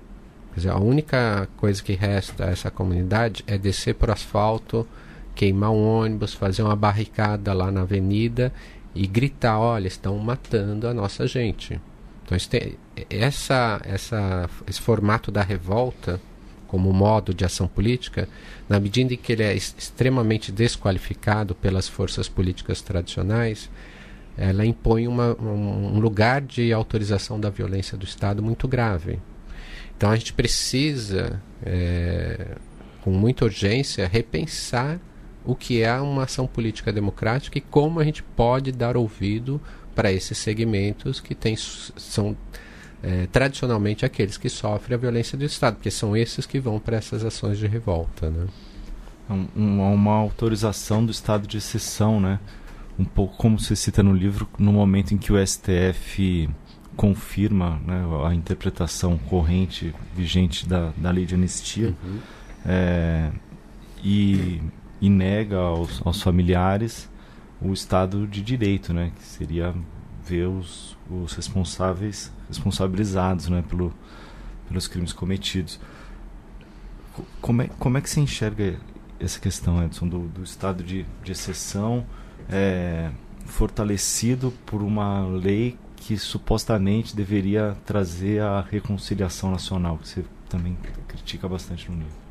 Quer 0.53 0.61
dizer, 0.61 0.71
a 0.71 0.79
única 0.79 1.49
coisa 1.57 1.83
que 1.83 1.95
resta 1.95 2.45
a 2.45 2.51
essa 2.51 2.71
comunidade 2.71 3.43
é 3.47 3.57
descer 3.57 3.95
por 3.95 4.11
asfalto, 4.11 4.87
queimar 5.35 5.71
um 5.71 5.83
ônibus, 5.83 6.35
fazer 6.35 6.63
uma 6.63 6.77
barricada 6.77 7.53
lá 7.55 7.71
na 7.71 7.83
avenida 7.83 8.53
e 8.95 9.07
gritar: 9.07 9.59
olha, 9.59 9.89
estão 9.89 10.19
matando 10.19 10.87
a 10.87 10.93
nossa 10.93 11.27
gente. 11.27 11.81
Então, 12.25 12.37
tem, 12.51 12.77
essa, 13.09 13.81
essa, 13.85 14.49
esse 14.67 14.81
formato 14.81 15.31
da 15.31 15.43
revolta, 15.43 16.21
como 16.69 16.93
modo 16.93 17.35
de 17.35 17.45
ação 17.45 17.67
política, 17.67 18.29
na 18.69 18.79
medida 18.79 19.15
em 19.15 19.17
que 19.17 19.33
ele 19.33 19.43
é 19.43 19.55
extremamente 19.55 20.53
desqualificado 20.53 21.55
pelas 21.55 21.89
forças 21.89 22.29
políticas 22.29 22.81
tradicionais, 22.81 23.71
ela 24.37 24.65
impõe 24.65 25.07
uma, 25.07 25.37
um 25.39 25.99
lugar 25.99 26.41
de 26.41 26.73
autorização 26.73 27.39
da 27.39 27.51
violência 27.51 27.97
do 27.99 28.05
Estado 28.05 28.43
muito 28.43 28.67
grave. 28.67 29.19
Então 30.03 30.11
a 30.11 30.17
gente 30.17 30.33
precisa, 30.33 31.41
é, 31.65 32.57
com 33.03 33.13
muita 33.13 33.45
urgência, 33.45 34.09
repensar 34.09 34.99
o 35.45 35.55
que 35.55 35.81
é 35.81 35.95
uma 35.95 36.25
ação 36.25 36.45
política 36.45 36.93
democrática 36.93 37.57
e 37.57 37.61
como 37.61 38.01
a 38.01 38.05
gente 38.05 38.21
pode 38.21 38.73
dar 38.73 38.97
ouvido 38.97 39.61
para 39.95 40.11
esses 40.11 40.37
segmentos 40.39 41.21
que 41.21 41.37
tem, 41.37 41.55
são 41.55 42.37
é, 43.01 43.29
tradicionalmente 43.31 44.05
aqueles 44.05 44.37
que 44.37 44.49
sofrem 44.49 44.97
a 44.97 44.99
violência 44.99 45.39
do 45.39 45.45
Estado, 45.45 45.77
porque 45.77 45.89
são 45.89 46.17
esses 46.17 46.47
que 46.47 46.59
vão 46.59 46.81
para 46.81 46.97
essas 46.97 47.25
ações 47.25 47.57
de 47.57 47.69
revolta. 47.69 48.29
Né? 48.29 48.49
Uma, 49.55 49.89
uma 49.91 50.15
autorização 50.15 51.07
do 51.07 51.13
estado 51.13 51.47
de 51.47 51.59
exceção, 51.59 52.21
né? 52.21 52.41
um 52.99 53.05
pouco 53.05 53.37
como 53.37 53.57
se 53.57 53.77
cita 53.77 54.03
no 54.03 54.13
livro, 54.13 54.49
no 54.59 54.73
momento 54.73 55.15
em 55.15 55.17
que 55.17 55.33
o 55.33 55.47
STF 55.47 56.51
confirma 56.97 57.81
né, 57.87 58.05
a 58.27 58.35
interpretação 58.35 59.17
corrente 59.19 59.95
vigente 60.15 60.69
da, 60.69 60.93
da 60.97 61.11
lei 61.11 61.25
de 61.25 61.35
anistia 61.35 61.95
uhum. 62.05 62.19
é, 62.67 63.31
e, 64.03 64.61
e, 65.01 65.09
nega 65.09 65.57
aos, 65.57 66.05
aos, 66.05 66.23
familiares 66.23 67.09
o 67.61 67.73
Estado 67.73 68.27
de 68.27 68.43
Direito, 68.43 68.93
né, 68.93 69.13
que 69.17 69.23
seria 69.23 69.75
ver 70.25 70.49
os, 70.49 70.97
os 71.11 71.33
responsáveis 71.35 72.33
responsabilizados 72.49 73.49
né, 73.49 73.65
pelo, 73.69 73.93
pelos 74.69 74.87
crimes 74.87 75.13
cometidos. 75.13 75.81
Como 77.41 77.63
é, 77.63 77.71
como 77.79 77.99
é 77.99 78.01
que 78.01 78.11
você 78.11 78.21
enxerga 78.21 78.79
essa 79.21 79.39
questão, 79.39 79.83
Edson, 79.85 80.09
do, 80.09 80.29
do 80.29 80.43
estado 80.43 80.83
de, 80.83 81.07
de 81.23 81.33
exceção 81.33 82.05
é, 82.49 83.11
fortalecido 83.47 84.53
por 84.67 84.83
uma 84.83 85.25
lei 85.27 85.79
que 86.03 86.19
supostamente 86.19 87.15
deveria 87.15 87.77
trazer 87.87 88.43
a 88.43 88.61
reconciliação 88.61 89.53
nacional, 89.53 89.99
que 89.99 90.09
você 90.09 90.25
também 90.49 90.77
critica 91.07 91.49
bastante 91.49 91.89
no 91.91 91.99
livro? 91.99 92.23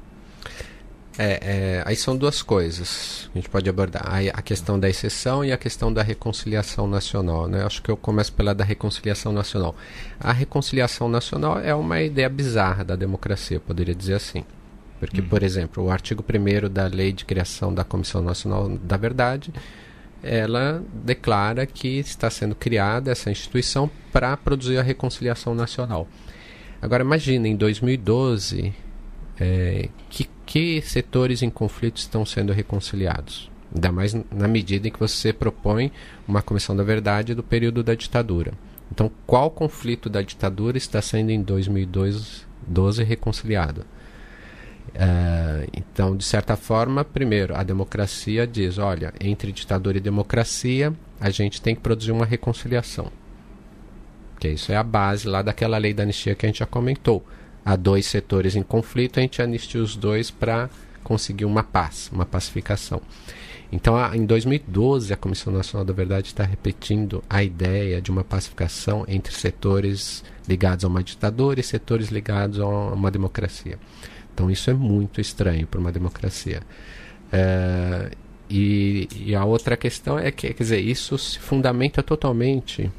É, 1.17 1.39
é, 1.41 1.83
aí 1.85 1.95
são 1.95 2.15
duas 2.15 2.41
coisas 2.41 3.29
a 3.35 3.37
gente 3.37 3.49
pode 3.49 3.69
abordar 3.69 4.01
a, 4.33 4.41
questão 4.41 4.79
da 4.79 4.89
exceção 4.89 5.43
e 5.43 5.51
a 5.51 5.57
questão 5.57 5.91
da 5.91 6.01
reconciliação 6.01 6.87
nacional 6.87 7.49
né? 7.49 7.65
acho 7.65 7.81
que 7.81 7.91
eu 7.91 7.97
começo 7.97 8.31
pela 8.31 8.55
da 8.55 8.63
reconciliação 8.63 9.33
nacional 9.33 9.75
a 10.17 10.31
reconciliação 10.31 11.09
nacional 11.09 11.59
é 11.59 11.75
uma 11.75 12.01
ideia 12.01 12.29
bizarra 12.29 12.85
da 12.85 12.95
democracia 12.95 13.59
poderia 13.59 13.93
dizer 13.93 14.13
assim 14.13 14.45
porque 15.01 15.19
uhum. 15.19 15.27
por 15.27 15.43
exemplo 15.43 15.83
o 15.83 15.91
artigo 15.91 16.23
1 16.23 16.69
da 16.69 16.87
lei 16.87 17.11
de 17.11 17.25
criação 17.25 17.73
da 17.73 17.83
Comissão 17.83 18.21
Nacional 18.21 18.69
da 18.69 18.95
Verdade 18.95 19.51
ela 20.23 20.83
declara 20.93 21.65
que 21.65 21.99
está 21.99 22.29
sendo 22.29 22.55
criada 22.55 23.11
essa 23.11 23.31
instituição 23.31 23.89
para 24.11 24.37
produzir 24.37 24.77
a 24.77 24.83
reconciliação 24.83 25.55
nacional 25.55 26.07
agora 26.81 27.03
imagine 27.03 27.49
em 27.49 27.55
2012 27.55 28.73
é, 29.39 29.89
que, 30.09 30.27
que 30.45 30.81
setores 30.81 31.41
em 31.41 31.49
conflito 31.49 31.97
estão 31.97 32.25
sendo 32.25 32.51
reconciliados? 32.51 33.49
Ainda 33.73 33.91
mais 33.91 34.13
na 34.13 34.47
medida 34.47 34.87
em 34.87 34.91
que 34.91 34.99
você 34.99 35.31
propõe 35.31 35.91
uma 36.27 36.41
comissão 36.41 36.75
da 36.75 36.83
verdade 36.83 37.33
do 37.33 37.43
período 37.43 37.83
da 37.83 37.95
ditadura. 37.95 38.53
Então, 38.91 39.09
qual 39.25 39.49
conflito 39.49 40.09
da 40.09 40.21
ditadura 40.21 40.77
está 40.77 41.01
sendo 41.01 41.29
em 41.29 41.41
2012 41.41 43.03
reconciliado? 43.03 43.85
Uh, 44.93 45.69
então, 45.73 46.15
de 46.15 46.23
certa 46.23 46.55
forma, 46.55 47.03
primeiro, 47.05 47.55
a 47.55 47.63
democracia 47.63 48.45
diz: 48.45 48.77
olha, 48.77 49.13
entre 49.19 49.51
ditadura 49.51 49.97
e 49.97 50.01
democracia, 50.01 50.93
a 51.19 51.29
gente 51.29 51.61
tem 51.61 51.75
que 51.75 51.81
produzir 51.81 52.11
uma 52.11 52.25
reconciliação. 52.25 53.11
Que 54.39 54.49
isso 54.49 54.71
é 54.71 54.75
a 54.75 54.83
base 54.83 55.27
lá 55.27 55.41
daquela 55.41 55.77
lei 55.77 55.93
da 55.93 56.03
anistia 56.03 56.35
que 56.35 56.45
a 56.45 56.49
gente 56.49 56.59
já 56.59 56.65
comentou 56.65 57.23
há 57.65 57.75
dois 57.75 58.05
setores 58.05 58.55
em 58.55 58.63
conflito, 58.63 59.19
a 59.19 59.21
gente 59.21 59.41
anistia 59.41 59.81
os 59.81 59.95
dois 59.95 60.31
para 60.31 60.69
conseguir 61.03 61.45
uma 61.45 61.63
paz, 61.63 62.09
uma 62.11 62.25
pacificação. 62.25 63.01
Então, 63.71 63.95
em 64.13 64.25
2012, 64.25 65.13
a 65.13 65.17
Comissão 65.17 65.53
Nacional 65.53 65.85
da 65.85 65.93
Verdade 65.93 66.27
está 66.27 66.43
repetindo 66.43 67.23
a 67.29 67.41
ideia 67.41 68.01
de 68.01 68.11
uma 68.11 68.23
pacificação 68.23 69.05
entre 69.07 69.33
setores 69.33 70.23
ligados 70.47 70.83
a 70.83 70.89
uma 70.89 71.01
ditadura 71.01 71.59
e 71.59 71.63
setores 71.63 72.09
ligados 72.09 72.59
a 72.59 72.65
uma 72.67 73.09
democracia. 73.09 73.79
Então, 74.33 74.49
isso 74.49 74.69
é 74.69 74.73
muito 74.73 75.19
estranho 75.19 75.67
para 75.67 75.79
uma 75.79 75.91
democracia. 75.91 76.61
É, 77.31 78.11
e, 78.49 79.07
e, 79.15 79.35
a 79.35 79.45
outra 79.45 79.77
questão 79.77 80.19
é 80.19 80.31
que, 80.31 80.53
quer 80.53 80.63
dizer, 80.63 80.79
isso 80.79 81.17
se 81.17 81.39
fundamenta 81.39 82.03
totalmente 82.03 82.91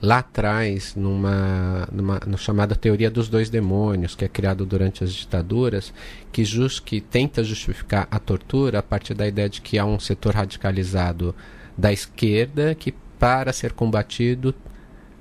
lá 0.00 0.18
atrás, 0.18 0.94
numa, 0.94 1.88
numa 1.90 2.20
no 2.26 2.36
chamada 2.36 2.74
teoria 2.74 3.10
dos 3.10 3.28
dois 3.28 3.48
demônios, 3.48 4.14
que 4.14 4.24
é 4.24 4.28
criado 4.28 4.64
durante 4.66 5.02
as 5.02 5.12
ditaduras, 5.12 5.92
que, 6.32 6.44
just, 6.44 6.82
que 6.84 7.00
tenta 7.00 7.42
justificar 7.42 8.06
a 8.10 8.18
tortura 8.18 8.78
a 8.78 8.82
partir 8.82 9.14
da 9.14 9.26
ideia 9.26 9.48
de 9.48 9.60
que 9.60 9.78
há 9.78 9.84
um 9.84 9.98
setor 9.98 10.34
radicalizado 10.34 11.34
da 11.76 11.92
esquerda 11.92 12.74
que, 12.74 12.92
para 13.18 13.52
ser 13.52 13.72
combatido, 13.72 14.54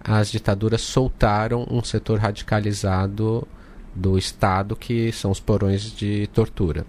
as 0.04 0.32
ditaduras 0.32 0.82
soltaram 0.82 1.66
um 1.70 1.84
setor 1.84 2.20
radicalizado 2.20 3.48
do 3.96 4.18
Estado, 4.18 4.76
que 4.76 5.12
são 5.12 5.32
os 5.32 5.40
porões 5.40 5.96
de 5.96 6.28
tortura. 6.28 6.86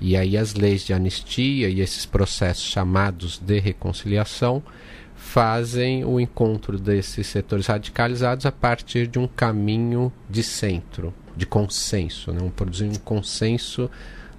E 0.00 0.16
aí 0.16 0.36
as 0.36 0.54
leis 0.54 0.82
de 0.82 0.92
anistia 0.92 1.68
e 1.68 1.80
esses 1.80 2.04
processos 2.04 2.64
chamados 2.64 3.38
de 3.38 3.58
reconciliação 3.58 4.62
fazem 5.16 6.04
o 6.04 6.20
encontro 6.20 6.78
desses 6.78 7.26
setores 7.26 7.66
radicalizados 7.66 8.44
a 8.46 8.52
partir 8.52 9.06
de 9.06 9.18
um 9.18 9.26
caminho 9.26 10.12
de 10.28 10.42
centro, 10.42 11.12
de 11.34 11.46
consenso, 11.46 12.32
né? 12.32 12.42
um, 12.42 12.50
produzir 12.50 12.84
um 12.84 12.94
consenso 12.94 13.90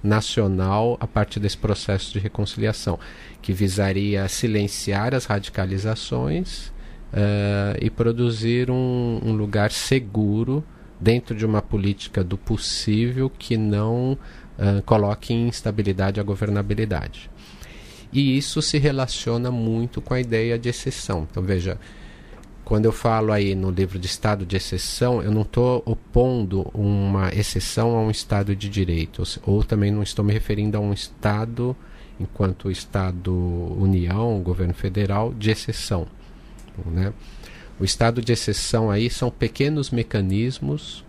nacional 0.02 0.96
a 1.00 1.06
partir 1.06 1.40
desse 1.40 1.58
processo 1.58 2.12
de 2.12 2.20
reconciliação, 2.20 2.98
que 3.42 3.52
visaria 3.52 4.28
silenciar 4.28 5.14
as 5.14 5.24
radicalizações 5.24 6.68
uh, 7.12 7.76
e 7.80 7.90
produzir 7.90 8.70
um, 8.70 9.20
um, 9.24 9.32
lugar 9.32 9.72
seguro 9.72 10.64
dentro 11.00 11.34
de 11.34 11.46
uma 11.46 11.62
política 11.62 12.24
do 12.24 12.36
possível 12.36 13.30
que 13.30 13.56
não 13.56 14.12
uh, 14.12 14.82
coloque 14.84 15.32
em 15.32 15.48
instabilidade 15.48 16.20
a 16.20 16.22
governabilidade. 16.22 17.30
E 18.12 18.36
isso 18.36 18.62
se 18.62 18.78
relaciona 18.78 19.50
muito 19.50 20.00
com 20.00 20.14
a 20.14 20.20
ideia 20.20 20.58
de 20.58 20.68
exceção. 20.68 21.26
Então, 21.30 21.42
veja, 21.42 21.78
quando 22.64 22.84
eu 22.84 22.92
falo 22.92 23.32
aí 23.32 23.54
no 23.54 23.70
livro 23.70 23.98
de 23.98 24.06
estado 24.06 24.44
de 24.44 24.56
exceção, 24.56 25.22
eu 25.22 25.30
não 25.30 25.42
estou 25.42 25.82
opondo 25.86 26.70
uma 26.74 27.30
exceção 27.34 27.96
a 27.96 28.00
um 28.02 28.10
estado 28.10 28.54
de 28.54 28.68
direito, 28.68 29.22
ou 29.42 29.62
também 29.62 29.90
não 29.90 30.02
estou 30.02 30.24
me 30.24 30.32
referindo 30.32 30.76
a 30.76 30.80
um 30.80 30.92
estado, 30.92 31.76
enquanto 32.20 32.70
estado 32.70 33.32
União, 33.78 34.40
governo 34.42 34.74
federal, 34.74 35.32
de 35.32 35.50
exceção. 35.50 36.06
Né? 36.86 37.12
O 37.80 37.84
estado 37.84 38.20
de 38.20 38.32
exceção 38.32 38.90
aí 38.90 39.08
são 39.08 39.30
pequenos 39.30 39.90
mecanismos 39.90 41.04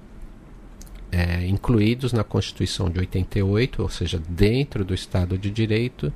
é, 1.12 1.46
incluídos 1.48 2.14
na 2.14 2.24
Constituição 2.24 2.90
de 2.90 3.00
88, 3.00 3.82
ou 3.82 3.90
seja, 3.90 4.22
dentro 4.30 4.86
do 4.86 4.94
estado 4.94 5.38
de 5.38 5.50
direito, 5.50 6.14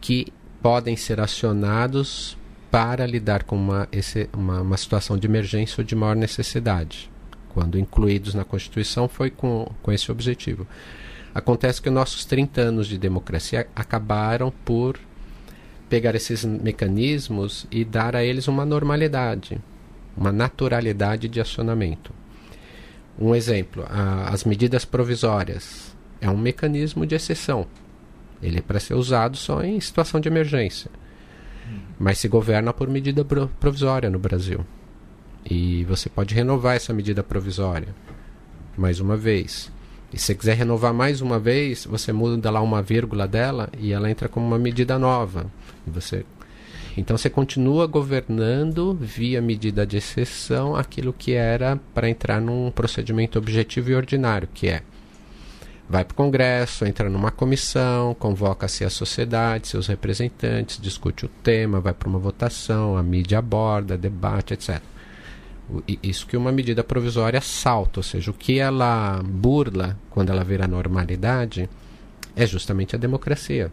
que 0.00 0.28
podem 0.62 0.96
ser 0.96 1.20
acionados 1.20 2.36
para 2.70 3.06
lidar 3.06 3.44
com 3.44 3.56
uma, 3.56 3.88
esse, 3.92 4.28
uma, 4.32 4.60
uma, 4.60 4.76
situação 4.76 5.16
de 5.16 5.26
emergência 5.26 5.80
ou 5.80 5.84
de 5.84 5.94
maior 5.94 6.16
necessidade. 6.16 7.10
Quando 7.50 7.78
incluídos 7.78 8.34
na 8.34 8.44
Constituição, 8.44 9.08
foi 9.08 9.30
com, 9.30 9.70
com 9.82 9.92
esse 9.92 10.10
objetivo. 10.10 10.66
Acontece 11.34 11.80
que 11.80 11.90
nossos 11.90 12.24
30 12.24 12.60
anos 12.60 12.86
de 12.86 12.98
democracia 12.98 13.68
acabaram 13.74 14.52
por 14.64 14.98
pegar 15.88 16.14
esses 16.14 16.44
mecanismos 16.44 17.66
e 17.70 17.84
dar 17.84 18.14
a 18.14 18.24
eles 18.24 18.48
uma 18.48 18.64
normalidade, 18.64 19.60
uma 20.16 20.32
naturalidade 20.32 21.28
de 21.28 21.40
acionamento. 21.40 22.12
Um 23.18 23.34
exemplo: 23.34 23.84
a, 23.88 24.28
as 24.28 24.44
medidas 24.44 24.84
provisórias 24.84 25.96
é 26.20 26.28
um 26.28 26.36
mecanismo 26.36 27.06
de 27.06 27.14
exceção 27.14 27.66
ele 28.42 28.58
é 28.58 28.62
para 28.62 28.80
ser 28.80 28.94
usado 28.94 29.36
só 29.36 29.62
em 29.62 29.80
situação 29.80 30.20
de 30.20 30.28
emergência. 30.28 30.90
Hum. 31.68 31.78
Mas 31.98 32.18
se 32.18 32.28
governa 32.28 32.72
por 32.72 32.88
medida 32.88 33.24
provisória 33.24 34.10
no 34.10 34.18
Brasil. 34.18 34.64
E 35.44 35.84
você 35.84 36.08
pode 36.08 36.34
renovar 36.34 36.76
essa 36.76 36.92
medida 36.92 37.22
provisória 37.22 37.94
mais 38.76 39.00
uma 39.00 39.16
vez. 39.16 39.72
E 40.12 40.18
se 40.18 40.34
quiser 40.34 40.56
renovar 40.56 40.94
mais 40.94 41.20
uma 41.20 41.38
vez, 41.38 41.84
você 41.84 42.12
muda 42.12 42.50
lá 42.50 42.60
uma 42.60 42.82
vírgula 42.82 43.28
dela 43.28 43.68
e 43.78 43.92
ela 43.92 44.10
entra 44.10 44.28
como 44.28 44.46
uma 44.46 44.58
medida 44.58 44.98
nova. 44.98 45.46
Você 45.86 46.24
então 46.96 47.16
você 47.16 47.30
continua 47.30 47.86
governando 47.86 48.92
via 49.00 49.40
medida 49.40 49.86
de 49.86 49.98
exceção 49.98 50.74
aquilo 50.74 51.12
que 51.12 51.32
era 51.32 51.78
para 51.94 52.08
entrar 52.08 52.40
num 52.40 52.72
procedimento 52.72 53.38
objetivo 53.38 53.90
e 53.90 53.94
ordinário, 53.94 54.48
que 54.52 54.66
é 54.66 54.82
vai 55.88 56.04
para 56.04 56.12
o 56.12 56.16
Congresso, 56.16 56.84
entra 56.84 57.08
numa 57.08 57.30
comissão, 57.30 58.14
convoca-se 58.14 58.84
a 58.84 58.90
sociedade, 58.90 59.68
seus 59.68 59.86
representantes, 59.86 60.78
discute 60.80 61.24
o 61.24 61.28
tema, 61.28 61.80
vai 61.80 61.94
para 61.94 62.08
uma 62.08 62.18
votação, 62.18 62.96
a 62.96 63.02
mídia 63.02 63.38
aborda, 63.38 63.96
debate, 63.96 64.54
etc. 64.54 64.82
Isso 66.02 66.26
que 66.26 66.36
uma 66.36 66.50
medida 66.50 66.82
provisória 66.82 67.40
salta, 67.40 68.00
ou 68.00 68.04
seja, 68.04 68.30
o 68.30 68.34
que 68.34 68.58
ela 68.58 69.22
burla 69.22 69.98
quando 70.10 70.30
ela 70.30 70.42
vira 70.42 70.66
normalidade 70.66 71.68
é 72.34 72.46
justamente 72.46 72.96
a 72.96 72.98
democracia. 72.98 73.70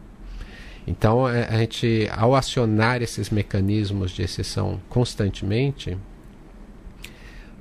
Então, 0.88 1.28
é, 1.28 1.48
a 1.48 1.58
gente, 1.60 2.10
ao 2.16 2.36
acionar 2.36 3.02
esses 3.02 3.30
mecanismos 3.30 4.12
de 4.12 4.22
exceção 4.22 4.80
constantemente, 4.90 5.98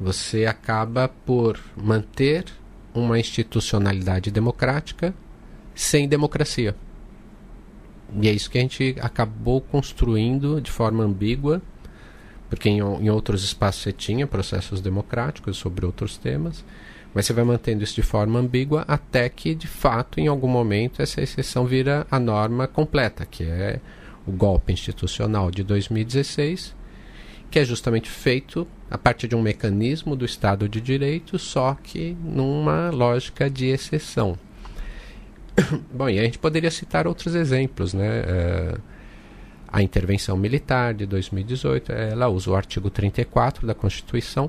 você 0.00 0.46
acaba 0.46 1.08
por 1.08 1.58
manter 1.76 2.44
uma 2.92 3.18
institucionalidade 3.18 4.30
democrática 4.30 5.14
sem 5.74 6.08
democracia. 6.08 6.76
E 8.20 8.28
é 8.28 8.32
isso 8.32 8.50
que 8.50 8.58
a 8.58 8.60
gente 8.60 8.96
acabou 9.00 9.60
construindo 9.60 10.60
de 10.60 10.70
forma 10.70 11.02
ambígua, 11.02 11.60
porque 12.54 12.68
em, 12.68 12.78
em 12.78 13.10
outros 13.10 13.42
espaços 13.42 13.82
você 13.82 13.92
tinha 13.92 14.28
processos 14.28 14.80
democráticos 14.80 15.56
sobre 15.56 15.84
outros 15.84 16.16
temas, 16.16 16.64
mas 17.12 17.26
você 17.26 17.32
vai 17.32 17.42
mantendo 17.42 17.82
isso 17.82 17.96
de 17.96 18.02
forma 18.02 18.38
ambígua 18.38 18.84
até 18.86 19.28
que, 19.28 19.54
de 19.56 19.66
fato, 19.66 20.20
em 20.20 20.28
algum 20.28 20.46
momento, 20.46 21.02
essa 21.02 21.20
exceção 21.20 21.66
vira 21.66 22.06
a 22.08 22.20
norma 22.20 22.68
completa, 22.68 23.26
que 23.26 23.42
é 23.42 23.80
o 24.24 24.30
golpe 24.30 24.72
institucional 24.72 25.50
de 25.50 25.64
2016, 25.64 26.74
que 27.50 27.58
é 27.58 27.64
justamente 27.64 28.08
feito 28.08 28.66
a 28.88 28.96
partir 28.96 29.26
de 29.26 29.34
um 29.34 29.42
mecanismo 29.42 30.14
do 30.14 30.24
Estado 30.24 30.68
de 30.68 30.80
Direito, 30.80 31.38
só 31.40 31.76
que 31.82 32.16
numa 32.22 32.90
lógica 32.90 33.50
de 33.50 33.66
exceção. 33.66 34.38
Bom, 35.92 36.08
e 36.08 36.20
a 36.20 36.22
gente 36.22 36.38
poderia 36.38 36.70
citar 36.70 37.06
outros 37.06 37.34
exemplos, 37.34 37.94
né? 37.94 38.22
Uh, 38.22 38.93
a 39.74 39.82
intervenção 39.82 40.36
militar 40.36 40.94
de 40.94 41.04
2018, 41.04 41.90
ela 41.90 42.28
usa 42.28 42.48
o 42.48 42.54
artigo 42.54 42.88
34 42.88 43.66
da 43.66 43.74
Constituição, 43.74 44.48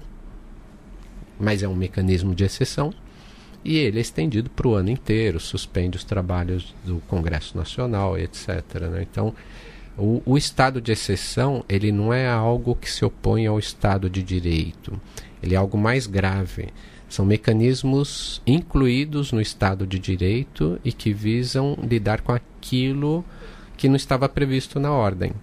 mas 1.39 1.63
é 1.63 1.67
um 1.67 1.73
mecanismo 1.73 2.35
de 2.35 2.43
exceção, 2.43 2.93
e 3.63 3.75
ele 3.75 3.97
é 3.97 4.01
estendido 4.01 4.51
para 4.51 4.67
o 4.67 4.75
ano 4.75 4.91
inteiro, 4.91 5.39
suspende 5.39 5.97
os 5.97 6.03
trabalhos 6.03 6.75
do 6.85 7.01
Congresso 7.07 7.57
Nacional, 7.57 8.15
etc. 8.19 8.61
Né? 8.81 9.01
Então, 9.01 9.33
o, 9.97 10.21
o, 10.27 10.37
estado 10.37 10.79
de 10.79 10.91
exceção 10.91 11.65
ele 11.67 11.91
não 11.91 12.13
é 12.13 12.27
algo 12.27 12.75
que 12.75 12.91
se 12.91 13.03
opõe 13.03 13.47
ao 13.47 13.57
estado 13.57 14.07
de 14.07 14.21
direito, 14.21 15.01
ele 15.41 15.55
é 15.55 15.57
algo 15.57 15.75
mais 15.75 16.05
grave. 16.05 16.67
São 17.09 17.25
mecanismos 17.25 18.43
incluídos 18.45 19.31
no 19.31 19.41
estado 19.41 19.87
de 19.87 19.97
direito 19.97 20.79
e 20.85 20.93
que 20.93 21.11
visam 21.11 21.75
lidar 21.81 22.21
com 22.21 22.31
aquilo 22.31 23.25
que 23.75 23.87
não 23.87 23.95
estava 23.95 24.27
previsto 24.27 24.79
na 24.79 24.91
ordem. 24.91 25.33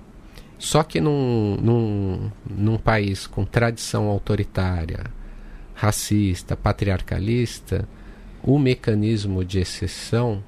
Só 0.58 0.82
que 0.82 1.00
num, 1.00 1.56
num, 1.60 2.30
num 2.48 2.78
país 2.78 3.26
com 3.26 3.44
tradição 3.44 4.06
autoritária, 4.06 5.06
racista, 5.74 6.56
patriarcalista, 6.56 7.88
o 8.44 8.58
mecanismo 8.58 9.44
de 9.44 9.58
exceção 9.58 10.42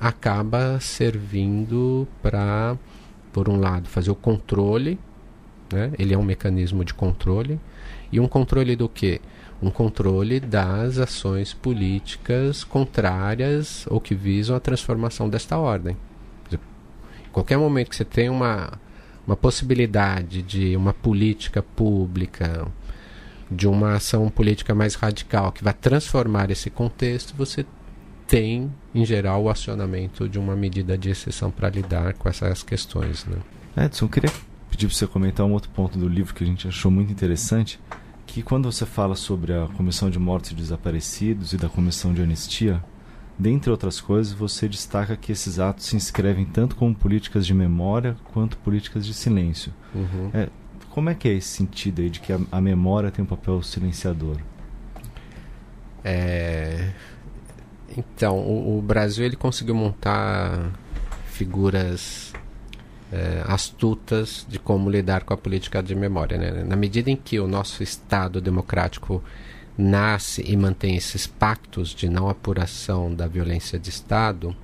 acaba 0.00 0.80
servindo 0.80 2.08
para, 2.22 2.76
por 3.32 3.48
um 3.48 3.60
lado, 3.60 3.88
fazer 3.88 4.10
o 4.10 4.14
controle, 4.14 4.98
né? 5.70 5.92
ele 5.98 6.14
é 6.14 6.18
um 6.18 6.24
mecanismo 6.24 6.84
de 6.84 6.94
controle, 6.94 7.60
e 8.10 8.18
um 8.18 8.26
controle 8.26 8.74
do 8.74 8.88
que? 8.88 9.20
Um 9.62 9.70
controle 9.70 10.40
das 10.40 10.98
ações 10.98 11.52
políticas 11.52 12.64
contrárias 12.64 13.86
ou 13.88 14.00
que 14.00 14.14
visam 14.14 14.56
a 14.56 14.60
transformação 14.60 15.28
desta 15.28 15.58
ordem 15.58 15.96
qualquer 17.32 17.58
momento 17.58 17.90
que 17.90 17.96
você 17.96 18.04
tem 18.04 18.28
uma, 18.28 18.72
uma 19.26 19.36
possibilidade 19.36 20.42
de 20.42 20.76
uma 20.76 20.92
política 20.92 21.62
pública, 21.62 22.66
de 23.50 23.66
uma 23.66 23.94
ação 23.94 24.28
política 24.30 24.74
mais 24.74 24.94
radical 24.94 25.50
que 25.52 25.64
vai 25.64 25.74
transformar 25.74 26.50
esse 26.50 26.70
contexto, 26.70 27.34
você 27.36 27.66
tem, 28.26 28.72
em 28.94 29.04
geral, 29.04 29.42
o 29.42 29.50
acionamento 29.50 30.28
de 30.28 30.38
uma 30.38 30.56
medida 30.56 30.96
de 30.96 31.10
exceção 31.10 31.50
para 31.50 31.68
lidar 31.68 32.14
com 32.14 32.28
essas 32.28 32.62
questões. 32.62 33.26
Né? 33.26 33.84
Edson, 33.84 34.06
eu 34.06 34.08
queria 34.08 34.30
pedir 34.70 34.86
para 34.86 34.96
você 34.96 35.06
comentar 35.06 35.44
um 35.44 35.52
outro 35.52 35.70
ponto 35.70 35.98
do 35.98 36.08
livro 36.08 36.34
que 36.34 36.42
a 36.42 36.46
gente 36.46 36.66
achou 36.66 36.90
muito 36.90 37.12
interessante, 37.12 37.78
que 38.26 38.42
quando 38.42 38.70
você 38.70 38.86
fala 38.86 39.14
sobre 39.14 39.52
a 39.52 39.68
Comissão 39.68 40.08
de 40.08 40.18
Mortos 40.18 40.52
e 40.52 40.54
Desaparecidos 40.54 41.52
e 41.52 41.58
da 41.58 41.68
Comissão 41.68 42.14
de 42.14 42.22
Anistia, 42.22 42.82
Dentre 43.42 43.72
outras 43.72 44.00
coisas, 44.00 44.32
você 44.32 44.68
destaca 44.68 45.16
que 45.16 45.32
esses 45.32 45.58
atos 45.58 45.86
se 45.86 45.96
inscrevem 45.96 46.44
tanto 46.44 46.76
como 46.76 46.94
políticas 46.94 47.44
de 47.44 47.52
memória 47.52 48.16
quanto 48.32 48.56
políticas 48.58 49.04
de 49.04 49.12
silêncio. 49.12 49.74
Uhum. 49.92 50.30
É, 50.32 50.48
como 50.90 51.10
é 51.10 51.14
que 51.16 51.28
é 51.28 51.32
esse 51.32 51.48
sentido 51.48 52.02
aí 52.02 52.08
de 52.08 52.20
que 52.20 52.32
a, 52.32 52.38
a 52.52 52.60
memória 52.60 53.10
tem 53.10 53.24
um 53.24 53.26
papel 53.26 53.60
silenciador? 53.60 54.36
É... 56.04 56.92
Então, 57.96 58.38
o, 58.38 58.78
o, 58.78 58.80
Brasil 58.82 59.24
ele 59.24 59.34
conseguiu 59.34 59.74
montar 59.74 60.70
figuras 61.26 62.32
é, 63.10 63.42
astutas 63.48 64.46
de 64.48 64.60
como 64.60 64.88
lidar 64.88 65.24
com 65.24 65.34
a 65.34 65.36
política 65.36 65.82
de 65.82 65.96
memória. 65.96 66.38
Né? 66.38 66.62
Na 66.62 66.76
medida 66.76 67.10
em 67.10 67.16
que 67.16 67.40
o 67.40 67.48
nosso 67.48 67.82
Estado 67.82 68.40
democrático 68.40 69.20
nasce 69.76 70.44
e 70.46 70.56
mantém 70.56 70.96
esses 70.96 71.26
pactos 71.26 71.94
de 71.94 72.08
não 72.08 72.28
apuração 72.28 73.14
da 73.14 73.26
violência 73.26 73.78
de 73.78 73.88
Estado, 73.88 74.54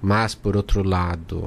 mas, 0.00 0.34
por 0.34 0.56
outro 0.56 0.82
lado, 0.82 1.46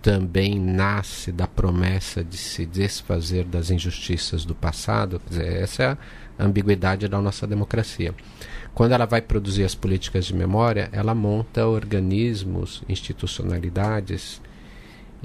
também 0.00 0.58
nasce 0.58 1.32
da 1.32 1.46
promessa 1.46 2.22
de 2.22 2.36
se 2.36 2.64
desfazer 2.64 3.44
das 3.44 3.70
injustiças 3.70 4.44
do 4.44 4.54
passado. 4.54 5.20
Quer 5.20 5.28
dizer, 5.30 5.62
essa 5.62 5.82
é 5.82 5.86
a 6.38 6.44
ambiguidade 6.44 7.08
da 7.08 7.20
nossa 7.20 7.46
democracia. 7.46 8.14
Quando 8.74 8.92
ela 8.92 9.06
vai 9.06 9.20
produzir 9.20 9.64
as 9.64 9.74
políticas 9.74 10.26
de 10.26 10.34
memória, 10.34 10.88
ela 10.92 11.14
monta 11.14 11.66
organismos, 11.66 12.82
institucionalidades, 12.88 14.40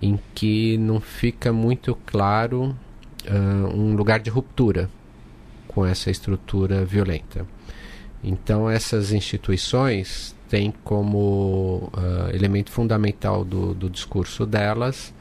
em 0.02 0.20
que 0.34 0.78
não 0.78 1.00
fica 1.00 1.52
muito 1.52 1.96
claro 2.06 2.76
uh, 3.28 3.76
um 3.76 3.96
lugar 3.96 4.20
de 4.20 4.30
ruptura 4.30 4.90
com 5.70 5.86
essa 5.86 6.12
estrutura 6.12 6.84
violenta. 6.84 7.46
Então, 8.24 8.70
essas 8.70 9.14
instituições 9.14 10.36
têm 10.50 10.74
como 10.84 11.90
uh, 11.94 12.36
elemento 12.36 12.72
fundamental 12.72 13.46
do, 13.46 13.74
do 13.74 13.90
discurso 13.90 14.46
delas 14.46 15.14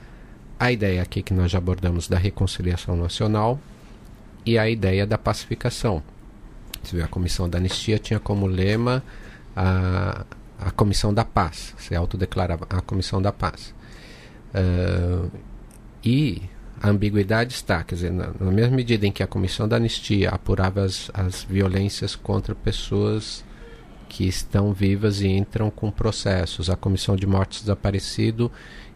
a 0.59 0.73
ideia 0.73 1.03
aqui 1.03 1.23
que 1.23 1.33
nós 1.33 1.51
já 1.51 1.59
abordamos 1.59 2.09
da 2.09 2.19
reconciliação 2.19 2.97
nacional 2.97 3.61
e 4.45 4.59
a 4.59 4.69
ideia 4.69 5.07
da 5.07 5.17
pacificação. 5.17 6.03
Você 6.83 6.97
vê, 6.97 7.03
a 7.03 7.09
Comissão 7.09 7.49
da 7.49 7.59
Anistia 7.59 7.99
tinha 7.99 8.19
como 8.19 8.47
lema 8.47 9.05
a, 9.55 10.25
a 10.59 10.71
Comissão 10.73 11.15
da 11.15 11.25
Paz, 11.25 11.75
se 11.79 11.95
autodeclarava 11.95 12.67
a 12.69 12.81
Comissão 12.81 13.23
da 13.23 13.33
Paz. 13.33 13.75
Uh, 14.53 15.31
e 16.05 16.43
a 16.81 16.91
ambiguidade 16.91 17.53
está, 17.53 17.83
quer 17.83 17.95
dizer, 17.97 18.13
na, 18.13 18.31
na, 18.39 18.51
mesma 18.51 18.77
medida 18.77 19.07
em 19.07 19.13
que 19.13 19.23
a 19.23 19.27
Comissão 19.27 19.67
da 19.67 19.77
Anistia 19.77 20.31
apurava 20.31 20.83
as, 20.83 21.11
as 21.13 21.43
violências 21.43 22.15
contra 22.15 22.55
pessoas 22.55 23.45
que 24.09 24.27
estão 24.27 24.73
vivas 24.73 25.21
e 25.21 25.29
entram 25.29 25.71
com 25.71 25.91
processos, 25.91 26.71
a 26.71 26.77
Comissão 26.77 27.17
de 27.17 27.27
Mortes 27.27 27.61
Desaparecido 27.61 28.51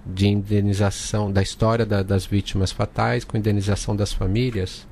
de 0.07 0.27
indenização 0.27 1.31
da 1.31 1.43
história 1.43 1.85
da, 1.85 2.03
das 2.03 2.25
vítimas 2.27 2.73
fatais 2.73 3.25
com 3.25 3.37
indenização 3.37 3.95
das 3.95 4.13
famílias, 4.13 4.87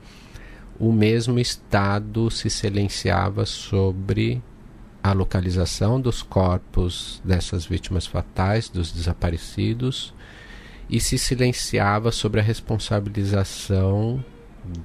o 0.78 0.92
mesmo 0.92 1.38
Estado 1.38 2.30
se 2.30 2.48
silenciava 2.48 3.44
sobre 3.44 4.42
a 5.02 5.12
localização 5.12 6.00
dos 6.00 6.22
corpos 6.22 7.20
dessas 7.24 7.64
vítimas 7.64 8.06
fatais, 8.06 8.68
dos 8.68 8.92
desaparecidos, 8.92 10.14
e 10.90 10.98
se 10.98 11.16
silenciava 11.16 12.10
sobre 12.10 12.40
a 12.40 12.42
responsabilização 12.42 14.22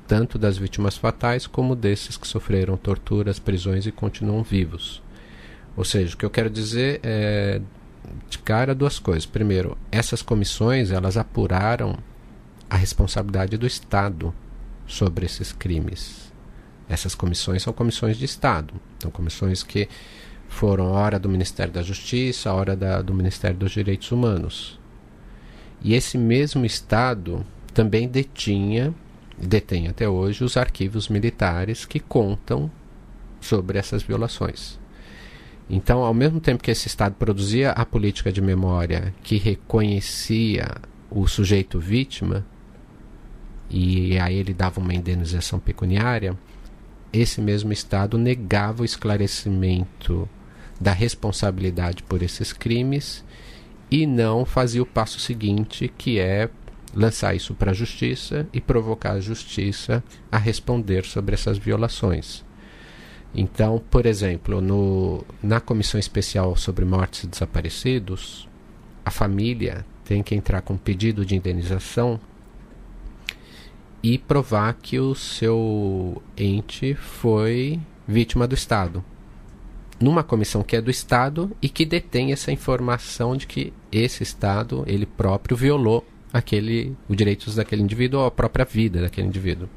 tanto 0.08 0.38
das 0.38 0.58
vítimas 0.58 0.96
fatais 0.96 1.48
como 1.48 1.76
desses 1.76 2.16
que 2.16 2.28
sofreram 2.28 2.78
torturas, 2.78 3.40
prisões 3.40 3.86
e 3.86 3.92
continuam 3.92 4.44
vivos. 4.44 5.02
Ou 5.76 5.84
seja, 5.84 6.14
o 6.14 6.18
que 6.18 6.26
eu 6.26 6.30
quero 6.30 6.50
dizer 6.50 7.00
é 7.04 7.60
de 8.30 8.38
cara 8.38 8.76
duas 8.76 9.00
coisas. 9.00 9.26
Primeiro, 9.26 9.78
essas 9.92 10.22
comissões 10.22 10.92
elas 10.92 11.18
apuraram 11.18 11.98
a 12.70 12.78
responsabilidade 12.78 13.58
do 13.58 13.68
Estado 13.68 14.34
sobre 14.86 15.26
esses 15.26 15.52
crimes. 15.52 16.32
Essas 16.88 17.16
comissões 17.16 17.64
são 17.64 17.74
comissões 17.74 18.16
de 18.16 18.26
Estado, 18.26 18.76
são 19.00 19.10
comissões 19.10 19.64
que 19.64 19.90
foram 20.48 20.92
hora 20.92 21.18
do 21.20 21.28
Ministério 21.28 21.74
da 21.74 21.82
Justiça, 21.82 22.54
hora 22.54 22.76
da, 22.76 23.02
do 23.02 23.14
Ministério 23.14 23.58
dos 23.58 23.72
Direitos 23.72 24.12
Humanos. 24.12 24.80
E 25.82 25.94
esse 25.94 26.18
mesmo 26.18 26.66
Estado 26.66 27.46
também 27.74 28.08
detinha, 28.08 28.94
detém 29.38 29.88
até 29.88 30.08
hoje, 30.08 30.44
os 30.44 30.58
arquivos 30.58 31.10
militares 31.10 31.86
que 31.86 32.00
contam 32.00 32.72
sobre 33.42 33.78
essas 33.78 34.02
violações. 34.02 34.80
Então, 35.70 36.04
ao 36.04 36.14
mesmo 36.14 36.40
tempo 36.40 36.64
que 36.64 36.72
esse 36.72 36.88
Estado 36.88 37.16
produzia 37.16 37.72
a 37.72 37.86
política 37.86 38.32
de 38.32 38.42
memória 38.42 39.14
que 39.24 39.38
reconhecia 39.38 40.76
o 41.10 41.28
sujeito 41.28 41.80
vítima, 41.80 42.46
e 43.70 44.18
aí 44.20 44.36
ele 44.36 44.54
dava 44.54 44.80
uma 44.80 44.94
indenização 44.94 45.60
pecuniária, 45.60 46.38
esse 47.12 47.42
mesmo 47.42 47.74
Estado 47.74 48.18
negava 48.18 48.84
o 48.84 48.86
esclarecimento 48.86 50.30
da 50.80 50.92
responsabilidade 50.92 52.04
por 52.04 52.22
esses 52.22 52.52
crimes 52.52 53.24
e 53.90 54.06
não 54.06 54.46
fazia 54.46 54.82
o 54.82 54.86
passo 54.86 55.20
seguinte, 55.20 55.92
que 55.98 56.20
é 56.20 56.50
lançar 56.94 57.36
isso 57.36 57.54
para 57.54 57.72
a 57.72 57.74
justiça 57.74 58.48
e 58.54 58.62
provocar 58.62 59.12
a 59.12 59.20
justiça 59.20 60.04
a 60.32 60.38
responder 60.38 61.04
sobre 61.06 61.36
essas 61.36 61.58
violações. 61.58 62.44
Então, 63.34 63.84
por 63.92 64.06
exemplo, 64.06 64.62
no, 64.62 65.26
na 65.44 65.60
Comissão 65.60 66.00
Especial 66.00 66.56
sobre 66.56 66.86
Mortes 66.86 67.24
e 67.24 67.28
Desaparecidos, 67.28 68.48
a 69.04 69.12
família 69.12 69.86
tem 70.06 70.24
que 70.24 70.34
entrar 70.34 70.62
com 70.62 70.78
pedido 70.78 71.26
de 71.26 71.36
indenização 71.36 72.20
e 74.02 74.18
provar 74.18 74.74
que 74.76 75.00
o 75.00 75.14
seu 75.16 76.22
ente 76.38 76.94
foi 76.94 77.80
vítima 78.08 78.48
do 78.48 78.56
Estado. 78.56 79.04
Numa 80.00 80.24
comissão 80.24 80.62
que 80.62 80.76
é 80.76 80.82
do 80.82 80.92
Estado 80.92 81.52
e 81.62 81.70
que 81.70 81.86
detém 81.86 82.32
essa 82.32 82.52
informação 82.52 83.36
de 83.36 83.48
que 83.48 83.74
esse 83.92 84.24
Estado, 84.24 84.84
ele 84.88 85.06
próprio, 85.06 85.56
violou 85.56 86.06
aquele, 86.34 86.96
os 87.08 87.16
direitos 87.16 87.56
daquele 87.56 87.82
indivíduo 87.82 88.20
ou 88.20 88.26
a 88.26 88.32
própria 88.32 88.66
vida 88.66 89.02
daquele 89.02 89.28
indivíduo. 89.28 89.70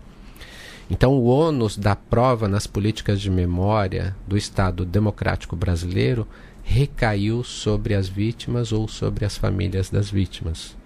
Então, 0.90 1.12
o 1.12 1.26
ônus 1.26 1.76
da 1.76 1.94
prova 1.94 2.48
nas 2.48 2.66
políticas 2.66 3.20
de 3.20 3.30
memória 3.30 4.16
do 4.26 4.36
Estado 4.36 4.84
democrático 4.84 5.54
brasileiro 5.54 6.26
recaiu 6.62 7.44
sobre 7.44 7.94
as 7.94 8.08
vítimas 8.08 8.72
ou 8.72 8.88
sobre 8.88 9.24
as 9.24 9.36
famílias 9.36 9.90
das 9.90 10.10
vítimas, 10.10 10.76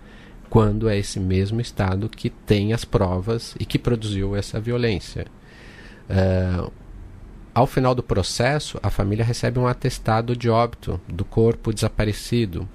quando 0.51 0.89
é 0.89 0.99
esse 0.99 1.18
mesmo 1.18 1.61
Estado 1.61 2.09
que 2.09 2.30
tem 2.30 2.72
as 2.72 2.85
provas 2.85 3.55
e 3.59 3.64
que 3.64 3.78
produziu 3.78 4.37
essa 4.37 4.61
violência. 4.61 5.26
Uh, 6.11 6.70
ao 7.55 7.66
final 7.66 7.94
do 7.94 8.03
processo, 8.03 8.78
a 8.82 8.88
família 8.88 9.24
recebe 9.24 9.59
um 9.59 9.66
atestado 9.66 10.34
de 10.34 10.48
óbito 10.48 11.00
do 11.07 11.24
corpo 11.24 11.72
desaparecido, 11.72 12.68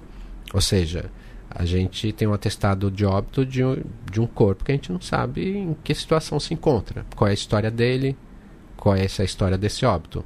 ou 0.54 0.60
seja, 0.60 1.10
a 1.50 1.64
gente 1.64 2.12
tem 2.12 2.28
um 2.28 2.32
atestado 2.32 2.90
de 2.90 3.04
óbito 3.04 3.44
de 3.44 3.64
um, 3.64 3.82
de 4.10 4.20
um 4.20 4.26
corpo 4.26 4.64
que 4.64 4.70
a 4.70 4.74
gente 4.74 4.92
não 4.92 5.00
sabe 5.00 5.48
em 5.48 5.76
que 5.82 5.94
situação 5.94 6.38
se 6.38 6.54
encontra, 6.54 7.04
qual 7.16 7.26
é 7.26 7.32
a 7.32 7.34
história 7.34 7.70
dele, 7.70 8.16
qual 8.76 8.94
é 8.94 9.04
essa 9.04 9.24
história 9.24 9.58
desse 9.58 9.84
óbito. 9.84 10.24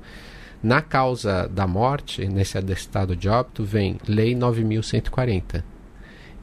Na 0.62 0.82
causa 0.82 1.48
da 1.48 1.66
morte, 1.66 2.26
nesse 2.26 2.58
atestado 2.58 3.16
de 3.16 3.28
óbito, 3.28 3.64
vem 3.64 3.98
Lei 4.06 4.34
9140. 4.34 5.64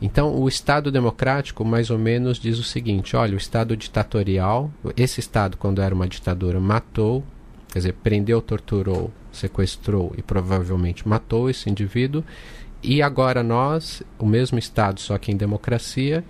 Então, 0.02 0.36
o 0.36 0.48
Estado 0.48 0.92
democrático 0.92 1.64
mais 1.64 1.90
ou 1.90 1.98
menos 1.98 2.38
diz 2.40 2.58
o 2.58 2.64
seguinte: 2.64 3.16
olha, 3.16 3.34
o 3.34 3.38
Estado 3.38 3.78
ditatorial, 3.78 4.72
esse 4.98 5.20
Estado, 5.20 5.58
quando 5.58 5.82
era 5.82 5.94
uma 5.94 6.08
ditadura, 6.08 6.60
matou, 6.60 7.24
quer 7.72 7.80
dizer, 7.80 7.94
prendeu, 7.94 8.42
torturou, 8.42 9.12
sequestrou 9.32 10.14
e 10.18 10.22
provavelmente 10.22 11.08
matou 11.08 11.50
esse 11.50 11.70
indivíduo, 11.70 12.24
e 12.82 13.02
agora 13.02 13.44
nós, 13.44 14.02
o 14.18 14.26
mesmo 14.26 14.58
Estado, 14.58 15.00
só 15.00 15.18
que 15.18 15.32
em 15.32 15.38
democracia, 15.38 16.24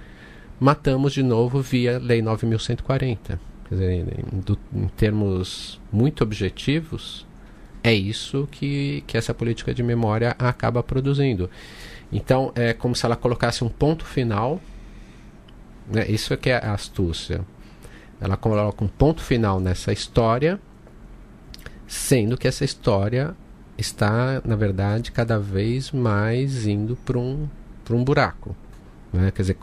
matamos 0.59 1.13
de 1.13 1.23
novo 1.23 1.61
via 1.61 1.99
Lei 1.99 2.21
9140. 2.21 3.39
Quer 3.67 3.75
dizer, 3.75 4.07
em, 4.33 4.39
do, 4.39 4.57
em 4.73 4.87
termos 4.87 5.79
muito 5.91 6.23
objetivos, 6.23 7.25
é 7.83 7.93
isso 7.93 8.47
que, 8.51 9.03
que 9.07 9.17
essa 9.17 9.33
política 9.33 9.73
de 9.73 9.83
memória 9.83 10.35
acaba 10.39 10.81
produzindo. 10.81 11.49
Então, 12.11 12.51
é 12.55 12.73
como 12.73 12.95
se 12.95 13.05
ela 13.05 13.15
colocasse 13.15 13.63
um 13.63 13.69
ponto 13.69 14.05
final. 14.05 14.59
Né? 15.87 16.09
Isso 16.09 16.33
é 16.33 16.37
que 16.37 16.49
é 16.49 16.55
a 16.55 16.73
astúcia. 16.73 17.45
Ela 18.19 18.35
coloca 18.35 18.83
um 18.83 18.87
ponto 18.87 19.21
final 19.21 19.59
nessa 19.59 19.93
história, 19.93 20.59
sendo 21.89 22.37
que 22.37 22.47
essa 22.47 22.63
história 22.63 23.35
está, 23.75 24.41
na 24.45 24.55
verdade, 24.55 25.11
cada 25.11 25.39
vez 25.39 25.91
mais 25.91 26.67
indo 26.67 26.95
para 26.97 27.17
um, 27.17 27.49
um 27.89 28.03
buraco. 28.03 28.55
Né? 29.11 29.31
Quer 29.31 29.41
dizer, 29.41 29.57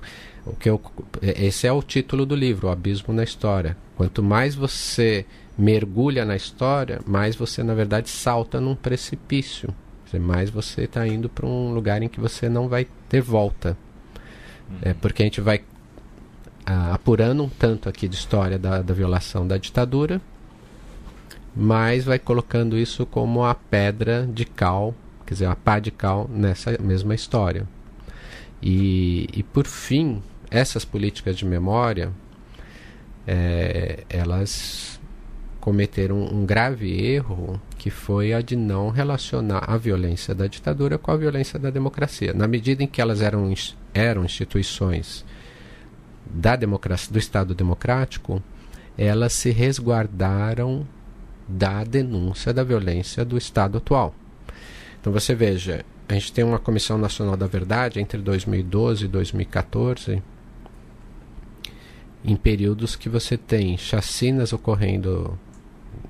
o 0.45 0.57
que 0.57 0.69
eu, 0.69 0.81
esse 1.23 1.69
é 1.69 1.73
o 1.73 1.81
título 1.81 2.27
do 2.27 2.35
livro, 2.35 2.67
O 2.67 2.71
Abismo 2.71 3.15
na 3.15 3.23
História. 3.23 3.77
Quanto 3.97 4.25
mais 4.25 4.57
você 4.57 5.25
mergulha 5.57 6.25
na 6.25 6.35
história, 6.35 7.01
mais 7.07 7.37
você, 7.37 7.63
na 7.63 7.75
verdade, 7.75 8.11
salta 8.11 8.61
num 8.61 8.75
precipício. 8.75 9.73
Mais 10.21 10.51
você 10.51 10.83
está 10.85 11.07
indo 11.07 11.29
para 11.29 11.47
um 11.47 11.75
lugar 11.75 12.03
em 12.03 12.09
que 12.09 12.19
você 12.19 12.49
não 12.49 12.69
vai 12.69 12.87
ter 13.09 13.21
volta. 13.21 13.77
Uhum. 14.69 14.79
É 14.83 14.95
porque 14.95 15.23
a 15.23 15.27
gente 15.27 15.41
vai 15.41 15.63
ah, 16.65 16.95
apurando 16.95 17.45
um 17.45 17.49
tanto 17.49 17.89
aqui 17.89 18.09
de 18.09 18.17
história 18.17 18.59
da, 18.59 18.81
da 18.81 18.95
violação 18.95 19.47
da 19.47 19.59
ditadura, 19.59 20.21
mas 21.57 22.05
vai 22.05 22.19
colocando 22.19 22.77
isso 22.77 23.07
como 23.07 23.43
a 23.43 23.55
pedra 23.55 24.29
de 24.31 24.45
cal, 24.45 24.95
quer 25.25 25.35
dizer, 25.35 25.47
a 25.47 25.57
pá 25.57 25.79
de 25.79 25.91
cal 25.91 26.29
nessa 26.31 26.77
mesma 26.79 27.15
história. 27.15 27.67
E, 28.63 29.29
e 29.33 29.43
por 29.43 29.67
fim, 29.67 30.23
essas 30.51 30.85
políticas 30.85 31.37
de 31.37 31.47
memória, 31.47 32.13
é, 33.27 34.05
elas 34.11 35.01
cometeram 35.61 36.23
um 36.23 36.45
grave 36.45 36.93
erro 36.93 37.61
que 37.77 37.91
foi 37.91 38.33
a 38.33 38.41
de 38.41 38.55
não 38.55 38.91
relacionar 38.91 39.65
a 39.67 39.77
violência 39.77 40.35
da 40.35 40.47
ditadura 40.47 40.99
com 40.99 41.11
a 41.11 41.17
violência 41.17 41.59
da 41.59 41.71
democracia. 41.71 42.33
Na 42.33 42.47
medida 42.47 42.85
em 42.85 42.87
que 42.87 43.01
elas 43.01 43.21
eram, 43.23 43.53
eram 43.95 44.25
instituições 44.25 45.25
da 46.25 46.55
democracia, 46.55 47.13
do 47.13 47.19
Estado 47.19 47.55
democrático, 47.55 48.43
elas 48.97 49.33
se 49.33 49.51
resguardaram 49.51 50.87
da 51.49 51.85
denúncia 51.85 52.53
da 52.53 52.65
violência 52.65 53.25
do 53.25 53.37
Estado 53.37 53.79
atual. 53.79 54.15
Então 55.01 55.13
você 55.13 55.35
veja, 55.35 55.85
a 56.09 56.15
gente 56.15 56.33
tem 56.33 56.45
uma 56.45 56.59
Comissão 56.59 56.99
Nacional 56.99 57.37
da 57.37 57.47
Verdade 57.47 58.01
entre 58.01 58.21
2012 58.21 59.05
e 59.05 59.09
2014, 59.09 60.23
em 62.25 62.37
períodos 62.37 62.97
que 62.97 63.09
você 63.09 63.37
tem 63.37 63.77
chacinas 63.77 64.53
ocorrendo 64.53 65.39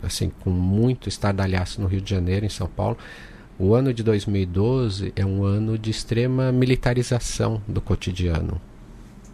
assim 0.02 0.30
com 0.40 0.50
muito 0.50 1.08
estardalhaço 1.08 1.80
no 1.80 1.86
Rio 1.86 2.00
de 2.00 2.10
Janeiro, 2.10 2.46
em 2.46 2.50
São 2.50 2.66
Paulo. 2.66 2.96
O 3.58 3.74
ano 3.74 3.92
de 3.92 4.02
2012 4.02 5.12
é 5.16 5.24
um 5.24 5.44
ano 5.44 5.78
de 5.78 5.90
extrema 5.90 6.52
militarização 6.52 7.62
do 7.66 7.80
cotidiano. 7.80 8.60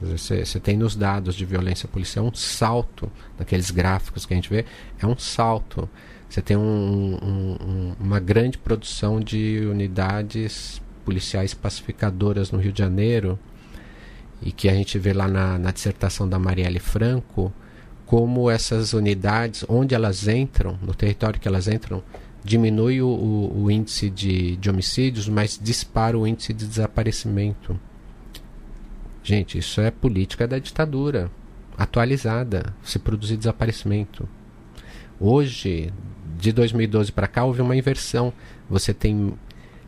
Você, 0.03 0.59
tem 0.59 0.77
nos 0.77 0.97
dados 0.97 1.35
de 1.35 1.45
violência 1.45 1.89
policial 1.89 2.27
um 2.27 2.35
salto, 2.35 3.11
naqueles 3.39 3.71
gráficos 3.71 4.27
que 4.27 4.35
a 4.35 4.37
gente 4.37 4.51
vê, 4.51 4.65
é 4.99 5.07
um 5.07 5.17
salto. 5.17 5.89
Você 6.29 6.43
tem 6.43 6.57
um, 6.57 7.19
um, 7.23 7.95
uma 8.01 8.19
grande 8.19 8.59
produção 8.59 9.21
de 9.21 9.61
unidades 9.71 10.83
policiais 11.05 11.55
pacificadoras 11.55 12.51
no 12.51 12.59
Rio 12.59 12.73
de 12.73 12.79
Janeiro, 12.79 13.39
e 14.41 14.51
que 14.51 14.69
a 14.69 14.75
gente 14.75 14.99
vê 14.99 15.13
lá 15.13 15.29
na, 15.29 15.59
na 15.59 15.71
dissertação 15.71 16.29
da 16.29 16.39
Marielle 16.39 16.81
Franco, 16.81 17.53
como 18.05 18.51
essas 18.51 18.93
unidades, 18.93 19.65
onde 19.69 19.95
elas 19.95 20.27
entram, 20.27 20.77
no 20.83 20.95
território 20.95 21.39
que 21.39 21.47
elas 21.47 21.69
entram, 21.69 22.03
diminui 22.45 23.01
o, 23.01 23.09
o, 23.09 23.65
o 23.65 23.71
índice 23.71 24.11
de, 24.11 24.57
de 24.57 24.69
homicídios, 24.69 25.29
mas 25.29 25.59
dispara 25.63 26.19
o 26.19 26.27
índice 26.27 26.53
de 26.53 26.67
desaparecimento. 26.67 27.79
Gente, 29.23 29.59
isso 29.59 29.81
é 29.81 29.91
política 29.91 30.47
da 30.47 30.59
ditadura 30.59 31.31
atualizada, 31.77 32.75
se 32.83 32.99
produzir 32.99 33.37
desaparecimento. 33.37 34.29
Hoje, 35.19 35.93
de 36.39 36.53
2012 36.53 37.13
para 37.13 37.29
cá, 37.29 37.45
houve 37.45 37.63
uma 37.63 37.77
inversão. 37.77 38.33
Você 38.69 38.93
tem 38.93 39.35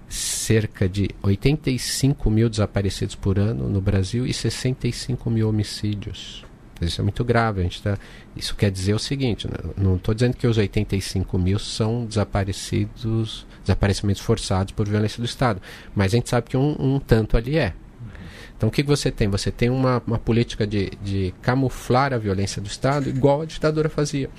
cerca 0.08 0.88
de 0.88 1.08
85 1.22 2.30
mil 2.30 2.48
desaparecidos 2.48 3.14
por 3.16 3.38
ano 3.38 3.68
no 3.68 3.80
Brasil 3.80 4.26
e 4.26 4.32
65 4.32 5.28
mil 5.30 5.48
homicídios. 5.48 6.44
Isso 6.80 7.00
é 7.00 7.04
muito 7.04 7.24
grave. 7.24 7.60
A 7.60 7.64
gente 7.64 7.82
tá, 7.82 7.98
isso 8.36 8.54
quer 8.54 8.70
dizer 8.70 8.94
o 8.94 8.98
seguinte: 8.98 9.48
né? 9.48 9.56
não 9.76 9.96
estou 9.96 10.14
dizendo 10.14 10.36
que 10.36 10.46
os 10.46 10.58
85 10.58 11.38
mil 11.38 11.58
são 11.58 12.04
desaparecidos, 12.04 13.46
desaparecimentos 13.62 14.22
forçados 14.22 14.72
por 14.72 14.88
violência 14.88 15.20
do 15.20 15.26
Estado, 15.26 15.60
mas 15.94 16.12
a 16.12 16.16
gente 16.16 16.28
sabe 16.28 16.48
que 16.48 16.56
um, 16.56 16.76
um 16.78 17.00
tanto 17.00 17.36
ali 17.36 17.56
é. 17.56 17.74
Então 18.56 18.68
o 18.68 18.72
que, 18.72 18.82
que 18.82 18.88
você 18.88 19.10
tem? 19.10 19.28
Você 19.28 19.50
tem 19.50 19.68
uma, 19.68 20.02
uma 20.06 20.18
política 20.18 20.66
de, 20.66 20.90
de 21.02 21.34
camuflar 21.42 22.12
a 22.12 22.18
violência 22.18 22.62
do 22.62 22.68
Estado 22.68 23.08
igual 23.08 23.42
a 23.42 23.44
ditadura 23.44 23.88
fazia. 23.88 24.30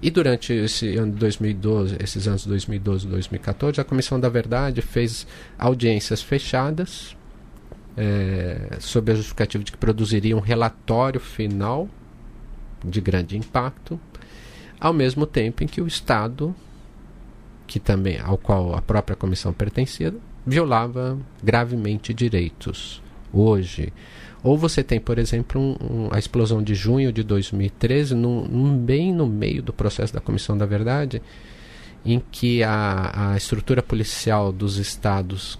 E 0.00 0.10
durante 0.10 0.52
esse 0.52 0.96
ano 0.96 1.12
de 1.12 1.18
2012, 1.18 1.96
esses 2.00 2.28
anos 2.28 2.42
de 2.42 2.48
2012 2.48 3.06
e 3.06 3.10
2014, 3.10 3.80
a 3.80 3.84
Comissão 3.84 4.20
da 4.20 4.28
Verdade 4.28 4.82
fez 4.82 5.26
audiências 5.58 6.20
fechadas 6.20 7.16
é, 7.96 8.76
sob 8.80 9.12
a 9.12 9.14
justificativa 9.14 9.62
de 9.62 9.72
que 9.72 9.78
produziria 9.78 10.36
um 10.36 10.40
relatório 10.40 11.20
final 11.20 11.88
de 12.84 13.00
grande 13.00 13.36
impacto, 13.36 14.00
ao 14.80 14.92
mesmo 14.92 15.26
tempo 15.26 15.62
em 15.62 15.66
que 15.66 15.80
o 15.80 15.86
Estado, 15.86 16.54
que 17.66 17.78
também 17.78 18.18
ao 18.18 18.36
qual 18.36 18.74
a 18.74 18.82
própria 18.82 19.16
comissão 19.16 19.52
pertencia, 19.52 20.14
violava 20.44 21.18
gravemente 21.42 22.12
direitos. 22.12 23.00
Hoje, 23.32 23.92
ou 24.42 24.58
você 24.58 24.82
tem, 24.82 25.00
por 25.00 25.18
exemplo, 25.18 25.60
um, 25.60 25.76
um, 25.80 26.08
a 26.10 26.18
explosão 26.18 26.62
de 26.62 26.74
junho 26.74 27.12
de 27.12 27.22
2013, 27.22 28.14
num, 28.14 28.44
num, 28.44 28.76
bem 28.76 29.12
no 29.12 29.26
meio 29.26 29.62
do 29.62 29.72
processo 29.72 30.12
da 30.12 30.20
Comissão 30.20 30.58
da 30.58 30.66
Verdade, 30.66 31.22
em 32.04 32.20
que 32.30 32.62
a, 32.62 33.32
a 33.32 33.36
estrutura 33.36 33.82
policial 33.82 34.52
dos 34.52 34.76
estados 34.76 35.58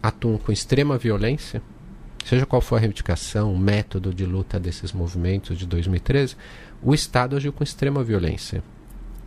atuam 0.00 0.38
com 0.38 0.52
extrema 0.52 0.96
violência, 0.96 1.60
seja 2.24 2.46
qual 2.46 2.62
for 2.62 2.76
a 2.76 2.78
reivindicação, 2.78 3.52
o 3.52 3.58
método 3.58 4.14
de 4.14 4.24
luta 4.24 4.60
desses 4.60 4.92
movimentos 4.92 5.58
de 5.58 5.66
2013, 5.66 6.36
o 6.80 6.94
Estado 6.94 7.36
agiu 7.36 7.52
com 7.52 7.64
extrema 7.64 8.04
violência, 8.04 8.62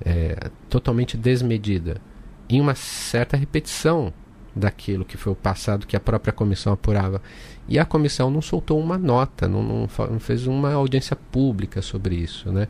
é, 0.04 0.50
totalmente 0.70 1.18
desmedida, 1.18 2.02
em 2.48 2.62
uma 2.62 2.76
certa 2.76 3.36
repetição 3.36 4.14
daquilo 4.56 5.04
que 5.04 5.18
foi 5.18 5.34
o 5.34 5.36
passado 5.36 5.86
que 5.86 5.96
a 5.96 6.00
própria 6.00 6.32
comissão 6.32 6.72
apurava. 6.72 7.22
E 7.68 7.78
a 7.78 7.86
comissão 7.86 8.30
não 8.32 8.42
soltou 8.42 8.80
uma 8.80 8.98
nota, 8.98 9.48
não, 9.48 9.62
não, 9.62 9.90
não 10.12 10.20
fez 10.20 10.48
uma 10.48 10.74
audiência 10.74 11.16
pública 11.16 11.82
sobre 11.82 12.16
isso. 12.16 12.52
Né? 12.52 12.68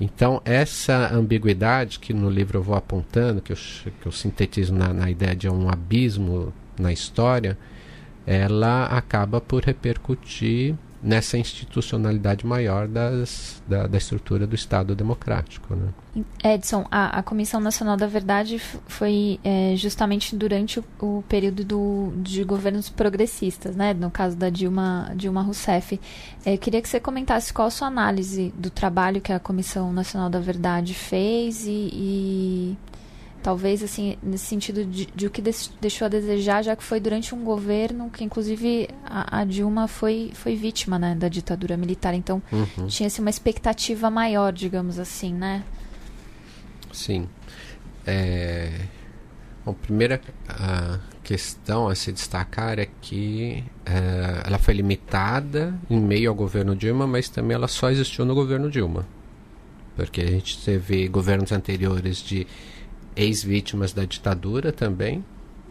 Então, 0.00 0.42
essa 0.44 1.14
ambiguidade 1.14 1.98
que 1.98 2.12
no 2.12 2.28
livro 2.28 2.58
eu 2.58 2.62
vou 2.62 2.74
apontando, 2.74 3.40
que 3.40 3.52
eu, 3.52 3.56
que 4.00 4.06
eu 4.06 4.12
sintetizo 4.12 4.74
na, 4.74 4.92
na 4.92 5.10
ideia 5.10 5.36
de 5.36 5.48
um 5.48 5.68
abismo 5.68 6.52
na 6.78 6.92
história, 6.92 7.56
ela 8.26 8.86
acaba 8.86 9.40
por 9.40 9.62
repercutir 9.62 10.74
nessa 11.02 11.36
institucionalidade 11.36 12.46
maior 12.46 12.86
das, 12.86 13.60
da, 13.66 13.88
da, 13.88 13.98
estrutura 13.98 14.46
do 14.46 14.54
Estado 14.54 14.94
democrático. 14.94 15.74
Né? 15.74 16.24
Edson, 16.44 16.86
a, 16.90 17.18
a, 17.18 17.22
Comissão 17.22 17.60
Nacional 17.60 17.96
da 17.96 18.06
Verdade 18.06 18.58
foi 18.58 19.40
é, 19.42 19.74
justamente 19.76 20.36
durante 20.36 20.78
o, 20.78 20.84
o, 21.00 21.24
período 21.28 21.64
do, 21.64 22.12
de 22.18 22.44
governos 22.44 22.88
progressistas, 22.88 23.74
né? 23.74 23.92
no 23.92 24.10
caso 24.10 24.36
da 24.36 24.48
Dilma, 24.48 25.12
Dilma 25.16 25.42
Rousseff. 25.42 26.00
É, 26.44 26.56
queria 26.56 26.80
que 26.80 26.88
você 26.88 27.00
comentasse 27.00 27.52
qual 27.52 27.66
a 27.66 27.70
sua 27.70 27.88
análise 27.88 28.54
do 28.56 28.70
trabalho 28.70 29.20
que 29.20 29.32
a 29.32 29.40
Comissão 29.40 29.92
Nacional 29.92 30.30
da 30.30 30.38
Verdade 30.38 30.94
fez 30.94 31.66
e, 31.66 31.90
e 31.92 32.76
talvez 33.42 33.82
assim 33.82 34.16
nesse 34.22 34.46
sentido 34.46 34.84
de, 34.84 35.06
de 35.06 35.26
o 35.26 35.30
que 35.30 35.42
deixou 35.80 36.06
a 36.06 36.08
desejar 36.08 36.62
já 36.62 36.76
que 36.76 36.82
foi 36.82 37.00
durante 37.00 37.34
um 37.34 37.42
governo 37.44 38.10
que 38.10 38.22
inclusive 38.24 38.88
a, 39.04 39.40
a 39.40 39.44
Dilma 39.44 39.88
foi 39.88 40.30
foi 40.34 40.54
vítima 40.54 40.98
né, 40.98 41.14
da 41.14 41.28
ditadura 41.28 41.76
militar 41.76 42.14
então 42.14 42.42
uhum. 42.52 42.86
tinha 42.86 43.10
se 43.10 43.20
uma 43.20 43.30
expectativa 43.30 44.10
maior 44.10 44.52
digamos 44.52 44.98
assim 44.98 45.34
né 45.34 45.64
sim 46.92 47.28
é... 48.06 48.70
Bom, 49.64 49.74
primeira 49.74 50.20
a 50.48 50.98
questão 51.22 51.86
a 51.86 51.94
se 51.94 52.10
destacar 52.10 52.80
é 52.80 52.88
que 53.00 53.62
é, 53.86 54.42
ela 54.44 54.58
foi 54.58 54.74
limitada 54.74 55.72
em 55.88 56.00
meio 56.00 56.30
ao 56.30 56.34
governo 56.34 56.74
Dilma, 56.74 57.06
mas 57.06 57.28
também 57.28 57.54
ela 57.54 57.68
só 57.68 57.88
existiu 57.90 58.24
no 58.24 58.34
governo 58.34 58.68
Dilma. 58.68 59.06
Porque 59.94 60.20
a 60.20 60.26
gente 60.26 60.58
teve 60.64 61.06
governos 61.06 61.52
anteriores 61.52 62.18
de 62.18 62.46
ex-vítimas 63.16 63.92
da 63.92 64.04
ditadura 64.04 64.72
também, 64.72 65.24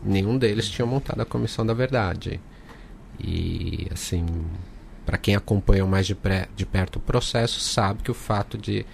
nenhum 0.03 0.37
deles 0.37 0.69
tinha 0.69 0.85
montado 0.85 1.21
a 1.21 1.25
Comissão 1.25 1.65
da 1.65 1.73
Verdade. 1.73 2.39
E, 3.19 3.87
assim, 3.91 4.25
para 5.05 5.17
quem 5.17 5.35
acompanhou 5.35 5.87
mais 5.87 6.07
de, 6.07 6.15
pré, 6.15 6.47
de 6.55 6.65
perto 6.65 6.97
o 6.97 6.99
processo, 6.99 7.59
sabe 7.59 8.03
que 8.03 8.11
o 8.11 8.15
fato 8.15 8.57
de 8.57 8.85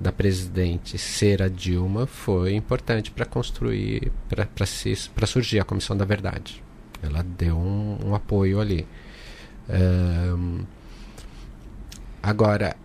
da 0.00 0.10
presidente 0.10 0.98
ser 0.98 1.40
a 1.40 1.48
Dilma 1.48 2.06
foi 2.06 2.54
importante 2.54 3.12
para 3.12 3.24
construir, 3.24 4.10
para 4.28 5.26
surgir 5.26 5.60
a 5.60 5.64
Comissão 5.64 5.96
da 5.96 6.04
Verdade. 6.04 6.62
Ela 7.00 7.22
deu 7.22 7.56
um, 7.56 7.98
um 8.06 8.14
apoio 8.14 8.60
ali. 8.60 8.86
Um, 9.70 10.64
agora, 12.20 12.76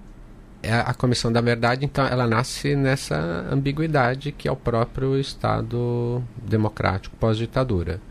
a 0.74 0.94
comissão 0.94 1.32
da 1.32 1.42
verdade, 1.42 1.86
então, 1.86 2.06
ela 2.06 2.28
nasce 2.28 2.76
nessa 2.76 3.18
ambiguidade 3.52 4.32
que 4.32 4.48
é 4.48 4.52
o 4.52 4.56
próprio 4.56 5.20
Estado 5.20 6.24
democrático 6.42 7.16
pós-ditadura. 7.18 8.02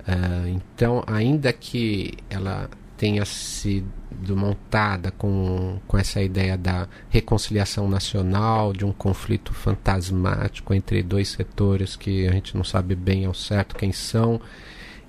Uh, 0.00 0.48
então, 0.48 1.04
ainda 1.06 1.52
que 1.52 2.14
ela 2.28 2.68
tenha 2.96 3.24
sido 3.24 4.36
montada 4.36 5.10
com, 5.10 5.80
com 5.88 5.98
essa 5.98 6.22
ideia 6.22 6.56
da 6.56 6.86
reconciliação 7.10 7.88
nacional, 7.88 8.72
de 8.72 8.84
um 8.84 8.92
conflito 8.92 9.52
fantasmático 9.52 10.72
entre 10.72 11.02
dois 11.02 11.28
setores 11.28 11.96
que 11.96 12.28
a 12.28 12.32
gente 12.32 12.56
não 12.56 12.62
sabe 12.62 12.94
bem 12.94 13.24
ao 13.24 13.34
certo 13.34 13.74
quem 13.74 13.92
são, 13.92 14.40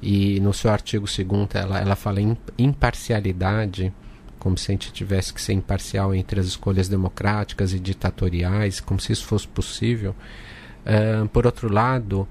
e 0.02 0.40
no 0.40 0.54
seu 0.54 0.72
artigo 0.72 1.06
2 1.06 1.54
ela, 1.54 1.80
ela 1.80 1.96
fala 1.96 2.20
em 2.20 2.36
imparcialidade 2.58 3.94
como 4.44 4.58
se 4.58 4.70
a 4.70 4.74
gente 4.74 4.91
tivesse 4.91 5.34
que 5.34 5.41
ser 5.41 5.54
imparcial 5.54 6.14
entre 6.14 6.38
as 6.38 6.46
escolhas 6.46 6.89
democráticas 6.89 7.74
e 7.74 7.80
ditatoriais, 7.80 8.82
como 8.82 9.00
se 9.00 9.14
isso 9.14 9.26
fosse 9.26 9.48
possível. 9.48 10.14
Uh, 10.86 11.26
por 11.30 11.46
outro 11.46 11.72
lado, 11.72 12.28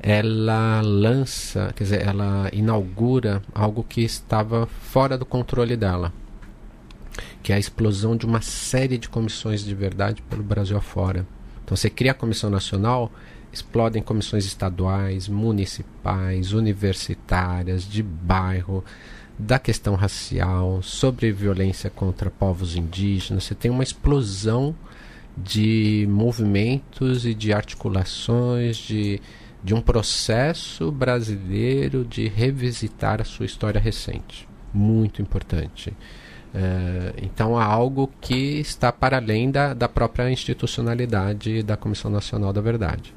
ela 0.00 0.80
lança, 0.80 1.70
quer 1.76 1.84
dizer, 1.84 2.06
ela 2.06 2.48
inaugura 2.54 3.42
algo 3.54 3.84
que 3.84 4.00
estava 4.00 4.66
fora 4.66 5.18
do 5.18 5.26
controle 5.26 5.76
dela, 5.76 6.10
que 7.42 7.52
é 7.52 7.56
a 7.56 7.58
explosão 7.58 8.16
de 8.16 8.24
uma 8.24 8.40
série 8.40 8.96
de 8.96 9.10
comissões 9.10 9.62
de 9.62 9.74
verdade 9.74 10.22
pelo 10.22 10.42
Brasil 10.42 10.78
afora. 10.78 11.26
Então 11.62 11.76
você 11.76 11.90
cria 11.90 12.12
a 12.12 12.14
Comissão 12.14 12.48
Nacional, 12.48 13.12
explodem 13.52 14.02
comissões 14.02 14.46
estaduais, 14.46 15.28
municipais, 15.28 16.54
universitárias, 16.54 17.84
de 17.84 18.02
bairro, 18.02 18.82
da 19.38 19.58
questão 19.58 19.94
racial, 19.94 20.82
sobre 20.82 21.32
violência 21.32 21.90
contra 21.90 22.30
povos 22.30 22.76
indígenas. 22.76 23.44
Você 23.44 23.54
tem 23.54 23.70
uma 23.70 23.82
explosão 23.82 24.74
de 25.36 26.06
movimentos 26.10 27.24
e 27.24 27.34
de 27.34 27.52
articulações, 27.52 28.76
de, 28.76 29.20
de 29.62 29.74
um 29.74 29.80
processo 29.80 30.92
brasileiro 30.92 32.04
de 32.04 32.28
revisitar 32.28 33.20
a 33.20 33.24
sua 33.24 33.46
história 33.46 33.80
recente. 33.80 34.48
Muito 34.72 35.22
importante. 35.22 35.92
É, 36.54 37.14
então 37.22 37.56
há 37.56 37.64
algo 37.64 38.10
que 38.20 38.60
está 38.60 38.92
para 38.92 39.16
além 39.16 39.50
da, 39.50 39.72
da 39.72 39.88
própria 39.88 40.30
institucionalidade 40.30 41.62
da 41.62 41.76
Comissão 41.76 42.10
Nacional 42.10 42.52
da 42.52 42.60
Verdade. 42.60 43.14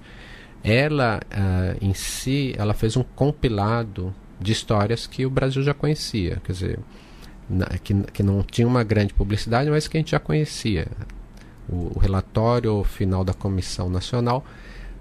Ela, 0.64 1.20
uh, 1.26 1.78
em 1.86 1.94
si, 1.94 2.56
ela 2.58 2.74
fez 2.74 2.98
um 2.98 3.04
compilado 3.04 4.16
de 4.40 4.52
histórias 4.52 5.08
que 5.08 5.26
o 5.26 5.30
Brasil 5.30 5.64
já 5.64 5.74
conhecia, 5.74 6.42
quer 6.44 6.52
dizer, 6.52 6.80
na, 7.50 7.66
que, 7.66 7.94
que 8.12 8.24
não 8.24 8.44
tinha 8.44 8.68
uma 8.68 8.84
grande 8.84 9.14
publicidade, 9.14 9.70
mas 9.70 9.88
que 9.88 9.98
a 9.98 10.00
gente 10.00 10.12
já 10.12 10.20
conhecia. 10.20 10.88
O, 11.68 11.94
o 11.96 12.00
relatório 12.00 12.84
final 12.84 13.24
da 13.24 13.34
Comissão 13.34 13.90
Nacional 13.90 14.46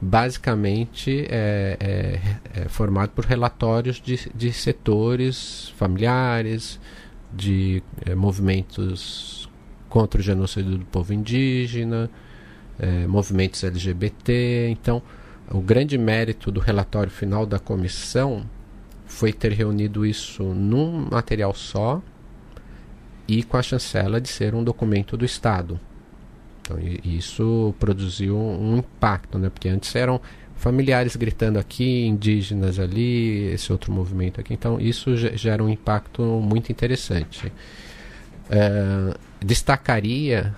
basicamente 0.01 1.27
é, 1.31 1.77
é, 1.81 2.61
é, 2.61 2.69
formado 2.69 3.11
por 3.11 3.25
relatórios 3.25 4.01
de, 4.01 4.31
de 4.35 4.53
setores 4.53 5.73
familiares, 5.77 6.79
de 7.33 7.83
é, 8.05 8.15
movimentos 8.15 9.49
contra 9.89 10.21
o 10.21 10.23
genocídio 10.23 10.79
do 10.79 10.85
povo 10.87 11.13
indígena, 11.15 12.11
é, 12.79 13.07
movimentos 13.07 13.65
LGBT. 13.65 14.69
Então, 14.71 15.03
o 15.51 15.61
grande 15.61 15.97
mérito 15.97 16.51
do 16.51 16.61
relatório 16.61 17.11
final 17.11 17.47
da 17.47 17.59
comissão 17.59 18.45
foi 19.07 19.33
ter 19.33 19.53
reunido 19.53 20.05
isso 20.05 20.43
num 20.43 21.09
material 21.11 21.55
só 21.55 22.03
e 23.27 23.43
com 23.43 23.57
a 23.57 23.63
chancela 23.63 24.21
de 24.21 24.29
ser 24.29 24.55
um 24.55 24.63
documento 24.63 25.17
do 25.17 25.25
Estado. 25.25 25.79
Então, 26.61 26.79
isso 27.05 27.75
produziu 27.79 28.39
um 28.39 28.79
impacto, 28.79 29.39
né? 29.39 29.51
porque 29.51 29.69
antes 29.69 29.95
eram 29.95 30.21
familiares 30.57 31.15
gritando 31.17 31.59
aqui, 31.59 32.07
indígenas 32.07 32.79
ali, 32.79 33.53
esse 33.53 33.71
outro 33.71 33.93
movimento 33.93 34.41
aqui. 34.41 34.55
Então, 34.55 34.81
isso 34.81 35.15
gera 35.17 35.63
um 35.63 35.69
impacto 35.69 36.23
muito 36.23 36.73
interessante. 36.73 37.53
É, 38.49 39.15
destacaria, 39.45 40.55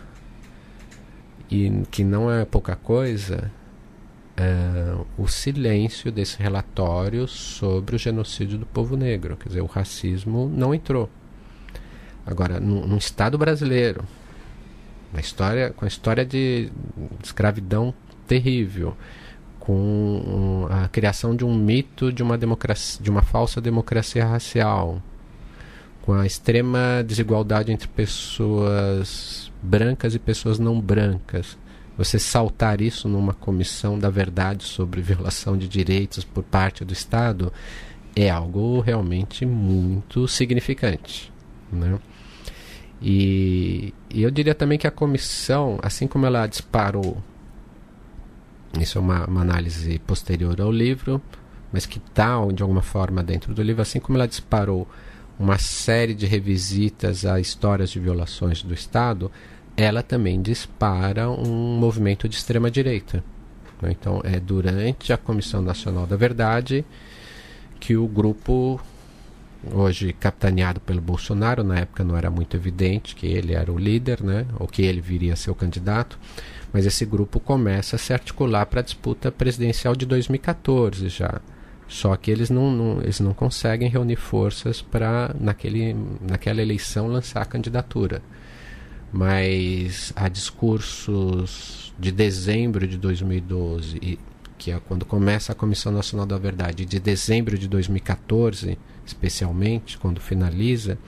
e 1.50 1.82
que 1.90 2.04
não 2.04 2.30
é 2.30 2.44
pouca 2.44 2.76
coisa, 2.76 3.50
uh, 4.38 5.06
o 5.18 5.26
silêncio 5.26 6.12
desse 6.12 6.40
relatório 6.42 7.26
sobre 7.26 7.96
o 7.96 7.98
genocídio 7.98 8.58
do 8.58 8.66
povo 8.66 8.96
negro. 8.96 9.36
Quer 9.36 9.48
dizer, 9.48 9.60
o 9.60 9.66
racismo 9.66 10.50
não 10.54 10.74
entrou. 10.74 11.08
Agora, 12.24 12.58
num, 12.58 12.96
Estado 12.96 13.38
brasileiro, 13.38 14.04
na 15.12 15.20
história, 15.20 15.70
com 15.70 15.84
a 15.84 15.88
história 15.88 16.24
de 16.24 16.70
escravidão 17.22 17.94
terrível, 18.26 18.96
com 19.60 20.66
a 20.70 20.88
criação 20.88 21.34
de 21.34 21.44
um 21.44 21.54
mito 21.54 22.12
de 22.12 22.22
uma 22.22 22.36
democracia, 22.36 23.02
de 23.02 23.10
uma 23.10 23.22
falsa 23.22 23.60
democracia 23.60 24.24
racial, 24.26 25.00
com 26.02 26.12
a 26.12 26.26
extrema 26.26 27.02
desigualdade 27.06 27.72
entre 27.72 27.88
pessoas 27.88 29.50
brancas 29.62 30.14
e 30.14 30.18
pessoas 30.18 30.58
não 30.58 30.80
brancas, 30.80 31.56
você 31.96 32.18
saltar 32.18 32.80
isso 32.80 33.08
numa 33.08 33.32
comissão 33.32 33.98
da 33.98 34.10
verdade 34.10 34.64
sobre 34.64 35.00
violação 35.00 35.56
de 35.56 35.66
direitos 35.66 36.24
por 36.24 36.42
parte 36.42 36.84
do 36.84 36.92
Estado 36.92 37.52
é 38.14 38.30
algo 38.30 38.80
realmente 38.80 39.44
muito 39.44 40.26
significante. 40.28 41.32
Né? 41.72 41.98
E, 43.00 43.92
e, 44.10 44.22
eu 44.22 44.30
diria 44.30 44.54
também 44.54 44.78
que 44.78 44.86
a 44.86 44.90
comissão, 44.90 45.78
assim 45.82 46.06
como 46.06 46.24
ela 46.24 46.46
disparou, 46.46 47.22
isso 48.80 48.98
é 48.98 49.00
uma, 49.00 49.26
uma 49.26 49.40
análise 49.42 49.98
posterior 50.00 50.60
ao 50.60 50.72
livro, 50.72 51.20
mas 51.72 51.84
que 51.84 51.98
está 51.98 52.36
de 52.52 52.62
alguma 52.62 52.82
forma 52.82 53.22
dentro 53.22 53.54
do 53.54 53.62
livro, 53.62 53.82
assim 53.82 54.00
como 54.00 54.16
ela 54.16 54.26
disparou 54.26 54.88
uma 55.38 55.58
série 55.58 56.14
de 56.14 56.24
revisitas 56.24 57.26
a 57.26 57.38
histórias 57.38 57.90
de 57.90 58.00
violações 58.00 58.62
do 58.62 58.72
Estado, 58.72 59.30
ela 59.76 60.02
também 60.02 60.40
dispara 60.40 61.28
um 61.30 61.76
movimento 61.78 62.28
de 62.28 62.36
extrema 62.36 62.70
direita. 62.70 63.22
Né? 63.80 63.90
Então, 63.90 64.20
é 64.24 64.40
durante 64.40 65.12
a 65.12 65.16
Comissão 65.16 65.60
Nacional 65.60 66.06
da 66.06 66.16
Verdade 66.16 66.84
que 67.78 67.96
o 67.96 68.06
grupo 68.06 68.80
hoje 69.72 70.12
capitaneado 70.12 70.80
pelo 70.80 71.00
Bolsonaro, 71.00 71.64
na 71.64 71.80
época 71.80 72.04
não 72.04 72.16
era 72.16 72.30
muito 72.30 72.56
evidente 72.56 73.14
que 73.14 73.26
ele 73.26 73.54
era 73.54 73.72
o 73.72 73.78
líder, 73.78 74.22
né, 74.22 74.46
ou 74.58 74.66
que 74.66 74.82
ele 74.82 75.00
viria 75.00 75.32
a 75.32 75.36
ser 75.36 75.50
o 75.50 75.54
candidato, 75.54 76.18
mas 76.72 76.86
esse 76.86 77.04
grupo 77.04 77.40
começa 77.40 77.96
a 77.96 77.98
se 77.98 78.12
articular 78.12 78.66
para 78.66 78.80
a 78.80 78.84
disputa 78.84 79.30
presidencial 79.32 79.94
de 79.96 80.06
2014 80.06 81.08
já. 81.08 81.40
Só 81.88 82.16
que 82.16 82.30
eles 82.30 82.50
não, 82.50 82.70
não, 82.70 83.02
eles 83.02 83.20
não 83.20 83.32
conseguem 83.32 83.88
reunir 83.88 84.16
forças 84.16 84.82
para, 84.82 85.34
naquela 85.38 86.60
eleição, 86.60 87.06
lançar 87.06 87.42
a 87.42 87.46
candidatura. 87.46 88.20
Mas 89.16 90.12
há 90.14 90.28
discursos 90.28 91.90
de 91.98 92.12
dezembro 92.12 92.86
de 92.86 92.98
2012, 92.98 93.96
e, 94.02 94.18
que 94.58 94.70
é 94.70 94.78
quando 94.78 95.06
começa 95.06 95.52
a 95.52 95.54
Comissão 95.54 95.90
Nacional 95.90 96.26
da 96.26 96.36
Verdade, 96.36 96.84
de 96.84 97.00
dezembro 97.00 97.56
de 97.56 97.66
2014, 97.66 98.78
especialmente, 99.06 99.96
quando 99.96 100.20
finaliza, 100.20 100.98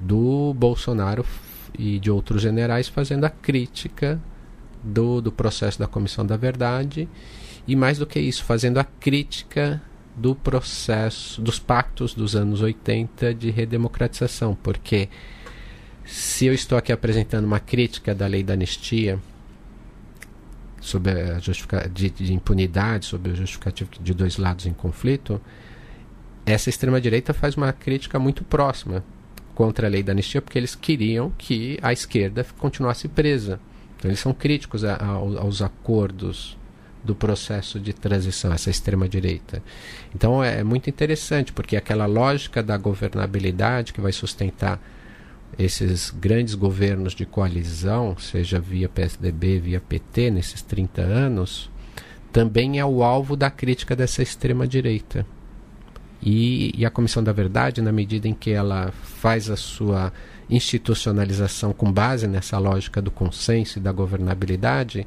do 0.00 0.52
Bolsonaro 0.54 1.24
e 1.78 2.00
de 2.00 2.10
outros 2.10 2.42
generais 2.42 2.88
fazendo 2.88 3.24
a 3.24 3.30
crítica 3.30 4.20
do, 4.82 5.20
do 5.20 5.30
processo 5.30 5.78
da 5.78 5.86
Comissão 5.86 6.26
da 6.26 6.36
Verdade 6.36 7.08
e 7.68 7.76
mais 7.76 7.98
do 7.98 8.06
que 8.06 8.18
isso, 8.18 8.42
fazendo 8.42 8.78
a 8.78 8.84
crítica 8.84 9.80
do 10.16 10.34
processo, 10.34 11.40
dos 11.40 11.60
pactos 11.60 12.14
dos 12.14 12.34
anos 12.34 12.62
80 12.62 13.32
de 13.32 13.48
redemocratização, 13.48 14.56
porque 14.60 15.08
se 16.04 16.46
eu 16.46 16.54
estou 16.54 16.76
aqui 16.76 16.92
apresentando 16.92 17.44
uma 17.44 17.60
crítica 17.60 18.14
da 18.14 18.26
lei 18.26 18.42
da 18.42 18.54
anistia, 18.54 19.18
sobre 20.80 21.12
a 21.12 21.38
de, 21.88 22.10
de 22.10 22.34
impunidade, 22.34 23.06
sobre 23.06 23.30
o 23.30 23.36
justificativo 23.36 23.90
de 24.00 24.12
dois 24.12 24.36
lados 24.36 24.66
em 24.66 24.72
conflito, 24.72 25.40
essa 26.44 26.68
extrema-direita 26.68 27.32
faz 27.32 27.56
uma 27.56 27.72
crítica 27.72 28.18
muito 28.18 28.42
próxima 28.42 29.04
contra 29.54 29.86
a 29.86 29.90
lei 29.90 30.02
da 30.02 30.12
anistia, 30.12 30.42
porque 30.42 30.58
eles 30.58 30.74
queriam 30.74 31.30
que 31.38 31.78
a 31.80 31.92
esquerda 31.92 32.44
continuasse 32.58 33.06
presa. 33.06 33.60
Então, 33.96 34.10
eles 34.10 34.18
são 34.18 34.34
críticos 34.34 34.84
a, 34.84 34.96
a, 34.96 35.06
aos 35.06 35.62
acordos 35.62 36.58
do 37.04 37.14
processo 37.14 37.80
de 37.80 37.92
transição, 37.92 38.52
essa 38.52 38.70
extrema-direita. 38.70 39.62
Então 40.14 40.42
é, 40.42 40.60
é 40.60 40.64
muito 40.64 40.88
interessante, 40.88 41.52
porque 41.52 41.76
aquela 41.76 42.06
lógica 42.06 42.62
da 42.62 42.76
governabilidade 42.76 43.92
que 43.92 44.00
vai 44.00 44.12
sustentar 44.12 44.80
esses 45.58 46.10
grandes 46.10 46.54
governos 46.54 47.14
de 47.14 47.26
coalizão, 47.26 48.16
seja 48.18 48.58
via 48.58 48.88
PSDB, 48.88 49.60
via 49.60 49.80
PT, 49.80 50.30
nesses 50.30 50.62
30 50.62 51.02
anos, 51.02 51.70
também 52.32 52.78
é 52.78 52.84
o 52.84 53.02
alvo 53.02 53.36
da 53.36 53.50
crítica 53.50 53.94
dessa 53.94 54.22
extrema-direita. 54.22 55.26
E, 56.22 56.72
e, 56.78 56.86
a 56.86 56.90
Comissão 56.90 57.22
da 57.22 57.32
Verdade, 57.32 57.82
na 57.82 57.90
medida 57.90 58.28
em 58.28 58.32
que 58.32 58.50
ela 58.50 58.92
faz 58.92 59.50
a 59.50 59.56
sua 59.56 60.12
institucionalização 60.48 61.72
com 61.72 61.92
base 61.92 62.28
nessa 62.28 62.58
lógica 62.58 63.02
do 63.02 63.10
consenso 63.10 63.78
e 63.78 63.82
da 63.82 63.90
governabilidade, 63.90 65.06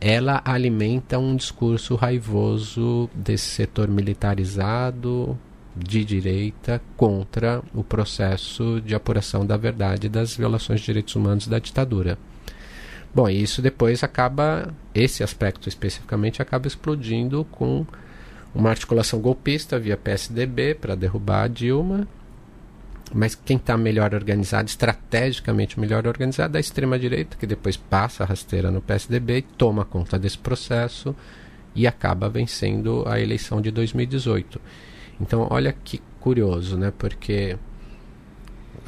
ela 0.00 0.42
alimenta 0.44 1.18
um 1.18 1.34
discurso 1.34 1.94
raivoso 1.94 3.08
desse 3.14 3.46
setor 3.46 3.88
militarizado 3.88 5.38
de 5.76 6.04
direita 6.04 6.80
contra 6.96 7.62
o 7.74 7.82
processo 7.82 8.80
de 8.80 8.94
apuração 8.94 9.44
da 9.44 9.56
verdade 9.56 10.08
das 10.08 10.36
violações 10.36 10.80
de 10.80 10.86
direitos 10.86 11.16
humanos 11.16 11.46
da 11.46 11.58
ditadura. 11.58 12.18
Bom, 13.14 13.28
e 13.28 13.42
isso 13.42 13.62
depois 13.62 14.02
acaba, 14.02 14.74
esse 14.94 15.22
aspecto 15.22 15.68
especificamente, 15.68 16.42
acaba 16.42 16.66
explodindo 16.66 17.44
com 17.50 17.86
uma 18.54 18.70
articulação 18.70 19.20
golpista 19.20 19.78
via 19.78 19.96
PSDB 19.96 20.74
para 20.74 20.94
derrubar 20.94 21.44
a 21.44 21.48
Dilma 21.48 22.08
mas 23.12 23.34
quem 23.34 23.56
está 23.56 23.76
melhor 23.76 24.14
organizado, 24.14 24.68
estrategicamente 24.68 25.78
melhor 25.78 26.06
organizado, 26.06 26.56
é 26.56 26.58
a 26.58 26.60
extrema-direita, 26.60 27.36
que 27.36 27.46
depois 27.46 27.76
passa 27.76 28.24
a 28.24 28.26
rasteira 28.26 28.70
no 28.70 28.80
PSDB 28.80 29.44
toma 29.56 29.84
conta 29.84 30.18
desse 30.18 30.38
processo 30.38 31.14
e 31.74 31.86
acaba 31.86 32.28
vencendo 32.28 33.04
a 33.06 33.20
eleição 33.20 33.60
de 33.60 33.70
2018. 33.70 34.60
Então, 35.20 35.46
olha 35.50 35.72
que 35.72 36.00
curioso, 36.20 36.76
né? 36.76 36.92
Porque 36.96 37.56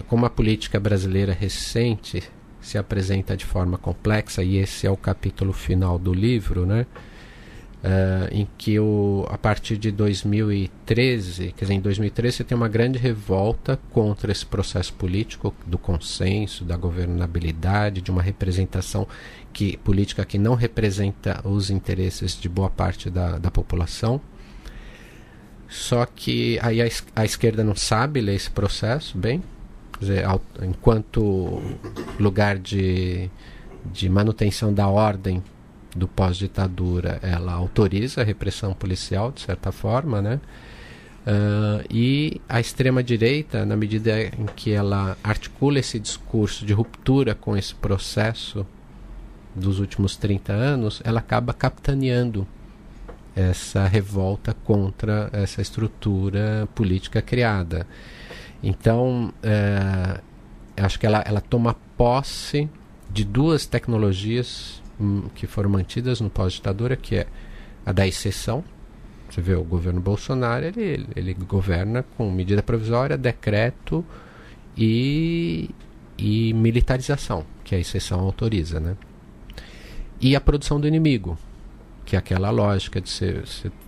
como 0.09 0.27
a 0.27 0.31
política 0.31 0.79
brasileira 0.79 1.33
recente 1.33 2.23
se 2.61 2.77
apresenta 2.77 3.37
de 3.37 3.45
forma 3.45 3.79
complexa, 3.79 4.43
e 4.43 4.57
esse 4.57 4.87
é 4.87 4.91
o 4.91 4.97
capítulo 4.97 5.53
final 5.53 5.99
do 5.99 6.13
livro, 6.13 6.67
né? 6.67 6.87
Uh, 7.77 8.27
em 8.33 8.49
que 8.59 8.81
o, 8.81 9.25
a 9.31 9.39
partir 9.39 9.77
de 9.77 9.93
2013, 9.93 11.53
quer 11.53 11.67
dizer, 11.67 11.75
em 11.75 11.81
2013 11.81 12.39
você 12.39 12.45
tem 12.45 12.57
uma 12.57 12.67
grande 12.67 12.99
revolta 12.99 13.79
contra 13.93 14.33
esse 14.33 14.45
processo 14.45 14.93
político 14.95 15.55
do 15.65 15.79
consenso, 15.79 16.65
da 16.65 16.77
governabilidade, 16.77 18.01
de 18.01 18.11
uma 18.11 18.23
representação 18.23 19.07
que, 19.53 19.77
política 19.77 20.25
que 20.25 20.39
não 20.39 20.55
representa 20.55 21.41
os 21.47 21.71
interesses 21.71 22.37
de 22.41 22.49
boa 22.49 22.71
parte 22.71 23.09
da, 23.09 23.39
da 23.39 23.51
população. 23.53 24.21
Só 25.69 26.07
que 26.07 26.59
aí 26.63 26.81
a, 26.81 26.87
a 27.15 27.25
esquerda 27.25 27.65
não 27.65 27.75
sabe 27.75 28.21
ler 28.21 28.35
esse 28.35 28.51
processo 28.51 29.19
bem, 29.19 29.43
dizer, 29.99 30.25
enquanto 30.63 31.61
lugar 32.19 32.59
de, 32.59 33.31
de 33.93 34.09
manutenção 34.09 34.73
da 34.73 34.87
ordem 34.87 35.43
do 35.95 36.07
pós-ditadura, 36.07 37.19
ela 37.23 37.53
autoriza 37.53 38.21
a 38.21 38.25
repressão 38.25 38.75
policial, 38.75 39.33
de 39.33 39.41
certa 39.41 39.73
forma, 39.73 40.21
né? 40.21 40.41
Uh, 41.27 41.85
e 41.91 42.41
a 42.49 42.61
extrema-direita, 42.61 43.67
na 43.67 43.75
medida 43.75 44.23
em 44.23 44.47
que 44.55 44.71
ela 44.71 45.19
articula 45.25 45.81
esse 45.81 45.99
discurso 45.99 46.65
de 46.65 46.73
ruptura 46.73 47.35
com 47.35 47.57
esse 47.57 47.75
processo 47.75 48.65
dos 49.53 49.81
últimos 49.81 50.17
30 50.17 50.53
anos, 50.53 51.03
ela 51.03 51.19
acaba 51.19 51.53
capitaneando 51.53 52.47
essa 53.37 53.87
revolta 53.87 54.55
contra 54.65 55.29
essa 55.33 55.61
estrutura 55.63 56.67
política 56.75 57.23
criada. 57.23 57.87
Então, 58.63 59.33
uh, 59.45 60.23
acho 60.77 60.99
que 60.99 61.07
ela, 61.07 61.23
ela 61.27 61.41
toma 61.41 61.77
posse 61.97 62.69
de 63.11 63.25
duas 63.25 63.67
tecnologias 63.67 64.83
Hum, 64.99 65.29
que 65.35 65.47
foram 65.47 65.69
mantidas 65.69 66.21
no 66.21 66.31
pós-ditadura, 66.31 66.97
que 66.97 67.17
é 67.17 67.27
a 67.85 67.93
da 67.93 68.07
exceção. 68.07 68.65
Você 69.29 69.41
vê, 69.41 69.55
o 69.55 69.65
governo 69.65 70.01
Bolsonaro, 70.01 70.65
ele, 70.65 71.07
ele 71.15 71.35
governa 71.35 72.03
com 72.17 72.31
medida 72.31 72.63
provisória, 72.63 73.19
decreto 73.19 74.05
e, 74.77 75.71
e 76.17 76.53
militarização, 76.55 77.45
que 77.63 77.75
a 77.75 77.79
exceção 77.79 78.21
autoriza, 78.21 78.81
né? 78.81 78.97
E 80.21 80.35
a 80.35 80.41
produção 80.41 80.81
do 80.81 80.89
inimigo, 80.89 81.37
que 82.07 82.15
é 82.15 82.19
aquela 82.19 82.51
lógica 82.51 83.01
de 83.01 83.11
se 83.11 83.43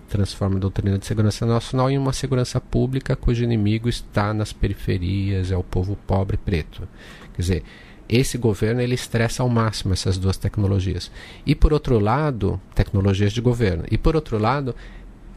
transforma 0.09 0.57
a 0.57 0.59
doutrina 0.59 0.97
de 0.97 1.05
segurança 1.05 1.45
nacional 1.45 1.89
em 1.89 1.97
uma 1.97 2.11
segurança 2.11 2.59
pública 2.59 3.15
cujo 3.15 3.43
inimigo 3.43 3.87
está 3.87 4.33
nas 4.33 4.51
periferias, 4.51 5.51
é 5.51 5.57
o 5.57 5.63
povo 5.63 5.95
pobre 6.05 6.35
preto. 6.35 6.87
Quer 7.33 7.41
dizer, 7.41 7.63
esse 8.09 8.37
governo 8.37 8.81
ele 8.81 8.95
estressa 8.95 9.41
ao 9.41 9.49
máximo 9.49 9.93
essas 9.93 10.17
duas 10.17 10.35
tecnologias. 10.35 11.09
E 11.45 11.55
por 11.55 11.71
outro 11.71 11.97
lado, 11.99 12.59
tecnologias 12.75 13.31
de 13.31 13.39
governo. 13.39 13.85
E 13.89 13.97
por 13.97 14.15
outro 14.15 14.37
lado, 14.37 14.75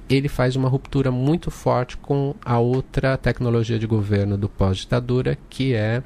ele 0.09 0.29
faz 0.29 0.57
uma 0.57 0.69
ruptura 0.69 1.11
muito 1.11 1.51
forte 1.51 1.97
com 1.97 2.35
a 2.45 2.59
outra 2.59 3.17
tecnologia 3.17 3.79
de 3.79 3.87
governo 3.87 4.37
do 4.37 4.49
pós-ditadura, 4.49 5.39
que 5.49 5.75
é 5.75 6.03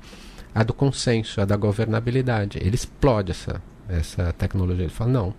a 0.54 0.62
do 0.62 0.74
consenso, 0.74 1.40
a 1.40 1.44
da 1.44 1.56
governabilidade. 1.56 2.58
Ele 2.60 2.74
explode 2.74 3.30
essa, 3.30 3.62
essa 3.88 4.32
tecnologia. 4.32 4.84
Ele 4.84 4.92
fala: 4.92 5.12
não, 5.12 5.34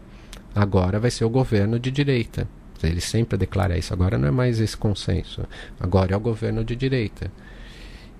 agora 0.57 0.99
vai 0.99 1.11
ser 1.11 1.23
o 1.23 1.29
governo 1.29 1.79
de 1.79 1.91
direita. 1.91 2.47
Ele 2.81 3.01
sempre 3.01 3.37
declara 3.37 3.77
isso. 3.77 3.93
Agora 3.93 4.17
não 4.17 4.27
é 4.27 4.31
mais 4.31 4.59
esse 4.59 4.75
consenso, 4.75 5.43
agora 5.79 6.13
é 6.13 6.17
o 6.17 6.19
governo 6.19 6.63
de 6.63 6.75
direita. 6.75 7.31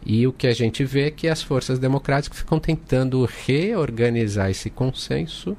E 0.05 0.25
o 0.25 0.31
que 0.31 0.47
a 0.47 0.53
gente 0.53 0.85
vê 0.85 1.07
é 1.07 1.11
que 1.11 1.27
as 1.27 1.41
forças 1.41 1.79
democráticas 1.79 2.39
ficam 2.39 2.59
tentando 2.59 3.27
reorganizar 3.45 4.49
esse 4.49 4.69
consenso, 4.69 5.57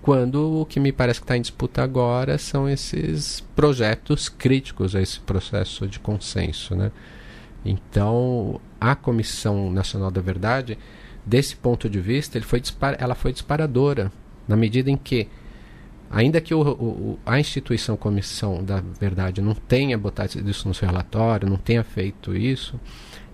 quando 0.00 0.60
o 0.60 0.66
que 0.66 0.78
me 0.78 0.92
parece 0.92 1.20
que 1.20 1.24
está 1.24 1.36
em 1.36 1.40
disputa 1.40 1.82
agora 1.82 2.36
são 2.36 2.68
esses 2.68 3.40
projetos 3.54 4.28
críticos 4.28 4.94
a 4.94 5.00
esse 5.00 5.20
processo 5.20 5.86
de 5.86 5.98
consenso. 5.98 6.74
Né? 6.74 6.90
Então, 7.64 8.60
a 8.80 8.94
Comissão 8.94 9.70
Nacional 9.70 10.10
da 10.10 10.20
Verdade, 10.20 10.78
desse 11.24 11.56
ponto 11.56 11.88
de 11.88 12.00
vista, 12.00 12.36
ele 12.36 12.44
foi 12.44 12.60
ela 12.98 13.14
foi 13.14 13.32
disparadora, 13.32 14.12
na 14.46 14.56
medida 14.56 14.90
em 14.90 14.96
que 14.96 15.28
ainda 16.12 16.40
que 16.40 16.54
o, 16.54 16.60
o, 16.60 17.18
a 17.24 17.40
instituição 17.40 17.96
Comissão 17.96 18.62
da 18.62 18.80
Verdade 19.00 19.40
não 19.40 19.54
tenha 19.54 19.96
botado 19.96 20.38
isso 20.48 20.68
no 20.68 20.74
seu 20.74 20.86
relatório, 20.86 21.48
não 21.48 21.56
tenha 21.56 21.82
feito 21.82 22.36
isso, 22.36 22.78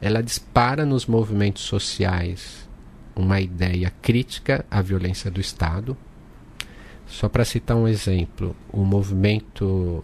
ela 0.01 0.23
dispara 0.23 0.87
nos 0.87 1.07
movimentos 1.07 1.65
sociais 1.65 2.69
uma 3.17 3.41
ideia 3.41 3.93
crítica 4.01 4.65
à 4.71 4.81
violência 4.81 5.31
do 5.31 5.41
Estado. 5.41 5.97
Só 7.07 7.29
para 7.29 7.45
citar 7.45 7.77
um 7.77 7.89
exemplo, 7.89 8.55
o 8.73 8.85
movimento 8.85 10.03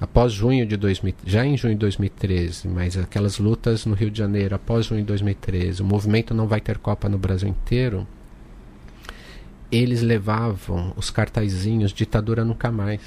após 0.00 0.32
junho 0.32 0.66
de 0.66 0.76
2000, 0.76 1.14
já 1.24 1.44
em 1.44 1.56
junho 1.56 1.74
de 1.74 1.80
2013, 1.80 2.68
mas 2.68 2.96
aquelas 2.96 3.38
lutas 3.38 3.86
no 3.86 3.94
Rio 3.94 4.10
de 4.10 4.18
Janeiro 4.18 4.54
após 4.54 4.86
junho 4.86 5.00
de 5.00 5.06
2013, 5.06 5.82
o 5.82 5.84
movimento 5.84 6.34
não 6.34 6.46
vai 6.46 6.60
ter 6.60 6.78
Copa 6.78 7.08
no 7.08 7.18
Brasil 7.18 7.48
inteiro. 7.48 8.06
Eles 9.74 10.02
levavam 10.02 10.92
os 10.96 11.10
cartazinhos 11.10 11.92
ditadura 11.92 12.44
nunca 12.44 12.70
mais. 12.70 13.00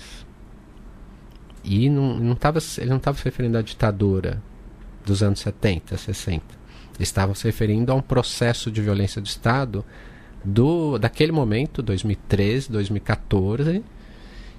E 1.64 1.90
não, 1.90 2.18
não 2.18 2.36
tava, 2.36 2.60
ele 2.78 2.90
não 2.90 2.98
estava 2.98 3.18
se 3.18 3.24
referindo 3.24 3.58
à 3.58 3.62
ditadura 3.62 4.42
dos 5.06 5.24
anos 5.24 5.40
70, 5.40 5.98
60. 5.98 6.44
Ele 6.96 7.04
estava 7.04 7.34
se 7.36 7.46
referindo 7.46 7.92
a 7.92 7.96
um 7.96 8.02
processo 8.02 8.72
de 8.72 8.82
violência 8.82 9.22
do 9.22 9.28
Estado 9.28 9.86
do, 10.44 10.98
daquele 10.98 11.32
momento, 11.32 11.82
2013, 11.82 12.72
2014, 12.72 13.84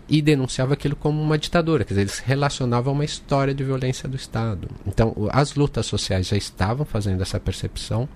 e 0.08 0.22
denunciava 0.22 0.72
aquilo 0.72 0.96
como 0.96 1.20
uma 1.20 1.36
ditadura, 1.36 1.84
quer 1.84 1.90
dizer, 1.90 2.00
eles 2.02 2.18
relacionavam 2.18 2.94
uma 2.94 3.04
história 3.04 3.52
de 3.52 3.62
violência 3.62 4.08
do 4.08 4.16
Estado. 4.16 4.68
Então, 4.86 5.14
as 5.30 5.54
lutas 5.54 5.84
sociais 5.84 6.28
já 6.28 6.36
estavam 6.36 6.86
fazendo 6.86 7.20
essa 7.20 7.38
percepção. 7.38 8.08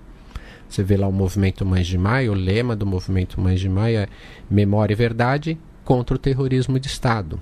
Você 0.73 0.81
vê 0.81 0.97
lá 0.97 1.07
o 1.07 1.11
movimento 1.11 1.63
Mães 1.63 1.85
de 1.85 1.99
Maio, 1.99 2.31
o 2.31 2.35
lema 2.35 2.75
do 2.75 2.83
movimento 2.83 3.39
Mães 3.39 3.59
de 3.59 3.69
Maio 3.69 3.99
é 3.99 4.07
memória 4.49 4.91
e 4.91 4.95
verdade 4.95 5.55
contra 5.85 6.15
o 6.15 6.17
terrorismo 6.17 6.79
de 6.79 6.87
Estado. 6.87 7.39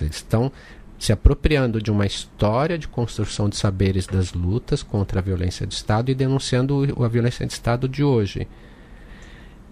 Eles 0.00 0.14
estão 0.14 0.52
se 0.96 1.12
apropriando 1.12 1.82
de 1.82 1.90
uma 1.90 2.06
história 2.06 2.78
de 2.78 2.86
construção 2.86 3.48
de 3.48 3.56
saberes 3.56 4.06
das 4.06 4.32
lutas 4.32 4.80
contra 4.80 5.18
a 5.18 5.22
violência 5.22 5.66
de 5.66 5.74
Estado 5.74 6.12
e 6.12 6.14
denunciando 6.14 6.84
a 7.04 7.08
violência 7.08 7.44
de 7.44 7.52
Estado 7.52 7.88
de 7.88 8.04
hoje. 8.04 8.46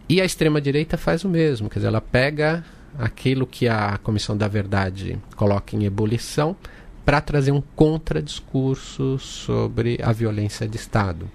E 0.09 0.21
a 0.21 0.25
extrema-direita 0.25 0.97
faz 0.97 1.23
o 1.23 1.29
mesmo, 1.29 1.71
quer 1.71 1.79
dizer, 1.79 1.87
ela 1.87 2.01
pega 2.01 2.65
aquilo 2.99 3.47
que 3.47 3.69
a 3.69 3.99
Comissão 3.99 4.37
da 4.37 4.49
Verdade 4.49 5.17
coloca 5.37 5.77
em 5.77 5.85
ebulição 5.85 6.57
para 7.05 7.21
trazer 7.21 7.53
um 7.53 7.61
contradiscurso 7.61 9.17
sobre 9.21 9.97
a 10.03 10.11
violência 10.11 10.67
de 10.67 10.77
Estado. 10.77 11.31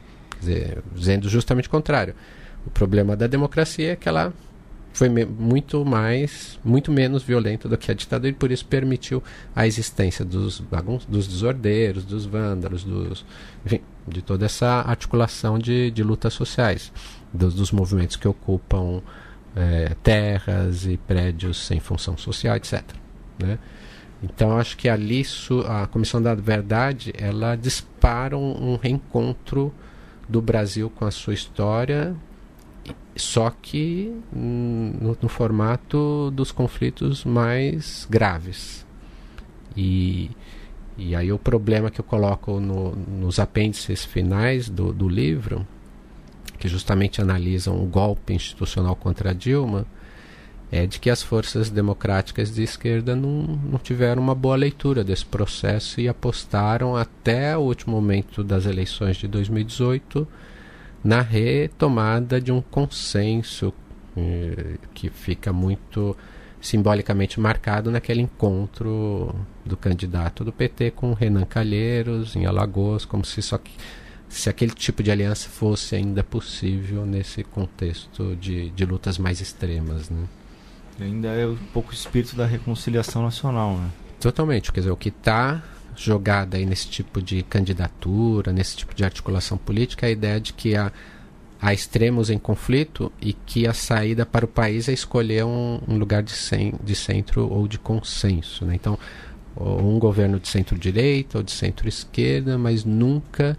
Dizendo 0.94 1.30
justamente 1.30 1.68
o 1.68 1.72
contrário. 1.72 2.16
O 2.66 2.70
problema 2.70 3.16
da 3.16 3.28
democracia 3.28 3.92
é 3.92 3.96
que 3.96 4.10
ela 4.10 4.34
foi 4.96 5.10
muito 5.10 5.84
mais, 5.84 6.58
muito 6.64 6.90
menos 6.90 7.22
violenta 7.22 7.68
do 7.68 7.78
que 7.78 7.92
a 7.92 7.94
ditadura 7.94 8.30
e 8.30 8.34
por 8.34 8.50
isso 8.50 8.66
permitiu 8.66 9.22
a 9.54 9.68
existência 9.68 10.24
dos 10.24 10.64
dos 11.08 11.28
desordeiros, 11.28 12.06
dos 12.06 12.26
vândalos, 12.26 12.86
dos, 12.86 13.26
enfim, 13.66 13.82
de 14.08 14.22
toda 14.22 14.46
essa 14.46 14.84
articulação 14.88 15.60
de, 15.60 15.92
de 15.92 16.02
lutas 16.02 16.34
sociais, 16.34 16.94
dos, 17.34 17.54
dos 17.54 17.72
movimentos 17.72 18.16
que 18.16 18.28
ocupam 18.28 19.02
é, 19.54 19.96
terras 20.02 20.86
e 20.86 20.96
prédios 20.96 21.66
sem 21.66 21.82
função 21.82 22.18
social, 22.18 22.56
etc. 22.56 22.82
Né? 23.38 23.60
Então 24.24 24.58
acho 24.58 24.78
que 24.78 24.88
ali 24.88 25.26
a 25.68 25.88
Comissão 25.88 26.22
da 26.22 26.34
Verdade 26.34 27.14
ela 27.18 27.58
dispara 27.58 28.38
um, 28.38 28.74
um 28.74 28.76
reencontro 28.78 29.74
do 30.28 30.42
Brasil 30.42 30.90
com 30.90 31.06
a 31.06 31.12
sua 31.12 31.34
história, 31.34 32.16
só 33.16 33.50
que 33.50 34.14
no, 34.32 35.18
no 35.22 35.30
formato 35.30 36.32
dos 36.32 36.52
conflitos 36.52 37.24
mais 37.24 38.08
graves. 38.10 38.86
E, 39.76 40.32
e 40.98 41.16
aí 41.16 41.32
o 41.32 41.40
problema 41.40 41.90
que 41.90 42.00
eu 42.00 42.06
coloco 42.06 42.60
no, 42.60 42.96
nos 42.96 43.40
apêndices 43.40 44.04
finais 44.06 44.70
do, 44.70 44.94
do 44.94 45.08
livro 45.08 45.66
que 46.58 46.68
justamente 46.68 47.22
analisam 47.22 47.82
o 47.82 47.86
golpe 47.86 48.34
institucional 48.34 48.96
contra 48.96 49.36
Dilma, 49.36 49.86
é 50.76 50.86
de 50.86 51.00
que 51.00 51.10
as 51.10 51.24
forças 51.24 51.70
democráticas 51.70 52.54
de 52.54 52.62
esquerda 52.62 53.16
não, 53.16 53.44
não 53.72 53.80
tiveram 53.80 54.22
uma 54.22 54.36
boa 54.36 54.58
leitura 54.58 55.06
desse 55.06 55.26
processo 55.26 56.02
e 56.02 56.08
apostaram 56.10 56.98
até 56.98 57.58
o 57.58 57.62
último 57.62 57.96
momento 57.96 58.44
das 58.44 58.66
eleições 58.66 59.16
de 59.16 59.26
2018 59.26 60.28
na 61.02 61.22
retomada 61.22 62.42
de 62.42 62.52
um 62.52 62.62
consenso 62.62 63.74
eh, 64.18 64.76
que 64.94 65.10
fica 65.10 65.54
muito 65.54 66.18
simbolicamente 66.60 67.40
marcado 67.40 67.90
naquele 67.90 68.22
encontro 68.22 69.34
do 69.64 69.78
candidato 69.78 70.44
do 70.44 70.52
PT 70.52 70.92
com 70.92 71.14
Renan 71.14 71.46
Calheiros 71.46 72.36
em 72.36 72.46
Alagoas, 72.46 73.06
como 73.06 73.24
se 73.24 73.42
só 73.42 73.58
que 73.58 73.72
se 74.28 74.50
aquele 74.50 74.74
tipo 74.74 75.02
de 75.02 75.10
aliança 75.10 75.48
fosse 75.48 75.96
ainda 75.96 76.22
possível 76.22 77.06
nesse 77.06 77.46
contexto 77.46 78.36
de, 78.36 78.72
de 78.72 78.84
lutas 78.84 79.18
mais 79.18 79.40
extremas. 79.40 80.10
Né? 80.10 80.26
Ainda 81.00 81.30
é 81.30 81.48
um 81.48 81.58
pouco 81.74 81.92
o 81.92 81.94
espírito 81.94 82.36
da 82.36 82.46
reconciliação 82.46 83.24
nacional. 83.24 83.78
Né? 83.78 83.90
Totalmente. 84.20 84.72
Quer 84.72 84.82
dizer, 84.82 84.92
o 84.92 84.98
que 84.98 85.10
está 85.10 85.64
jogado 85.96 86.56
aí 86.56 86.66
nesse 86.66 86.88
tipo 86.90 87.22
de 87.22 87.44
candidatura, 87.44 88.52
nesse 88.52 88.76
tipo 88.76 88.94
de 88.94 89.04
articulação 89.04 89.58
política, 89.58 90.06
é 90.06 90.10
a 90.10 90.12
ideia 90.12 90.40
de 90.40 90.54
que 90.54 90.76
há, 90.76 90.92
há 91.62 91.74
extremos 91.74 92.30
em 92.30 92.38
conflito 92.38 93.12
e 93.22 93.34
que 93.34 93.68
a 93.68 93.74
saída 93.74 94.26
para 94.26 94.46
o 94.46 94.48
país 94.48 94.90
é 94.90 94.94
escolher 94.94 95.46
um, 95.46 95.80
um 95.88 95.98
lugar 95.98 96.24
de, 96.24 96.34
de 96.84 96.96
centro 96.96 97.48
ou 97.50 97.68
de 97.68 97.78
consenso. 97.78 98.66
Né? 98.66 98.76
Então, 98.76 98.98
um 99.58 99.98
governo 99.98 100.40
de 100.40 100.50
centro-direita 100.50 101.38
ou 101.38 101.44
de 101.44 101.52
centro-esquerda, 101.52 102.58
mas 102.58 102.84
nunca 102.84 103.58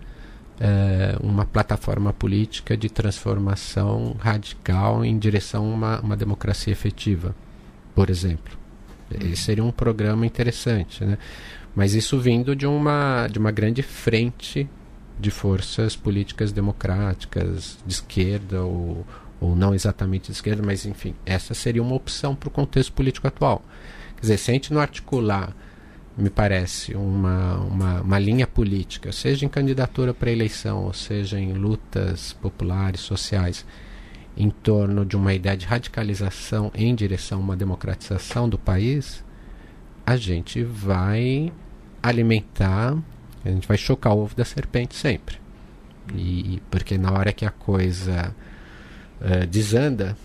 é, 0.61 1.17
uma 1.23 1.45
plataforma 1.45 2.13
política 2.13 2.77
de 2.77 2.89
transformação 2.89 4.17
radical 4.19 5.05
em 5.05 5.19
direção 5.19 5.65
a 5.65 5.75
uma, 5.75 6.01
uma 6.01 6.17
democracia 6.17 6.73
efetiva, 6.73 7.35
por 7.95 8.11
exemplo. 8.11 8.57
Esse 9.11 9.43
seria 9.43 9.65
um 9.65 9.71
programa 9.71 10.27
interessante, 10.27 11.05
né? 11.05 11.19
Mas 11.75 11.95
isso 11.95 12.19
vindo 12.19 12.57
de 12.57 12.67
uma, 12.67 13.29
de 13.29 13.39
uma 13.39 13.51
grande 13.51 13.83
frente 13.83 14.69
de 15.19 15.31
forças 15.31 15.95
políticas 15.95 16.51
democráticas, 16.51 17.79
de 17.87 17.93
esquerda 17.93 18.63
ou, 18.63 19.07
ou 19.41 19.55
não 19.55 19.75
exatamente 19.75 20.27
de 20.27 20.33
esquerda, 20.33 20.63
mas 20.65 20.87
enfim, 20.87 21.15
essa 21.25 21.55
seria 21.55 21.83
uma 21.83 21.95
opção 21.95 22.35
para 22.35 22.49
o 22.49 22.51
contexto 22.51 22.93
político 22.93 23.27
atual. 23.27 23.63
Quer 24.17 24.23
dizer, 24.23 24.39
se 24.39 24.51
a 24.51 24.55
gente 24.55 24.73
não 24.73 24.81
articular 24.81 25.55
me 26.17 26.31
parece, 26.31 26.95
uma, 26.95 27.57
uma, 27.59 28.01
uma 28.01 28.19
linha 28.19 28.47
política, 28.47 29.13
seja 29.13 29.45
em 29.45 29.49
candidatura 29.49 30.15
para 30.15 30.31
eleição, 30.31 30.85
ou 30.85 30.93
seja 30.93 31.39
em 31.39 31.53
lutas 31.53 32.33
populares, 32.33 33.01
sociais, 33.01 33.67
em 34.37 34.49
torno 34.49 35.05
de 35.05 35.15
uma 35.15 35.35
ideia 35.35 35.57
de 35.57 35.67
radicalização 35.67 36.71
em 36.75 36.95
direção 36.95 37.39
a 37.39 37.43
uma 37.43 37.57
democratização 37.57 38.49
do 38.49 38.59
país, 38.59 39.23
a 40.07 40.17
gente 40.17 40.63
vai 40.63 41.53
alimentar, 42.03 42.97
a 43.45 43.49
gente 43.49 43.69
vai 43.69 43.77
chocar 43.77 44.15
o 44.15 44.21
ovo 44.21 44.35
da 44.35 44.45
serpente 44.45 44.95
sempre. 44.95 45.39
E, 46.15 46.63
porque 46.71 46.97
na 46.97 47.13
hora 47.13 47.33
que 47.33 47.45
a 47.45 47.51
coisa 47.51 48.35
uh, 49.21 49.47
desanda, 49.47 50.17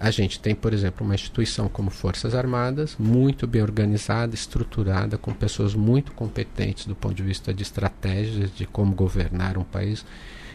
a 0.00 0.10
gente 0.10 0.38
tem, 0.38 0.54
por 0.54 0.72
exemplo, 0.72 1.04
uma 1.04 1.14
instituição 1.14 1.68
como 1.68 1.90
Forças 1.90 2.34
Armadas, 2.34 2.96
muito 2.98 3.46
bem 3.46 3.62
organizada, 3.62 4.34
estruturada, 4.34 5.18
com 5.18 5.32
pessoas 5.32 5.74
muito 5.74 6.12
competentes 6.12 6.86
do 6.86 6.94
ponto 6.94 7.14
de 7.14 7.22
vista 7.22 7.52
de 7.52 7.62
estratégias, 7.62 8.54
de 8.54 8.64
como 8.64 8.94
governar 8.94 9.58
um 9.58 9.64
país, 9.64 10.04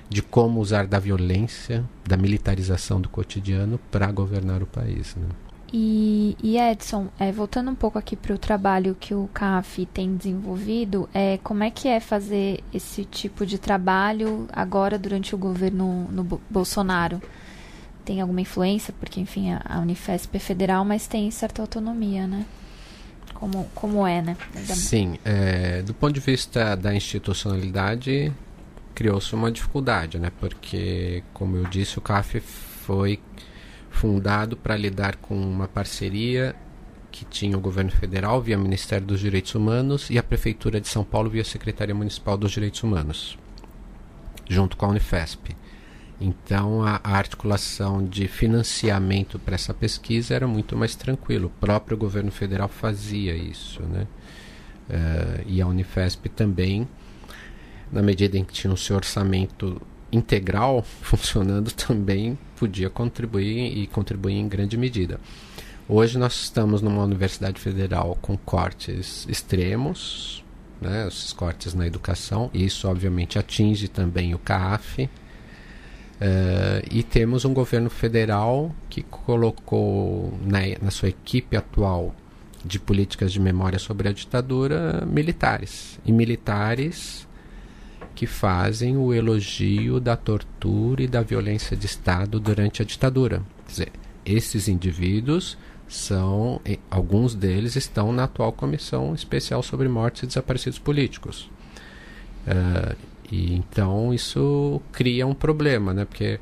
de 0.10 0.22
como 0.22 0.62
usar 0.62 0.88
da 0.88 0.98
violência, 0.98 1.84
da 2.08 2.16
militarização 2.16 3.02
do 3.02 3.10
cotidiano 3.10 3.80
para 3.92 4.10
governar 4.12 4.64
o 4.64 4.66
país. 4.66 5.16
Né? 5.16 5.28
E, 5.76 6.38
e, 6.42 6.58
Edson, 6.58 7.08
é, 7.20 7.32
voltando 7.32 7.72
um 7.72 7.76
pouco 7.76 7.98
aqui 7.98 8.16
para 8.16 8.34
o 8.34 8.38
trabalho 8.38 8.96
que 8.98 9.16
o 9.16 9.28
CAF 9.34 9.88
tem 9.88 10.16
desenvolvido, 10.16 11.10
é, 11.14 11.40
como 11.44 11.64
é 11.64 11.72
que 11.72 11.88
é 11.88 12.00
fazer 12.00 12.64
esse 12.72 13.04
tipo 13.04 13.44
de 13.44 13.58
trabalho 13.58 14.48
agora 14.54 15.00
durante 15.00 15.34
o 15.34 15.38
governo 15.38 16.08
no 16.12 16.40
Bolsonaro? 16.48 17.20
Tem 18.04 18.22
alguma 18.22 18.42
influência, 18.42 18.94
porque, 19.00 19.20
enfim, 19.20 19.52
a, 19.52 19.80
Unifesp 19.80 20.36
é 20.36 20.40
federal, 20.40 20.84
mas 20.84 21.08
tem 21.08 21.30
certa 21.32 21.62
autonomia, 21.62 22.28
né? 22.28 22.46
Como, 23.34 23.70
como 23.74 24.06
é, 24.06 24.22
né? 24.22 24.38
Sim, 24.66 25.18
é, 25.26 25.82
do 25.82 25.94
ponto 25.94 26.14
de 26.14 26.20
vista 26.20 26.76
da 26.76 26.94
institucionalidade, 26.94 28.32
criou-se 28.94 29.34
uma 29.34 29.52
dificuldade, 29.52 30.20
né? 30.20 30.32
Porque, 30.40 31.24
como 31.34 31.58
eu 31.58 31.66
disse, 31.66 31.98
o 31.98 32.02
CAF 32.02 32.40
foi 32.40 33.20
fundado 33.90 34.58
para 34.58 34.76
lidar 34.76 35.16
com 35.18 35.36
uma 35.36 35.68
parceria 35.68 36.56
que 37.12 37.24
tinha 37.26 37.56
o 37.56 37.62
governo 37.62 37.92
federal 37.92 38.42
via 38.42 38.58
Ministério 38.58 39.06
dos 39.06 39.20
Direitos 39.20 39.54
Humanos 39.54 40.10
e 40.10 40.18
a 40.18 40.24
Prefeitura 40.24 40.82
de 40.82 40.88
São 40.88 41.04
Paulo 41.04 41.30
via 41.30 41.44
Secretaria 41.44 41.94
Municipal 41.94 42.36
dos 42.36 42.52
Direitos 42.52 42.82
Humanos, 42.82 43.38
junto 44.50 44.76
com 44.76 44.88
a 44.88 44.90
Unifesp. 44.90 45.56
Então 46.24 46.82
a, 46.84 47.02
a 47.04 47.18
articulação 47.18 48.02
de 48.02 48.30
financiamento 48.30 49.38
para 49.38 49.56
essa 49.56 49.74
pesquisa 49.74 50.34
era 50.34 50.48
muito 50.48 50.78
mais 50.78 50.96
tranquilo. 50.96 51.48
O 51.48 51.60
próprio 51.60 51.98
governo 51.98 52.32
federal 52.32 52.70
fazia 52.70 53.36
isso, 53.36 53.84
né? 53.84 54.08
Uh, 54.90 55.44
e 55.46 55.62
a 55.62 55.68
Unifesp 55.68 56.30
também, 56.30 56.88
na 57.92 58.02
medida 58.02 58.38
em 58.38 58.44
que 58.46 58.54
tinha 58.54 58.72
o 58.72 58.78
seu 58.78 58.96
orçamento 58.96 59.82
integral 60.14 60.82
funcionando, 61.02 61.72
também 61.72 62.38
podia 62.56 62.90
contribuir 62.90 63.78
e 63.78 63.86
contribuir 63.88 64.36
em 64.36 64.48
grande 64.48 64.78
medida. 64.78 65.20
Hoje 65.90 66.18
nós 66.18 66.36
estamos 66.36 66.82
numa 66.82 67.04
universidade 67.04 67.60
federal 67.60 68.18
com 68.22 68.38
cortes 68.38 69.26
extremos, 69.28 70.42
né, 70.80 71.06
esses 71.06 71.34
cortes 71.34 71.74
na 71.74 71.86
educação, 71.86 72.50
e 72.54 72.64
isso 72.64 72.88
obviamente 72.88 73.38
atinge 73.38 73.90
também 73.90 74.34
o 74.34 74.40
CAF. 74.40 75.10
Uh, 76.24 76.88
e 76.90 77.04
temos 77.04 77.44
um 77.44 77.54
governo 77.54 77.90
federal 77.90 78.74
que 78.90 79.04
colocou 79.04 80.34
na, 80.46 80.60
na 80.82 80.90
sua 80.90 81.10
equipe 81.10 81.58
atual 81.58 82.16
de 82.64 82.80
políticas 82.80 83.34
de 83.34 83.42
memória 83.42 83.78
sobre 83.78 84.08
a 84.08 84.14
ditadura 84.14 85.06
militares. 85.06 86.00
E 86.06 86.14
militares 86.14 87.28
que 88.16 88.26
fazem 88.26 88.96
o 88.96 89.14
elogio 89.14 90.00
da 90.00 90.16
tortura 90.16 91.04
e 91.04 91.08
da 91.08 91.22
violência 91.22 91.76
de 91.76 91.88
Estado 91.88 92.40
durante 92.40 92.82
a 92.82 92.86
ditadura. 92.86 93.42
Quer 93.66 93.72
dizer, 93.72 93.92
esses 94.26 94.70
indivíduos 94.70 95.58
são, 95.90 96.62
alguns 96.90 97.36
deles 97.36 97.76
estão 97.76 98.14
na 98.14 98.24
atual 98.24 98.54
Comissão 98.54 99.14
Especial 99.14 99.62
sobre 99.62 99.90
Mortes 99.90 100.24
e 100.24 100.28
Desaparecidos 100.28 100.80
Políticos. 100.80 101.52
Uh, 102.48 103.13
e 103.32 103.56
então 103.56 104.14
isso 104.14 104.82
cria 104.92 105.26
um 105.26 105.34
problema, 105.34 105.94
né? 105.94 106.06
Porque 106.06 106.40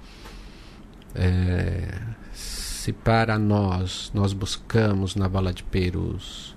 é, 1.15 1.99
se 2.33 2.91
para 2.91 3.37
nós 3.37 4.11
nós 4.13 4.33
buscamos 4.33 5.15
na 5.15 5.27
Vala 5.27 5.53
de 5.53 5.63
Perus 5.63 6.55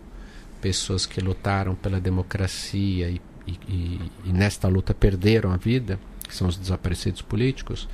pessoas 0.61 1.05
que 1.05 1.21
lutaram 1.21 1.75
pela 1.75 2.01
democracia 2.01 3.11
e, 3.11 3.21
e, 3.47 3.59
e, 3.69 4.11
e 4.25 4.33
nesta 4.33 4.67
luta 4.67 4.95
perderam 4.95 5.53
a 5.53 5.59
vida, 5.59 6.01
que 6.27 6.35
são 6.35 6.49
os 6.49 6.57
desaparecidos 6.57 7.21
políticos, 7.21 7.87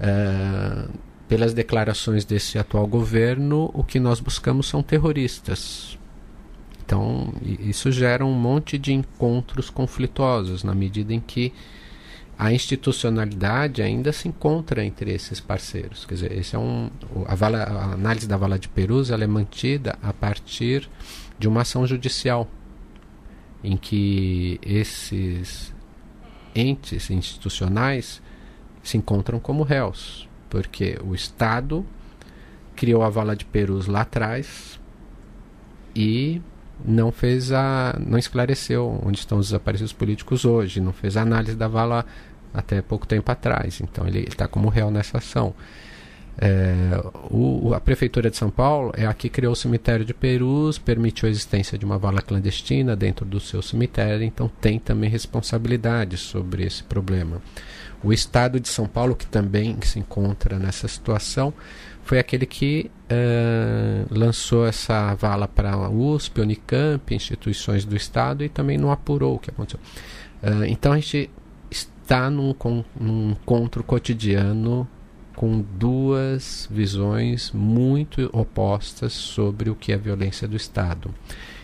uh, 0.00 0.90
pelas 1.28 1.52
declarações 1.52 2.24
desse 2.24 2.58
atual 2.58 2.86
governo, 2.86 3.70
o 3.74 3.84
que 3.84 4.00
nós 4.00 4.18
buscamos 4.18 4.66
são 4.66 4.82
terroristas. 4.82 5.98
Então, 6.84 7.32
isso 7.42 7.90
gera 7.90 8.24
um 8.24 8.32
monte 8.32 8.76
de 8.76 8.92
encontros 8.92 9.70
conflituosos, 9.70 10.62
na 10.62 10.74
medida 10.74 11.14
em 11.14 11.20
que 11.20 11.52
a 12.38 12.52
institucionalidade 12.52 13.80
ainda 13.80 14.12
se 14.12 14.28
encontra 14.28 14.84
entre 14.84 15.12
esses 15.12 15.40
parceiros. 15.40 16.04
Quer 16.04 16.14
dizer, 16.14 16.32
esse 16.32 16.54
é 16.54 16.58
um, 16.58 16.90
a, 17.26 17.34
vala, 17.34 17.62
a 17.62 17.92
análise 17.92 18.26
da 18.26 18.36
Vala 18.36 18.58
de 18.58 18.68
Perus 18.68 19.10
ela 19.10 19.24
é 19.24 19.26
mantida 19.26 19.96
a 20.02 20.12
partir 20.12 20.90
de 21.38 21.48
uma 21.48 21.62
ação 21.62 21.86
judicial, 21.86 22.48
em 23.62 23.76
que 23.76 24.58
esses 24.62 25.72
entes 26.54 27.10
institucionais 27.10 28.20
se 28.82 28.98
encontram 28.98 29.40
como 29.40 29.62
réus 29.62 30.28
porque 30.54 30.96
o 31.04 31.16
Estado 31.16 31.84
criou 32.76 33.02
a 33.02 33.10
vala 33.10 33.34
de 33.34 33.44
Perus 33.44 33.88
lá 33.88 34.02
atrás 34.02 34.78
e 35.96 36.40
não 36.84 37.12
fez 37.12 37.52
a 37.52 37.94
não 37.98 38.18
esclareceu 38.18 39.00
onde 39.04 39.18
estão 39.18 39.38
os 39.38 39.48
desaparecidos 39.48 39.92
políticos 39.92 40.44
hoje, 40.44 40.80
não 40.80 40.92
fez 40.92 41.16
a 41.16 41.22
análise 41.22 41.56
da 41.56 41.68
vala 41.68 42.04
até 42.52 42.80
pouco 42.80 43.06
tempo 43.06 43.30
atrás. 43.30 43.80
Então 43.80 44.06
ele 44.06 44.20
está 44.20 44.48
como 44.48 44.68
réu 44.68 44.90
nessa 44.90 45.18
ação. 45.18 45.54
É, 46.36 47.00
o, 47.30 47.72
a 47.74 47.80
Prefeitura 47.80 48.28
de 48.28 48.36
São 48.36 48.50
Paulo 48.50 48.92
é 48.96 49.06
a 49.06 49.14
que 49.14 49.28
criou 49.28 49.52
o 49.52 49.56
cemitério 49.56 50.04
de 50.04 50.12
Perus, 50.12 50.78
permitiu 50.78 51.28
a 51.28 51.30
existência 51.30 51.78
de 51.78 51.84
uma 51.84 51.96
vala 51.96 52.20
clandestina 52.20 52.96
dentro 52.96 53.24
do 53.24 53.38
seu 53.38 53.62
cemitério, 53.62 54.24
então 54.24 54.50
tem 54.60 54.78
também 54.78 55.08
responsabilidade 55.08 56.16
sobre 56.16 56.64
esse 56.64 56.82
problema. 56.82 57.40
O 58.02 58.12
estado 58.12 58.58
de 58.58 58.68
São 58.68 58.86
Paulo, 58.86 59.14
que 59.14 59.26
também 59.26 59.78
se 59.82 59.98
encontra 59.98 60.58
nessa 60.58 60.88
situação, 60.88 61.54
foi 62.04 62.18
aquele 62.18 62.44
que 62.44 62.90
uh, 63.10 64.14
lançou 64.14 64.66
essa 64.66 65.14
vala 65.14 65.48
para 65.48 65.72
a 65.72 65.88
USP, 65.88 66.40
Unicamp, 66.40 67.14
instituições 67.14 67.84
do 67.84 67.96
Estado 67.96 68.44
e 68.44 68.48
também 68.48 68.76
não 68.76 68.90
apurou 68.90 69.36
o 69.36 69.38
que 69.38 69.50
aconteceu. 69.50 69.80
Uh, 70.42 70.64
então 70.66 70.92
a 70.92 70.96
gente 70.96 71.30
está 71.70 72.28
num, 72.28 72.54
num 73.00 73.30
encontro 73.30 73.82
cotidiano 73.82 74.86
com 75.34 75.60
duas 75.60 76.68
visões 76.70 77.50
muito 77.52 78.28
opostas 78.32 79.14
sobre 79.14 79.70
o 79.70 79.74
que 79.74 79.90
é 79.90 79.96
violência 79.96 80.46
do 80.46 80.56
Estado. 80.56 81.12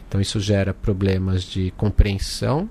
Então 0.08 0.20
isso 0.20 0.40
gera 0.40 0.72
problemas 0.72 1.44
de 1.44 1.70
compreensão 1.76 2.68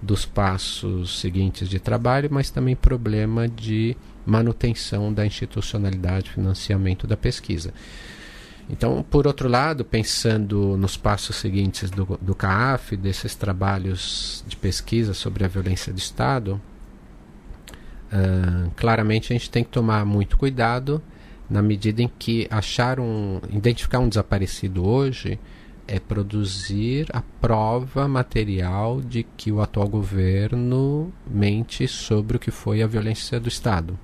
dos 0.00 0.24
passos 0.24 1.20
seguintes 1.20 1.68
de 1.68 1.78
trabalho, 1.78 2.28
mas 2.32 2.50
também 2.50 2.74
problema 2.74 3.48
de 3.48 3.96
manutenção 4.30 5.12
da 5.12 5.26
institucionalidade, 5.26 6.30
financiamento 6.30 7.06
da 7.06 7.16
pesquisa. 7.16 7.74
Então, 8.68 9.02
por 9.02 9.26
outro 9.26 9.48
lado, 9.48 9.84
pensando 9.84 10.76
nos 10.76 10.96
passos 10.96 11.34
seguintes 11.34 11.90
do, 11.90 12.16
do 12.22 12.34
CAF, 12.34 12.96
desses 12.96 13.34
trabalhos 13.34 14.44
de 14.46 14.56
pesquisa 14.56 15.12
sobre 15.12 15.44
a 15.44 15.48
violência 15.48 15.92
de 15.92 15.98
Estado, 15.98 16.60
uh, 18.12 18.70
claramente 18.76 19.32
a 19.32 19.36
gente 19.36 19.50
tem 19.50 19.64
que 19.64 19.70
tomar 19.70 20.06
muito 20.06 20.38
cuidado 20.38 21.02
na 21.48 21.60
medida 21.60 22.00
em 22.00 22.08
que 22.16 22.46
achar 22.48 23.00
um, 23.00 23.40
identificar 23.50 23.98
um 23.98 24.08
desaparecido 24.08 24.86
hoje 24.86 25.36
é 25.88 25.98
produzir 25.98 27.08
a 27.12 27.20
prova 27.40 28.06
material 28.06 29.00
de 29.00 29.24
que 29.36 29.50
o 29.50 29.60
atual 29.60 29.88
governo 29.88 31.12
mente 31.28 31.88
sobre 31.88 32.36
o 32.36 32.40
que 32.40 32.52
foi 32.52 32.80
a 32.80 32.86
violência 32.86 33.40
do 33.40 33.48
Estado. 33.48 33.98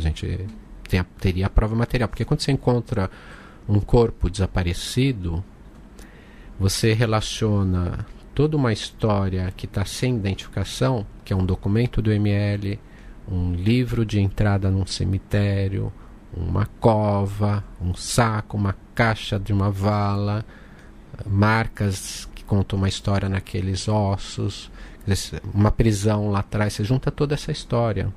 A 0.00 0.08
gente 0.08 0.46
tem, 0.88 1.02
teria 1.18 1.46
a 1.46 1.50
prova 1.50 1.74
material, 1.74 2.08
porque 2.08 2.24
quando 2.24 2.40
você 2.40 2.52
encontra 2.52 3.10
um 3.68 3.80
corpo 3.80 4.28
desaparecido, 4.28 5.44
você 6.58 6.92
relaciona 6.92 8.06
toda 8.34 8.56
uma 8.56 8.72
história 8.72 9.52
que 9.56 9.66
está 9.66 9.84
sem 9.84 10.16
identificação, 10.16 11.06
que 11.24 11.32
é 11.32 11.36
um 11.36 11.44
documento 11.44 12.02
do 12.02 12.12
ML, 12.12 12.78
um 13.28 13.52
livro 13.54 14.04
de 14.04 14.20
entrada 14.20 14.70
num 14.70 14.86
cemitério, 14.86 15.92
uma 16.32 16.66
cova, 16.78 17.64
um 17.80 17.94
saco, 17.94 18.56
uma 18.56 18.74
caixa 18.94 19.38
de 19.38 19.52
uma 19.52 19.70
vala 19.70 20.44
marcas 21.26 22.28
que 22.34 22.44
contam 22.44 22.78
uma 22.78 22.88
história 22.88 23.28
naqueles 23.28 23.88
ossos, 23.88 24.70
uma 25.52 25.70
prisão 25.70 26.30
lá 26.30 26.40
atrás, 26.40 26.74
você 26.74 26.84
junta 26.84 27.10
toda 27.10 27.34
essa 27.34 27.50
história 27.50 28.12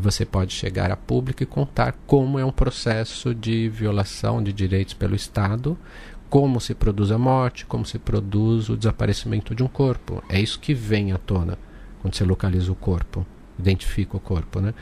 e 0.00 0.02
você 0.02 0.24
pode 0.24 0.54
chegar 0.54 0.90
a 0.90 0.96
público 0.96 1.42
e 1.42 1.46
contar 1.46 1.92
como 2.06 2.38
é 2.38 2.44
um 2.44 2.50
processo 2.50 3.34
de 3.34 3.68
violação 3.68 4.42
de 4.42 4.50
direitos 4.50 4.94
pelo 4.94 5.14
Estado, 5.14 5.78
como 6.30 6.58
se 6.58 6.74
produz 6.74 7.10
a 7.10 7.18
morte, 7.18 7.66
como 7.66 7.84
se 7.84 7.98
produz 7.98 8.70
o 8.70 8.76
desaparecimento 8.76 9.54
de 9.54 9.62
um 9.62 9.68
corpo. 9.68 10.22
É 10.28 10.40
isso 10.40 10.58
que 10.58 10.72
vem 10.72 11.12
à 11.12 11.18
tona 11.18 11.58
quando 12.00 12.14
você 12.14 12.24
localiza 12.24 12.72
o 12.72 12.74
corpo, 12.74 13.26
identifica 13.58 14.16
o 14.16 14.20
corpo, 14.20 14.58
né? 14.60 14.72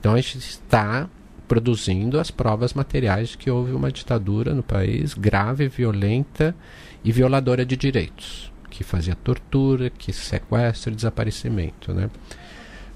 Então 0.00 0.14
a 0.14 0.16
gente 0.16 0.38
está 0.38 1.06
produzindo 1.46 2.18
as 2.18 2.30
provas 2.30 2.72
materiais 2.72 3.30
de 3.30 3.38
que 3.38 3.50
houve 3.50 3.72
uma 3.72 3.92
ditadura 3.92 4.54
no 4.54 4.62
país 4.62 5.12
grave, 5.12 5.68
violenta 5.68 6.56
e 7.04 7.12
violadora 7.12 7.66
de 7.66 7.76
direitos, 7.76 8.50
que 8.70 8.82
fazia 8.82 9.14
tortura, 9.14 9.90
que 9.90 10.14
sequestro 10.14 10.94
desaparecimento. 10.94 11.92
Né? 11.92 12.08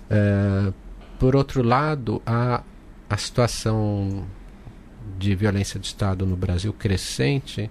É, 0.08 0.72
por 1.18 1.36
outro 1.36 1.62
lado, 1.62 2.20
a, 2.26 2.62
a 3.08 3.16
situação 3.16 4.24
de 5.18 5.34
violência 5.34 5.78
de 5.78 5.86
Estado 5.86 6.26
no 6.26 6.36
Brasil 6.36 6.72
crescente 6.72 7.70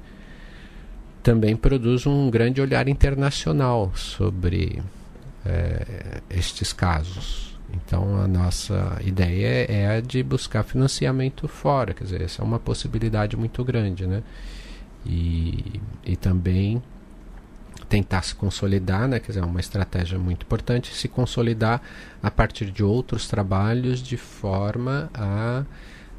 também 1.21 1.55
produz 1.55 2.05
um 2.05 2.29
grande 2.29 2.61
olhar 2.61 2.87
internacional 2.87 3.91
sobre 3.95 4.81
é, 5.45 6.21
estes 6.29 6.71
casos. 6.71 7.59
Então, 7.73 8.21
a 8.21 8.27
nossa 8.27 8.99
ideia 9.03 9.65
é 9.69 9.97
a 9.97 9.99
de 9.99 10.21
buscar 10.21 10.63
financiamento 10.63 11.47
fora, 11.47 11.93
quer 11.93 12.03
dizer, 12.03 12.21
essa 12.21 12.41
é 12.41 12.45
uma 12.45 12.59
possibilidade 12.59 13.35
muito 13.35 13.63
grande, 13.63 14.05
né? 14.05 14.23
e, 15.05 15.79
e 16.03 16.15
também 16.15 16.81
tentar 17.87 18.21
se 18.23 18.35
consolidar, 18.35 19.07
né, 19.07 19.19
quer 19.19 19.27
dizer, 19.27 19.41
é 19.41 19.45
uma 19.45 19.59
estratégia 19.59 20.17
muito 20.17 20.43
importante, 20.43 20.93
se 20.93 21.07
consolidar 21.07 21.81
a 22.21 22.31
partir 22.31 22.71
de 22.71 22.83
outros 22.83 23.27
trabalhos 23.27 24.01
de 24.01 24.17
forma 24.17 25.09
a, 25.13 25.63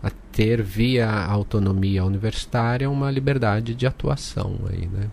a 0.03 0.11
ter 0.33 0.63
via 0.63 1.11
autonomia 1.11 2.05
universitária 2.05 2.89
uma 2.89 3.11
liberdade 3.11 3.75
de 3.75 3.87
atuação 3.87 4.59
aí, 4.71 4.87
né. 4.87 5.11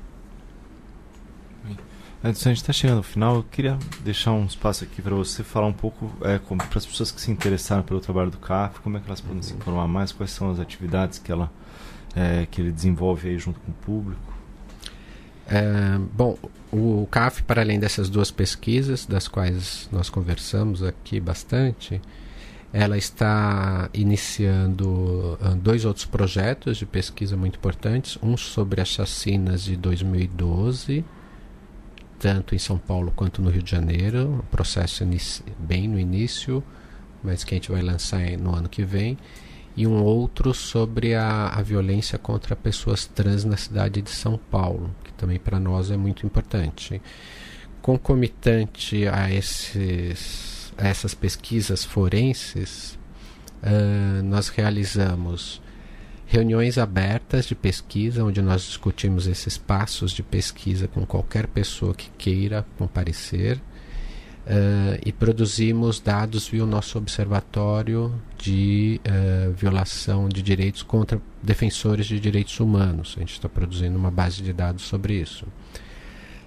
Antes 2.26 2.48
a 2.48 2.50
gente 2.50 2.62
está 2.62 2.72
chegando 2.72 2.98
ao 2.98 3.04
final, 3.04 3.36
eu 3.36 3.44
queria 3.44 3.78
deixar 4.00 4.32
um 4.32 4.46
espaço 4.46 4.86
aqui 4.86 5.02
para 5.02 5.14
você 5.14 5.44
falar 5.44 5.68
um 5.68 5.74
pouco 5.74 6.10
é, 6.22 6.40
para 6.40 6.78
as 6.78 6.86
pessoas 6.86 7.12
que 7.12 7.20
se 7.20 7.30
interessaram 7.30 7.84
pelo 7.84 8.00
trabalho 8.00 8.32
do 8.32 8.38
CAF, 8.38 8.80
como 8.80 8.96
é 8.96 9.02
que 9.02 9.08
elas 9.08 9.20
podem 9.20 9.38
uhum. 9.38 9.44
se 9.44 9.54
informar 9.54 9.90
mais, 9.90 10.14
quais 10.14 10.32
são 10.32 10.50
as 10.50 10.58
atividades 10.58 11.20
que 11.20 11.30
ela 11.30 11.52
é, 12.16 12.48
que 12.50 12.62
ele 12.62 12.72
desenvolve 12.72 13.28
aí 13.28 13.38
junto 13.38 13.60
com 13.60 13.72
o 13.72 13.74
público? 13.74 14.33
É, 15.48 15.98
bom, 16.14 16.38
o 16.72 17.08
CAF, 17.12 17.44
para 17.44 17.62
além 17.62 17.80
dessas 17.80 18.10
duas 18.10 18.32
pesquisas, 18.32 19.06
das 19.06 19.28
quais 19.28 19.88
nós 19.92 20.10
conversamos 20.10 20.82
aqui 20.82 21.20
bastante, 21.20 22.02
ela 22.74 22.98
está 22.98 23.88
iniciando 23.94 25.38
uh, 25.40 25.56
dois 25.56 25.86
outros 25.86 26.06
projetos 26.06 26.78
de 26.78 26.88
pesquisa 26.88 27.38
muito 27.38 27.58
importantes, 27.58 28.18
um 28.24 28.36
sobre 28.36 28.82
as 28.82 28.88
chacinas 28.88 29.64
de 29.64 29.76
2012, 29.78 31.06
tanto 32.18 32.56
em 32.56 32.58
São 32.58 32.80
Paulo 32.80 33.14
quanto 33.16 33.44
no 33.44 33.52
Rio 33.52 33.62
de 33.62 33.70
Janeiro, 33.70 34.40
um 34.40 34.50
processo 34.50 35.06
bem 35.60 35.88
no 35.88 36.00
início, 36.00 36.64
mas 37.24 37.44
que 37.44 37.54
a 37.54 37.58
gente 37.58 37.72
vai 37.72 37.84
lançar 37.84 38.26
no 38.40 38.56
ano 38.56 38.68
que 38.68 38.84
vem, 38.84 39.20
e 39.76 39.88
um 39.88 40.04
outro 40.04 40.54
sobre 40.54 41.16
a, 41.16 41.48
a 41.48 41.62
violência 41.62 42.18
contra 42.18 42.56
pessoas 42.56 43.06
trans 43.06 43.44
na 43.44 43.58
cidade 43.58 44.02
de 44.02 44.10
São 44.10 44.38
Paulo, 44.38 44.94
que 45.04 45.12
também 45.14 45.40
para 45.40 45.60
nós 45.60 45.90
é 45.90 45.98
muito 45.98 46.26
importante. 46.26 47.02
Concomitante 47.82 49.08
a, 49.08 49.32
esses, 49.34 50.72
essas 50.78 51.14
pesquisas 51.14 51.84
forenses, 51.84 52.98
uh, 53.64 54.24
nós 54.24 54.50
realizamos 54.50 55.62
reuniões 56.26 56.78
abertas 56.78 57.46
de 57.46 57.56
pesquisa, 57.56 58.24
onde 58.24 58.42
nós 58.42 58.62
discutimos 58.62 59.28
esses 59.28 59.58
passos 59.58 60.12
de 60.12 60.24
pesquisa 60.24 60.88
com 60.88 61.06
qualquer 61.06 61.48
pessoa 61.48 61.94
que 61.94 62.10
queira 62.12 62.66
comparecer 62.78 63.60
Uh, 64.46 65.00
e 65.06 65.14
produzimos 65.14 66.02
dados 66.02 66.50
via 66.50 66.66
o 66.66 66.68
nosso 66.68 66.98
observatório 66.98 68.14
de 68.38 69.00
uh, 69.08 69.54
violação 69.54 70.28
de 70.28 70.42
direitos 70.42 70.84
contra 70.84 71.22
defensores 71.42 72.06
de 72.06 72.20
direitos 72.20 72.60
humanos. 72.60 73.14
A 73.16 73.22
gente 73.22 73.32
está 73.32 73.48
produzindo 73.48 73.98
uma 73.98 74.12
base 74.12 74.44
de 74.44 74.52
dados 74.52 74.84
sobre 74.84 75.14
isso. 75.14 75.46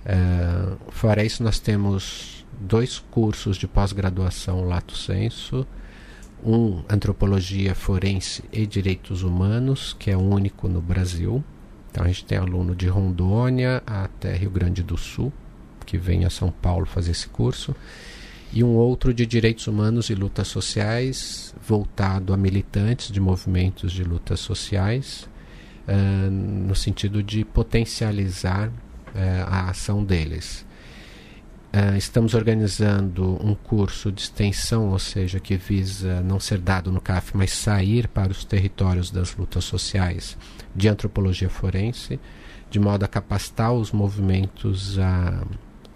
Uh, 0.05 0.77
fora 0.90 1.24
isso, 1.24 1.43
nós 1.43 1.59
temos 1.59 2.44
dois 2.60 2.98
cursos 2.98 3.56
de 3.56 3.66
pós-graduação 3.66 4.68
Lato 4.68 4.94
Senso. 4.94 5.66
Um, 6.44 6.82
Antropologia 6.90 7.74
Forense 7.74 8.44
e 8.52 8.66
Direitos 8.66 9.23
Humanos, 9.23 9.97
que 9.98 10.10
é 10.10 10.16
único 10.16 10.68
no 10.68 10.82
Brasil. 10.82 11.43
Então 11.90 12.05
a 12.05 12.09
gente 12.09 12.27
tem 12.27 12.36
aluno 12.36 12.74
de 12.77 12.89
Rondônia 12.89 13.82
até 13.86 14.36
Rio 14.36 14.51
Grande 14.51 14.82
do 14.82 14.98
Sul 14.98 15.32
que 15.86 15.96
vem 15.96 16.24
a 16.24 16.30
São 16.30 16.50
Paulo 16.50 16.84
fazer 16.84 17.12
esse 17.12 17.28
curso, 17.28 17.74
e 18.52 18.62
um 18.62 18.74
outro 18.74 19.12
de 19.12 19.26
direitos 19.26 19.66
humanos 19.66 20.10
e 20.10 20.14
lutas 20.14 20.48
sociais, 20.48 21.54
voltado 21.66 22.32
a 22.32 22.36
militantes 22.36 23.10
de 23.10 23.20
movimentos 23.20 23.92
de 23.92 24.04
lutas 24.04 24.40
sociais, 24.40 25.28
uh, 25.88 26.30
no 26.30 26.74
sentido 26.74 27.22
de 27.22 27.44
potencializar 27.44 28.68
uh, 28.68 28.72
a 29.46 29.70
ação 29.70 30.04
deles. 30.04 30.64
Uh, 31.72 31.96
estamos 31.96 32.32
organizando 32.32 33.38
um 33.44 33.54
curso 33.54 34.10
de 34.10 34.22
extensão, 34.22 34.88
ou 34.90 34.98
seja, 34.98 35.38
que 35.38 35.56
visa 35.56 36.22
não 36.22 36.40
ser 36.40 36.58
dado 36.58 36.90
no 36.90 37.00
CAF, 37.00 37.36
mas 37.36 37.52
sair 37.52 38.08
para 38.08 38.32
os 38.32 38.44
territórios 38.44 39.10
das 39.10 39.36
lutas 39.36 39.64
sociais 39.64 40.38
de 40.74 40.88
antropologia 40.88 41.50
forense, 41.50 42.18
de 42.70 42.78
modo 42.78 43.04
a 43.04 43.08
capacitar 43.08 43.72
os 43.72 43.92
movimentos 43.92 44.98
a 44.98 45.44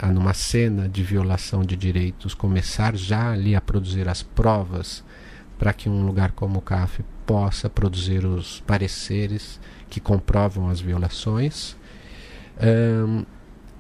a 0.01 0.11
numa 0.11 0.33
cena 0.33 0.89
de 0.89 1.03
violação 1.03 1.63
de 1.63 1.77
direitos 1.77 2.33
começar 2.33 2.97
já 2.97 3.33
ali 3.33 3.55
a 3.55 3.61
produzir 3.61 4.09
as 4.09 4.23
provas 4.23 5.05
para 5.59 5.75
que 5.75 5.91
um 5.91 6.07
lugar 6.07 6.33
como 6.33 6.59
o 6.59 6.63
CAF 6.63 7.05
possa 7.27 7.69
produzir 7.69 8.25
os 8.25 8.61
pareceres 8.61 9.61
que 9.91 10.01
comprovam 10.01 10.71
as 10.71 10.81
violações. 10.81 11.77
Um, 12.63 13.27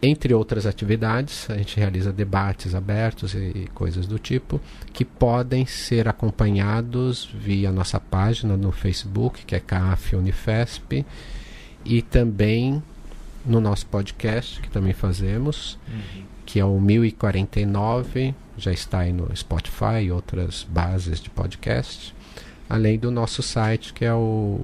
entre 0.02 0.34
outras 0.34 0.66
atividades, 0.66 1.48
a 1.48 1.56
gente 1.56 1.78
realiza 1.78 2.12
debates 2.12 2.74
abertos 2.74 3.34
e 3.34 3.66
coisas 3.74 4.06
do 4.06 4.18
tipo 4.18 4.60
que 4.92 5.06
podem 5.06 5.64
ser 5.64 6.06
acompanhados 6.06 7.30
via 7.34 7.72
nossa 7.72 7.98
página 7.98 8.58
no 8.58 8.72
Facebook, 8.72 9.44
que 9.46 9.54
é 9.54 9.60
CAF 9.60 10.16
Unifesp, 10.16 11.04
e 11.82 12.02
também 12.02 12.82
no 13.50 13.60
nosso 13.60 13.86
podcast, 13.86 14.60
que 14.60 14.70
também 14.70 14.92
fazemos, 14.92 15.78
uhum. 15.88 16.22
que 16.46 16.60
é 16.60 16.64
o 16.64 16.80
1049, 16.80 18.34
já 18.56 18.72
está 18.72 19.00
aí 19.00 19.12
no 19.12 19.34
Spotify 19.36 20.04
e 20.04 20.12
outras 20.12 20.66
bases 20.68 21.20
de 21.20 21.28
podcast, 21.28 22.14
além 22.68 22.98
do 22.98 23.10
nosso 23.10 23.42
site, 23.42 23.92
que 23.92 24.04
é 24.04 24.14
o 24.14 24.60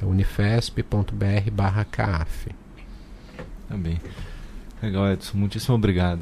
é 0.00 0.04
unifesp.br 0.04 1.50
barra 1.52 1.84
CAF. 1.84 2.48
Também. 3.68 4.00
Legal, 4.80 5.12
Edson. 5.12 5.36
Muitíssimo 5.36 5.74
obrigado. 5.74 6.20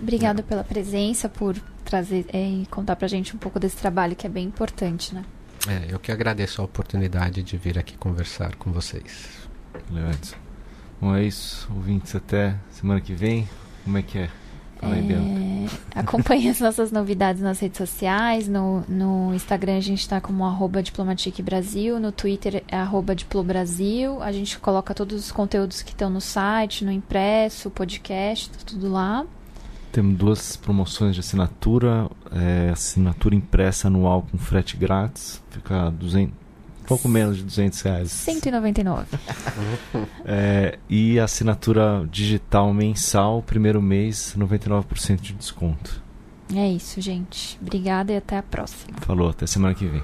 Obrigada 0.00 0.42
pela 0.42 0.64
presença, 0.64 1.28
por 1.28 1.56
trazer 1.84 2.26
é, 2.32 2.48
e 2.48 2.66
contar 2.66 2.96
pra 2.96 3.06
gente 3.06 3.34
um 3.36 3.38
pouco 3.38 3.60
desse 3.60 3.76
trabalho 3.76 4.16
que 4.16 4.26
é 4.26 4.30
bem 4.30 4.46
importante, 4.46 5.14
né? 5.14 5.24
É, 5.68 5.94
eu 5.94 5.98
que 6.00 6.10
agradeço 6.10 6.60
a 6.60 6.64
oportunidade 6.64 7.42
de 7.42 7.56
vir 7.56 7.78
aqui 7.78 7.96
conversar 7.96 8.56
com 8.56 8.72
vocês. 8.72 9.48
Valeu, 9.88 10.10
Edson. 10.10 10.43
Bom, 11.04 11.14
é 11.14 11.22
isso, 11.22 11.68
ouvintes. 11.76 12.16
Até 12.16 12.56
semana 12.70 12.98
que 12.98 13.12
vem. 13.12 13.46
Como 13.84 13.98
é 13.98 14.02
que 14.02 14.16
é? 14.16 14.30
Fala 14.80 14.94
aí, 14.94 15.06
é, 15.12 16.00
acompanhe 16.00 16.48
as 16.48 16.60
nossas 16.64 16.90
novidades 16.90 17.42
nas 17.42 17.60
redes 17.60 17.76
sociais. 17.76 18.48
No, 18.48 18.82
no 18.88 19.34
Instagram 19.34 19.76
a 19.76 19.80
gente 19.80 20.00
está 20.00 20.18
como 20.18 20.46
arroba 20.46 20.82
Diplomatique 20.82 21.42
Brasil. 21.42 22.00
No 22.00 22.10
Twitter 22.10 22.64
é 22.66 22.76
arroba 22.78 23.14
Diplobrasil. 23.14 24.22
A 24.22 24.32
gente 24.32 24.58
coloca 24.58 24.94
todos 24.94 25.26
os 25.26 25.30
conteúdos 25.30 25.82
que 25.82 25.90
estão 25.90 26.08
no 26.08 26.22
site, 26.22 26.86
no 26.86 26.90
impresso, 26.90 27.68
podcast, 27.68 28.48
tá 28.48 28.60
tudo 28.64 28.90
lá. 28.90 29.26
Temos 29.92 30.16
duas 30.16 30.56
promoções 30.56 31.14
de 31.14 31.20
assinatura. 31.20 32.10
É, 32.32 32.70
assinatura 32.70 33.34
impressa 33.34 33.88
anual 33.88 34.22
com 34.22 34.38
frete 34.38 34.74
grátis. 34.74 35.42
Fica 35.50 35.90
200, 35.90 36.34
pouco 36.86 37.08
menos 37.08 37.36
de 37.36 37.42
200 37.42 37.80
reais. 37.82 38.10
199. 38.10 39.06
é, 40.24 40.78
e 40.88 41.18
assinatura 41.18 42.06
digital 42.10 42.72
mensal, 42.72 43.42
primeiro 43.42 43.80
mês, 43.82 44.34
99% 44.38 45.20
de 45.20 45.32
desconto. 45.34 46.02
É 46.54 46.68
isso, 46.68 47.00
gente. 47.00 47.58
Obrigada 47.60 48.12
e 48.12 48.16
até 48.16 48.36
a 48.36 48.42
próxima. 48.42 48.96
Falou, 49.00 49.30
até 49.30 49.46
semana 49.46 49.74
que 49.74 49.86
vem. 49.86 50.02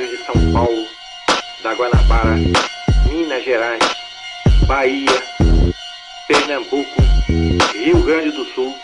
De 0.00 0.16
São 0.24 0.52
Paulo, 0.52 0.86
da 1.62 1.74
Guanabara, 1.74 2.36
Minas 3.08 3.44
Gerais, 3.44 3.82
Bahia, 4.66 5.22
Pernambuco, 6.26 7.02
Rio 7.74 8.02
Grande 8.02 8.30
do 8.30 8.44
Sul, 8.54 8.74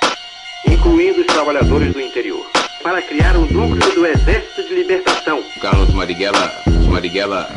incluindo 0.67 1.21
os 1.21 1.27
trabalhadores 1.27 1.93
do 1.93 2.01
interior, 2.01 2.47
para 2.83 3.01
criar 3.01 3.37
o 3.37 3.51
núcleo 3.51 3.95
do 3.95 4.07
Exército 4.07 4.69
de 4.69 4.75
Libertação. 4.75 5.43
Carlos 5.61 5.95
Marighella, 5.95 6.53
Marighella. 6.89 7.49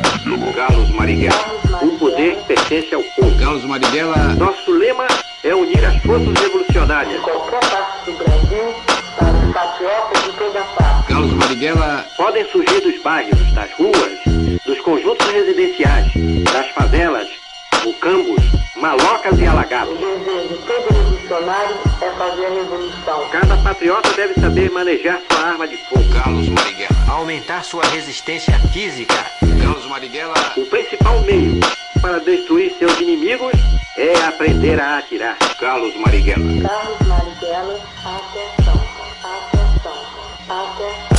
Carlos 0.54 0.90
Marighella, 0.90 1.60
o 1.82 1.98
poder 1.98 2.36
pertence 2.46 2.94
ao 2.94 3.02
povo. 3.02 3.38
Carlos 3.38 3.64
Marighella. 3.64 4.34
Nosso 4.34 4.70
lema 4.72 5.06
é 5.44 5.54
unir 5.54 5.84
as 5.84 5.96
forças 6.02 6.34
revolucionárias. 6.40 7.20
Qualquer 7.20 7.60
parte 7.60 8.10
do 8.10 8.16
Brasil, 8.16 8.74
para 9.18 9.30
os 9.30 9.52
patriotas. 9.52 10.21
Podem 12.16 12.44
surgir 12.50 12.80
dos 12.80 13.00
bairros, 13.02 13.52
das 13.54 13.70
ruas, 13.74 14.18
dos 14.66 14.80
conjuntos 14.80 15.24
residenciais, 15.28 16.10
das 16.52 16.68
favelas, 16.70 17.28
mucambos, 17.84 18.42
malocas 18.74 19.38
e 19.38 19.46
alagados. 19.46 19.94
O 19.94 19.96
desejo 19.96 20.48
de 20.48 20.58
todo 20.66 20.92
revolucionário 20.92 21.76
é 22.00 22.10
fazer 22.18 22.46
a 22.46 22.50
revolução. 22.50 23.28
Cada 23.30 23.56
patriota 23.58 24.12
deve 24.14 24.40
saber 24.40 24.72
manejar 24.72 25.20
sua 25.30 25.40
arma 25.50 25.68
de 25.68 25.76
fogo. 25.76 26.02
Carlos 26.12 26.48
Marighella. 26.48 26.96
Aumentar 27.08 27.62
sua 27.62 27.84
resistência 27.84 28.58
física. 28.72 29.24
Carlos 29.62 29.86
Marighella. 29.86 30.34
O 30.56 30.66
principal 30.66 31.20
meio 31.20 31.60
para 32.00 32.18
destruir 32.18 32.74
seus 32.76 33.00
inimigos 33.00 33.52
é 33.96 34.16
aprender 34.24 34.80
a 34.80 34.98
atirar. 34.98 35.38
Carlos 35.60 35.94
Marighella. 35.94 36.68
Carlos 36.68 37.06
Marighella, 37.06 37.80
atenção, 38.04 38.82
atenção, 39.22 39.94
atenção. 40.48 41.11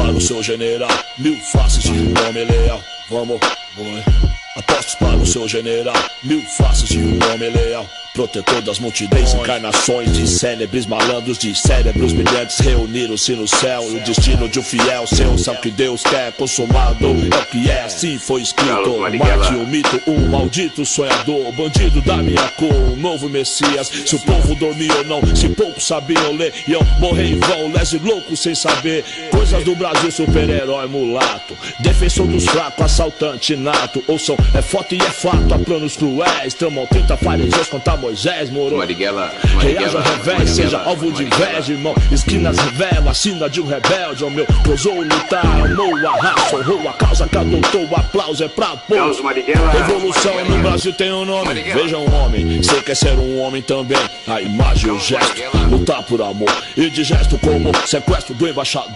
Para 0.00 0.16
o 0.16 0.20
seu 0.20 0.42
general, 0.42 0.88
mil 1.18 1.36
faces 1.36 1.82
de 1.82 1.92
um 1.92 2.14
homem 2.26 2.44
leal. 2.44 2.82
Vamos, 3.10 3.38
vamos. 3.76 4.39
Apostos 4.56 4.96
para 4.96 5.16
o 5.16 5.24
seu 5.24 5.46
general, 5.46 5.94
mil 6.24 6.42
faces 6.42 6.88
de 6.88 6.98
um 6.98 7.18
homem 7.32 7.50
leal. 7.50 7.88
Protetor 8.12 8.60
das 8.62 8.80
multidões, 8.80 9.32
encarnações 9.32 10.12
de 10.12 10.26
célebres 10.26 10.84
malandros, 10.84 11.38
de 11.38 11.54
cérebros 11.54 12.12
brilhantes 12.12 12.58
reuniram-se 12.58 13.36
no 13.36 13.46
céu. 13.46 13.84
E 13.88 13.98
o 13.98 14.00
destino 14.00 14.48
de 14.48 14.58
um 14.58 14.62
fiel, 14.64 15.06
seu 15.06 15.38
céu 15.38 15.54
que 15.54 15.70
Deus 15.70 16.02
quer 16.02 16.32
consumado. 16.32 17.06
É 17.06 17.38
o 17.38 17.46
que 17.46 17.70
é, 17.70 17.84
assim 17.84 18.18
foi 18.18 18.42
escrito. 18.42 18.98
Marte 18.98 19.54
o 19.54 19.64
mito, 19.64 20.02
um 20.08 20.28
maldito 20.28 20.84
sonhador, 20.84 21.52
bandido 21.52 22.02
da 22.02 22.16
minha 22.16 22.48
cor, 22.56 22.74
um 22.74 22.96
novo 22.96 23.28
Messias. 23.28 23.86
Se 24.04 24.16
o 24.16 24.18
povo 24.18 24.56
dormia 24.56 24.96
ou 24.96 25.04
não, 25.04 25.36
se 25.36 25.48
poucos 25.48 25.86
sabiam 25.86 26.32
ler, 26.32 26.52
iam 26.66 26.82
morrer 26.98 27.26
em 27.26 27.38
vão, 27.38 27.70
lese 27.72 27.98
louco 27.98 28.36
sem 28.36 28.56
saber. 28.56 29.04
Coisas 29.30 29.62
do 29.62 29.76
Brasil, 29.76 30.10
super-herói 30.10 30.88
mulato, 30.88 31.56
defensor 31.78 32.26
dos 32.26 32.44
fracos, 32.44 32.84
assaltante 32.84 33.54
nato. 33.54 34.02
Ouçam, 34.08 34.36
é 34.54 34.62
foto 34.62 34.94
e 34.94 34.98
é 34.98 35.10
fato, 35.10 35.54
há 35.54 35.58
planos 35.58 35.96
cruéis, 35.96 36.54
tramam 36.54 36.86
30 36.86 37.16
fariseus 37.16 37.68
contra 37.68 37.96
Moisés, 37.96 38.50
moro. 38.50 38.76
Marighella. 38.76 39.32
Reaja 39.60 39.98
ao 39.98 40.04
revés, 40.04 40.50
seja 40.50 40.82
alvo 40.82 41.12
de 41.12 41.24
inveja, 41.24 41.72
irmão. 41.72 41.94
Esquinas 42.10 42.58
revela 42.58 43.10
a 43.10 43.14
sina 43.14 43.48
de 43.48 43.60
um 43.60 43.66
rebelde, 43.66 44.24
meu. 44.30 44.46
Ousou 44.68 45.02
lutar, 45.02 45.44
amou 45.44 45.96
a 46.06 46.16
raça, 46.20 46.56
honrou 46.56 46.88
a 46.88 46.92
causa 46.92 47.28
que 47.28 47.36
adotou. 47.36 47.88
O 47.88 47.96
aplauso 47.96 48.44
é 48.44 48.48
pra. 48.48 48.76
Marighella. 49.22 49.70
Revolução 49.70 50.44
no 50.44 50.58
Brasil 50.58 50.92
tem 50.92 51.12
um 51.12 51.24
nome. 51.24 51.46
Marighella. 51.46 51.82
Veja 51.82 51.98
um 51.98 52.14
homem, 52.14 52.62
você 52.62 52.80
quer 52.82 52.96
ser 52.96 53.18
um 53.18 53.40
homem 53.40 53.62
também. 53.62 53.98
A 54.26 54.40
imagem 54.40 54.88
e 54.88 54.92
o 54.92 54.98
gesto, 54.98 55.42
lutar 55.70 56.02
por 56.02 56.20
amor. 56.22 56.50
E 56.76 56.88
de 56.90 57.04
gesto 57.04 57.38
como 57.38 57.70
sequestro 57.86 58.34
do 58.34 58.48
embaixador. 58.48 58.90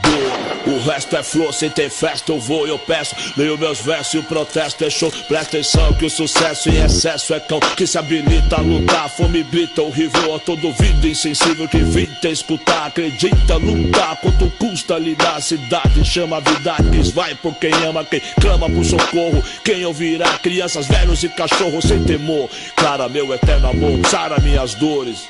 O 0.66 0.78
resto 0.80 1.16
é 1.16 1.22
flor, 1.22 1.52
sem 1.52 1.70
ter 1.70 1.90
festa 1.90 2.32
eu 2.32 2.38
vou 2.38 2.66
eu 2.66 2.78
peço. 2.78 3.14
Leio 3.36 3.58
meus 3.58 3.80
versos 3.80 4.14
e 4.14 4.18
o 4.18 4.22
protesto 4.22 4.84
é 4.84 4.90
show. 4.90 5.12
Atenção 5.36 5.92
que 5.94 6.04
o 6.04 6.10
sucesso 6.10 6.68
em 6.68 6.82
excesso 6.82 7.34
é 7.34 7.40
cão 7.40 7.58
que 7.76 7.86
se 7.86 7.98
habilita 7.98 8.56
a 8.56 8.60
lutar. 8.60 9.08
Fome 9.08 9.42
grita 9.42 9.82
horrível 9.82 10.34
a 10.34 10.38
todo 10.38 10.66
ouvido 10.66 11.06
insensível 11.06 11.68
que 11.68 11.78
evita 11.78 12.28
escutar. 12.28 12.86
Acredita 12.86 13.56
lutar 13.56 14.16
quanto 14.16 14.50
custa 14.58 14.98
lidar. 14.98 15.40
Cidade 15.42 16.04
chama 16.04 16.36
a 16.36 16.40
vida 16.40 16.76
que 16.90 17.12
vai 17.12 17.34
por 17.34 17.54
quem 17.54 17.72
ama, 17.84 18.04
quem 18.04 18.20
clama 18.40 18.68
por 18.70 18.84
socorro. 18.84 19.42
Quem 19.64 19.84
ouvirá 19.84 20.38
crianças, 20.38 20.86
velhos 20.86 21.22
e 21.22 21.28
cachorros 21.28 21.84
sem 21.84 22.02
temor. 22.04 22.48
Clara, 22.76 23.08
meu 23.08 23.32
eterno 23.32 23.68
amor, 23.68 24.06
sara 24.08 24.40
minhas 24.40 24.74
dores. 24.74 25.26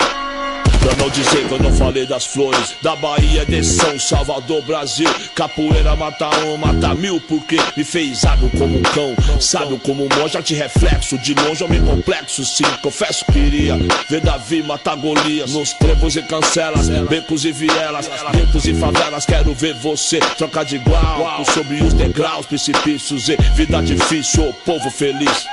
Pra 0.84 0.94
não 0.96 1.08
dizer 1.08 1.48
que 1.48 1.52
eu 1.52 1.58
não 1.58 1.72
falei 1.72 2.04
das 2.04 2.26
flores. 2.26 2.74
Da 2.82 2.94
Bahia 2.94 3.46
de 3.46 3.64
São 3.64 3.98
Salvador, 3.98 4.60
Brasil. 4.62 5.08
Capoeira 5.34 5.96
mata 5.96 6.28
um, 6.44 6.58
mata 6.58 6.94
mil 6.94 7.18
Porque 7.22 7.56
me 7.74 7.82
fez 7.82 8.22
água 8.26 8.50
como 8.50 8.78
um 8.78 8.82
cão. 8.82 9.16
Sábio 9.40 9.78
como 9.78 10.04
um 10.04 10.08
monge, 10.14 10.36
arte 10.36 10.52
reflexo. 10.54 11.16
De 11.16 11.32
longe 11.32 11.64
homem 11.64 11.82
complexo, 11.82 12.44
sim 12.44 12.64
Confesso 12.82 13.24
que 13.32 13.38
iria 13.38 13.78
ver 14.10 14.20
Davi 14.20 14.62
matar 14.62 14.96
Golias. 14.96 15.52
Nos 15.52 15.72
trevos 15.72 16.16
e 16.16 16.22
cancelas, 16.22 16.90
becos 17.08 17.46
e 17.46 17.52
vielas 17.52 18.10
Guetos 18.32 18.66
e 18.66 18.74
favelas, 18.74 19.24
quero 19.24 19.54
ver 19.54 19.74
você 19.74 20.18
Trocar 20.36 20.64
de 20.64 20.76
igual, 20.76 21.44
sobre 21.46 21.82
os 21.82 21.94
degraus 21.94 22.44
Precipícios 22.44 23.28
e 23.28 23.36
vida 23.54 23.80
difícil, 23.82 24.48
o 24.48 24.52
povo 24.52 24.90
feliz 24.90 25.46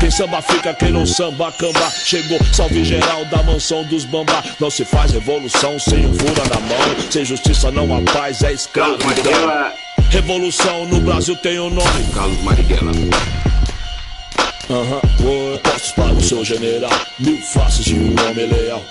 quem 0.00 0.10
samba 0.10 0.40
fica, 0.40 0.72
quem 0.72 0.90
não 0.90 1.04
samba, 1.04 1.52
camba. 1.52 1.90
Chegou, 1.90 2.38
salve 2.52 2.84
geral 2.84 3.24
da 3.26 3.42
mansão 3.42 3.84
dos 3.84 4.04
bambá. 4.04 4.42
Não 4.58 4.70
se 4.70 4.84
faz 4.84 5.12
revolução 5.12 5.78
sem 5.78 6.06
um 6.06 6.14
fura 6.14 6.44
na 6.48 6.60
mão. 6.60 7.10
Sem 7.10 7.24
justiça 7.24 7.70
não 7.70 7.94
há 7.94 8.00
paz, 8.12 8.42
é 8.42 8.52
escravidão. 8.52 9.72
Revolução 10.10 10.86
no 10.86 11.00
Brasil 11.00 11.36
tem 11.36 11.60
um 11.60 11.70
nome. 11.70 12.04
Carlos 12.14 12.42
Marighella. 12.42 12.92
Aham, 14.70 15.00
uhum. 15.20 15.54
apostos 15.56 15.92
para 15.92 16.12
o 16.12 16.20
seu 16.22 16.44
general. 16.44 16.90
Mil 17.18 17.38
faces 17.42 17.84
de 17.84 17.94
um 17.94 18.14
homem 18.26 18.46
leal. 18.46 18.82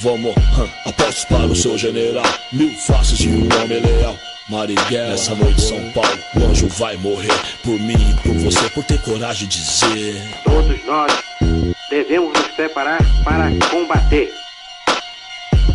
Vamos, 0.00 0.34
hum, 0.36 0.68
apostos 0.84 1.24
para 1.24 1.46
o 1.46 1.56
seu 1.56 1.78
general. 1.78 2.24
Mil 2.52 2.76
faces 2.76 3.18
de 3.18 3.28
um 3.28 3.48
homem 3.62 3.80
leal. 3.80 4.16
Marighella, 4.48 5.12
essa 5.12 5.34
noite 5.34 5.60
São 5.60 5.78
Paulo, 5.92 6.18
o 6.34 6.44
anjo 6.46 6.68
vai 6.68 6.96
morrer 6.96 7.34
por 7.62 7.78
mim 7.78 7.96
e 7.98 8.14
por 8.22 8.34
você, 8.38 8.70
por 8.70 8.82
ter 8.82 8.98
coragem 9.02 9.46
de 9.46 9.60
dizer. 9.62 10.40
Todos 10.42 10.84
nós 10.86 11.12
devemos 11.90 12.32
nos 12.32 12.48
preparar 12.48 12.98
para 13.22 13.50
combater. 13.70 14.32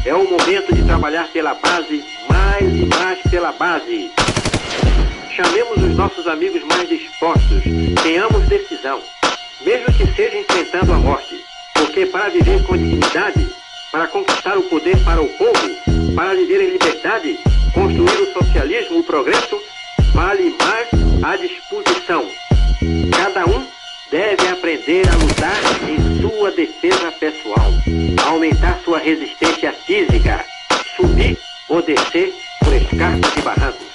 É 0.03 0.15
o 0.15 0.27
momento 0.27 0.73
de 0.73 0.81
trabalhar 0.83 1.27
pela 1.27 1.53
base, 1.53 2.03
mais 2.27 2.63
e 2.63 2.85
mais 2.85 3.21
pela 3.29 3.51
base. 3.51 4.11
Chamemos 5.35 5.77
os 5.77 5.95
nossos 5.95 6.25
amigos 6.25 6.63
mais 6.63 6.89
dispostos, 6.89 7.63
tenhamos 8.01 8.47
decisão, 8.47 8.99
mesmo 9.63 9.85
que 9.93 10.15
seja 10.15 10.39
enfrentando 10.39 10.93
a 10.93 10.97
morte. 10.97 11.39
Porque 11.75 12.07
para 12.07 12.29
viver 12.29 12.63
com 12.63 12.75
dignidade, 12.75 13.47
para 13.93 14.07
conquistar 14.07 14.57
o 14.57 14.63
poder 14.63 14.97
para 15.03 15.21
o 15.21 15.29
povo, 15.37 16.15
para 16.15 16.33
viver 16.33 16.61
em 16.61 16.71
liberdade, 16.71 17.37
construir 17.75 18.21
o 18.23 18.33
socialismo, 18.33 18.99
o 18.99 19.03
progresso, 19.03 19.61
vale 20.15 20.55
mais 20.59 20.87
a 21.23 21.37
disposição. 21.37 22.27
Cada 23.15 23.45
um 23.45 23.63
deve 24.09 24.47
aprender 24.47 25.07
a 25.07 25.15
lutar 25.15 25.55
em 25.87 26.21
sua 26.21 26.49
defesa 26.49 27.11
pessoal, 27.11 27.71
aumentar 28.25 28.79
sua 28.83 28.97
resistência 28.97 29.71
física, 29.71 30.43
subir 30.97 31.37
ou 31.69 31.79
descer 31.83 32.33
por 32.63 32.73
escarpas 32.73 33.37
e 33.37 33.41
barrancos. 33.43 33.87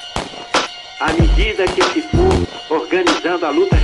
À 1.01 1.13
medida 1.13 1.65
que 1.67 1.83
se 1.83 2.03
for 2.03 2.77
organizando 2.77 3.47
a 3.47 3.51
luta 3.51 3.77